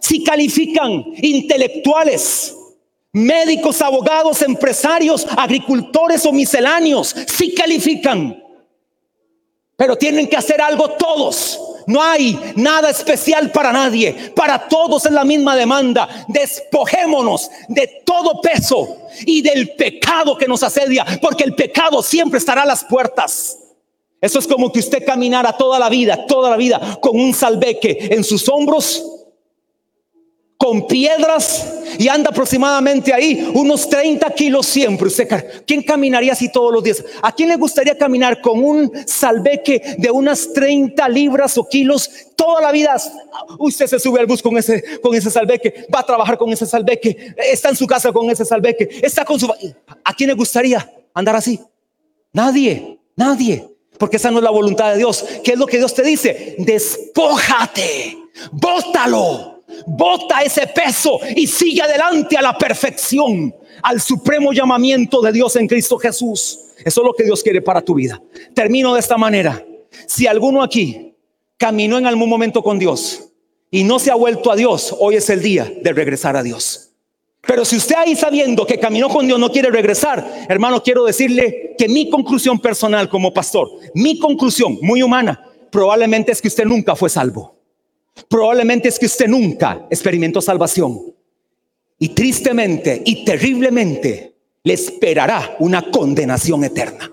si 0.00 0.22
califican 0.22 1.04
intelectuales, 1.16 2.54
médicos, 3.12 3.80
abogados, 3.82 4.42
empresarios, 4.42 5.26
agricultores 5.36 6.24
o 6.26 6.32
misceláneos, 6.32 7.14
si 7.26 7.54
califican. 7.54 8.42
Pero 9.76 9.96
tienen 9.96 10.28
que 10.28 10.36
hacer 10.36 10.60
algo 10.60 10.90
todos. 10.90 11.58
No 11.86 12.02
hay 12.02 12.38
nada 12.56 12.90
especial 12.90 13.50
para 13.50 13.72
nadie. 13.72 14.32
Para 14.36 14.68
todos 14.68 15.06
es 15.06 15.12
la 15.12 15.24
misma 15.24 15.56
demanda. 15.56 16.26
Despojémonos 16.28 17.50
de 17.68 18.02
todo 18.04 18.40
peso 18.40 18.98
y 19.26 19.40
del 19.42 19.74
pecado 19.74 20.36
que 20.36 20.46
nos 20.46 20.62
asedia, 20.62 21.04
porque 21.20 21.44
el 21.44 21.54
pecado 21.54 22.02
siempre 22.02 22.38
estará 22.38 22.62
a 22.62 22.66
las 22.66 22.84
puertas. 22.84 23.58
Eso 24.20 24.38
es 24.38 24.46
como 24.46 24.70
que 24.70 24.80
usted 24.80 25.04
caminara 25.04 25.56
toda 25.56 25.78
la 25.78 25.88
vida, 25.88 26.26
toda 26.26 26.50
la 26.50 26.56
vida 26.56 26.98
con 27.00 27.18
un 27.18 27.32
salveque 27.32 28.08
en 28.10 28.22
sus 28.22 28.48
hombros, 28.50 29.02
con 30.58 30.86
piedras 30.86 31.74
y 31.98 32.06
anda 32.08 32.28
aproximadamente 32.28 33.14
ahí 33.14 33.50
unos 33.54 33.88
30 33.88 34.28
kilos 34.34 34.66
siempre. 34.66 35.06
Usted, 35.06 35.64
¿Quién 35.66 35.82
caminaría 35.82 36.32
así 36.32 36.52
todos 36.52 36.70
los 36.70 36.84
días? 36.84 37.02
¿A 37.22 37.32
quién 37.34 37.48
le 37.48 37.56
gustaría 37.56 37.96
caminar 37.96 38.42
con 38.42 38.62
un 38.62 38.92
salveque 39.06 39.96
de 39.96 40.10
unas 40.10 40.52
30 40.52 41.08
libras 41.08 41.56
o 41.56 41.66
kilos 41.66 42.10
toda 42.36 42.60
la 42.60 42.72
vida? 42.72 42.94
Usted 43.58 43.86
se 43.86 43.98
sube 43.98 44.20
al 44.20 44.26
bus 44.26 44.42
con 44.42 44.58
ese, 44.58 45.00
con 45.00 45.14
ese 45.14 45.30
salveque, 45.30 45.86
va 45.92 46.00
a 46.00 46.06
trabajar 46.06 46.36
con 46.36 46.52
ese 46.52 46.66
salveque, 46.66 47.34
está 47.50 47.70
en 47.70 47.76
su 47.76 47.86
casa 47.86 48.12
con 48.12 48.28
ese 48.28 48.44
salveque, 48.44 48.86
está 49.02 49.24
con 49.24 49.40
su... 49.40 49.50
¿A 50.04 50.14
quién 50.14 50.28
le 50.28 50.34
gustaría 50.34 50.86
andar 51.14 51.36
así? 51.36 51.58
Nadie, 52.34 52.98
nadie 53.16 53.69
porque 54.00 54.16
esa 54.16 54.30
no 54.30 54.38
es 54.38 54.44
la 54.44 54.50
voluntad 54.50 54.92
de 54.92 54.96
Dios. 54.96 55.22
¿Qué 55.44 55.52
es 55.52 55.58
lo 55.58 55.66
que 55.66 55.76
Dios 55.76 55.92
te 55.92 56.02
dice? 56.02 56.56
Despójate, 56.56 58.16
bótalo, 58.50 59.62
bota 59.86 60.40
ese 60.40 60.66
peso 60.68 61.20
y 61.36 61.46
sigue 61.46 61.82
adelante 61.82 62.38
a 62.38 62.40
la 62.40 62.56
perfección, 62.56 63.54
al 63.82 64.00
supremo 64.00 64.54
llamamiento 64.54 65.20
de 65.20 65.32
Dios 65.32 65.54
en 65.56 65.68
Cristo 65.68 65.98
Jesús. 65.98 66.60
Eso 66.82 67.02
es 67.02 67.06
lo 67.06 67.12
que 67.12 67.24
Dios 67.24 67.42
quiere 67.42 67.60
para 67.60 67.82
tu 67.82 67.92
vida. 67.92 68.18
Termino 68.54 68.94
de 68.94 69.00
esta 69.00 69.18
manera. 69.18 69.62
Si 70.06 70.26
alguno 70.26 70.62
aquí 70.62 71.14
caminó 71.58 71.98
en 71.98 72.06
algún 72.06 72.30
momento 72.30 72.62
con 72.62 72.78
Dios 72.78 73.28
y 73.70 73.84
no 73.84 73.98
se 73.98 74.10
ha 74.10 74.14
vuelto 74.14 74.50
a 74.50 74.56
Dios, 74.56 74.96
hoy 74.98 75.16
es 75.16 75.28
el 75.28 75.42
día 75.42 75.70
de 75.82 75.92
regresar 75.92 76.38
a 76.38 76.42
Dios. 76.42 76.89
Pero 77.46 77.64
si 77.64 77.76
usted 77.76 77.96
ahí 77.96 78.14
sabiendo 78.14 78.66
que 78.66 78.78
caminó 78.78 79.08
con 79.08 79.26
Dios 79.26 79.38
no 79.38 79.50
quiere 79.50 79.70
regresar, 79.70 80.46
hermano, 80.48 80.82
quiero 80.82 81.04
decirle 81.04 81.74
que 81.76 81.88
mi 81.88 82.10
conclusión 82.10 82.58
personal 82.58 83.08
como 83.08 83.32
pastor, 83.32 83.68
mi 83.94 84.18
conclusión 84.18 84.78
muy 84.82 85.02
humana, 85.02 85.42
probablemente 85.70 86.32
es 86.32 86.42
que 86.42 86.48
usted 86.48 86.64
nunca 86.64 86.94
fue 86.94 87.08
salvo. 87.08 87.56
Probablemente 88.28 88.88
es 88.88 88.98
que 88.98 89.06
usted 89.06 89.28
nunca 89.28 89.86
experimentó 89.90 90.40
salvación. 90.40 91.14
Y 91.98 92.10
tristemente 92.10 93.02
y 93.04 93.24
terriblemente 93.24 94.34
le 94.62 94.74
esperará 94.74 95.56
una 95.58 95.90
condenación 95.90 96.64
eterna. 96.64 97.10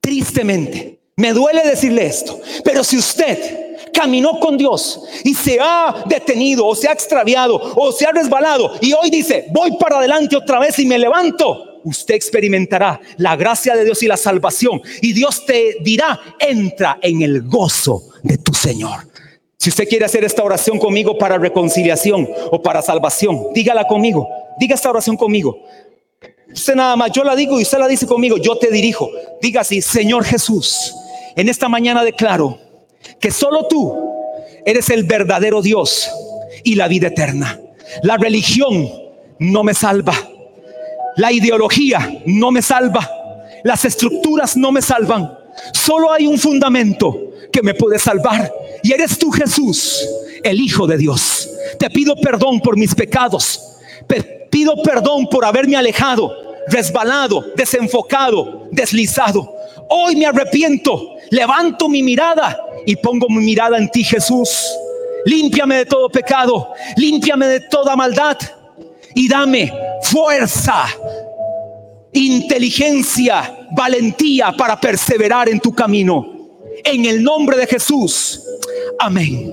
Tristemente. 0.00 0.98
Me 1.16 1.32
duele 1.32 1.62
decirle 1.62 2.06
esto. 2.06 2.40
Pero 2.64 2.82
si 2.82 2.96
usted 2.96 3.69
caminó 3.92 4.38
con 4.40 4.56
Dios 4.56 5.00
y 5.24 5.34
se 5.34 5.58
ha 5.60 6.04
detenido 6.06 6.66
o 6.66 6.74
se 6.74 6.88
ha 6.88 6.92
extraviado 6.92 7.56
o 7.76 7.92
se 7.92 8.06
ha 8.06 8.12
resbalado 8.12 8.72
y 8.80 8.92
hoy 8.92 9.10
dice, 9.10 9.46
voy 9.50 9.76
para 9.78 9.98
adelante 9.98 10.36
otra 10.36 10.58
vez 10.58 10.78
y 10.78 10.86
me 10.86 10.98
levanto, 10.98 11.80
usted 11.84 12.14
experimentará 12.14 13.00
la 13.16 13.36
gracia 13.36 13.74
de 13.74 13.84
Dios 13.84 14.02
y 14.02 14.06
la 14.06 14.16
salvación 14.16 14.80
y 15.02 15.12
Dios 15.12 15.44
te 15.46 15.76
dirá, 15.80 16.20
entra 16.38 16.98
en 17.02 17.22
el 17.22 17.42
gozo 17.42 18.04
de 18.22 18.38
tu 18.38 18.52
Señor. 18.52 19.08
Si 19.56 19.68
usted 19.68 19.86
quiere 19.88 20.06
hacer 20.06 20.24
esta 20.24 20.42
oración 20.42 20.78
conmigo 20.78 21.18
para 21.18 21.36
reconciliación 21.36 22.26
o 22.50 22.62
para 22.62 22.80
salvación, 22.80 23.48
dígala 23.52 23.86
conmigo, 23.86 24.26
diga 24.58 24.74
esta 24.74 24.88
oración 24.88 25.16
conmigo. 25.16 25.58
Usted 26.52 26.74
nada 26.74 26.96
más, 26.96 27.12
yo 27.12 27.22
la 27.22 27.36
digo 27.36 27.58
y 27.58 27.62
usted 27.62 27.78
la 27.78 27.86
dice 27.86 28.06
conmigo, 28.06 28.38
yo 28.38 28.56
te 28.56 28.70
dirijo. 28.70 29.10
Diga 29.40 29.60
así, 29.60 29.82
Señor 29.82 30.24
Jesús, 30.24 30.94
en 31.36 31.48
esta 31.48 31.68
mañana 31.68 32.02
declaro 32.02 32.58
que 33.18 33.30
solo 33.30 33.66
tú 33.68 33.96
eres 34.64 34.90
el 34.90 35.04
verdadero 35.04 35.62
Dios 35.62 36.10
y 36.64 36.74
la 36.74 36.88
vida 36.88 37.08
eterna. 37.08 37.60
La 38.02 38.16
religión 38.16 38.88
no 39.38 39.64
me 39.64 39.74
salva. 39.74 40.14
La 41.16 41.32
ideología 41.32 42.22
no 42.26 42.50
me 42.50 42.62
salva. 42.62 43.10
Las 43.64 43.84
estructuras 43.84 44.56
no 44.56 44.72
me 44.72 44.82
salvan. 44.82 45.36
Solo 45.72 46.12
hay 46.12 46.26
un 46.26 46.38
fundamento 46.38 47.32
que 47.52 47.62
me 47.62 47.74
puede 47.74 47.98
salvar. 47.98 48.52
Y 48.82 48.92
eres 48.92 49.18
tú 49.18 49.30
Jesús, 49.30 50.06
el 50.42 50.60
Hijo 50.60 50.86
de 50.86 50.96
Dios. 50.96 51.50
Te 51.78 51.90
pido 51.90 52.16
perdón 52.16 52.60
por 52.60 52.76
mis 52.76 52.94
pecados. 52.94 53.76
Pido 54.50 54.82
perdón 54.82 55.28
por 55.28 55.44
haberme 55.44 55.76
alejado, 55.76 56.34
resbalado, 56.68 57.44
desenfocado, 57.56 58.68
deslizado. 58.70 59.54
Hoy 59.88 60.16
me 60.16 60.26
arrepiento. 60.26 61.16
Levanto 61.30 61.88
mi 61.88 62.02
mirada 62.02 62.58
y 62.86 62.96
pongo 62.96 63.28
mi 63.28 63.44
mirada 63.44 63.78
en 63.78 63.88
ti, 63.90 64.04
Jesús. 64.04 64.66
Límpiame 65.24 65.76
de 65.78 65.86
todo 65.86 66.08
pecado, 66.08 66.72
límpiame 66.96 67.46
de 67.46 67.60
toda 67.60 67.94
maldad 67.94 68.38
y 69.14 69.28
dame 69.28 69.72
fuerza, 70.02 70.86
inteligencia, 72.12 73.68
valentía 73.72 74.52
para 74.52 74.80
perseverar 74.80 75.48
en 75.48 75.60
tu 75.60 75.74
camino. 75.74 76.36
En 76.82 77.04
el 77.04 77.22
nombre 77.22 77.56
de 77.58 77.66
Jesús. 77.66 78.42
Amén. 78.98 79.46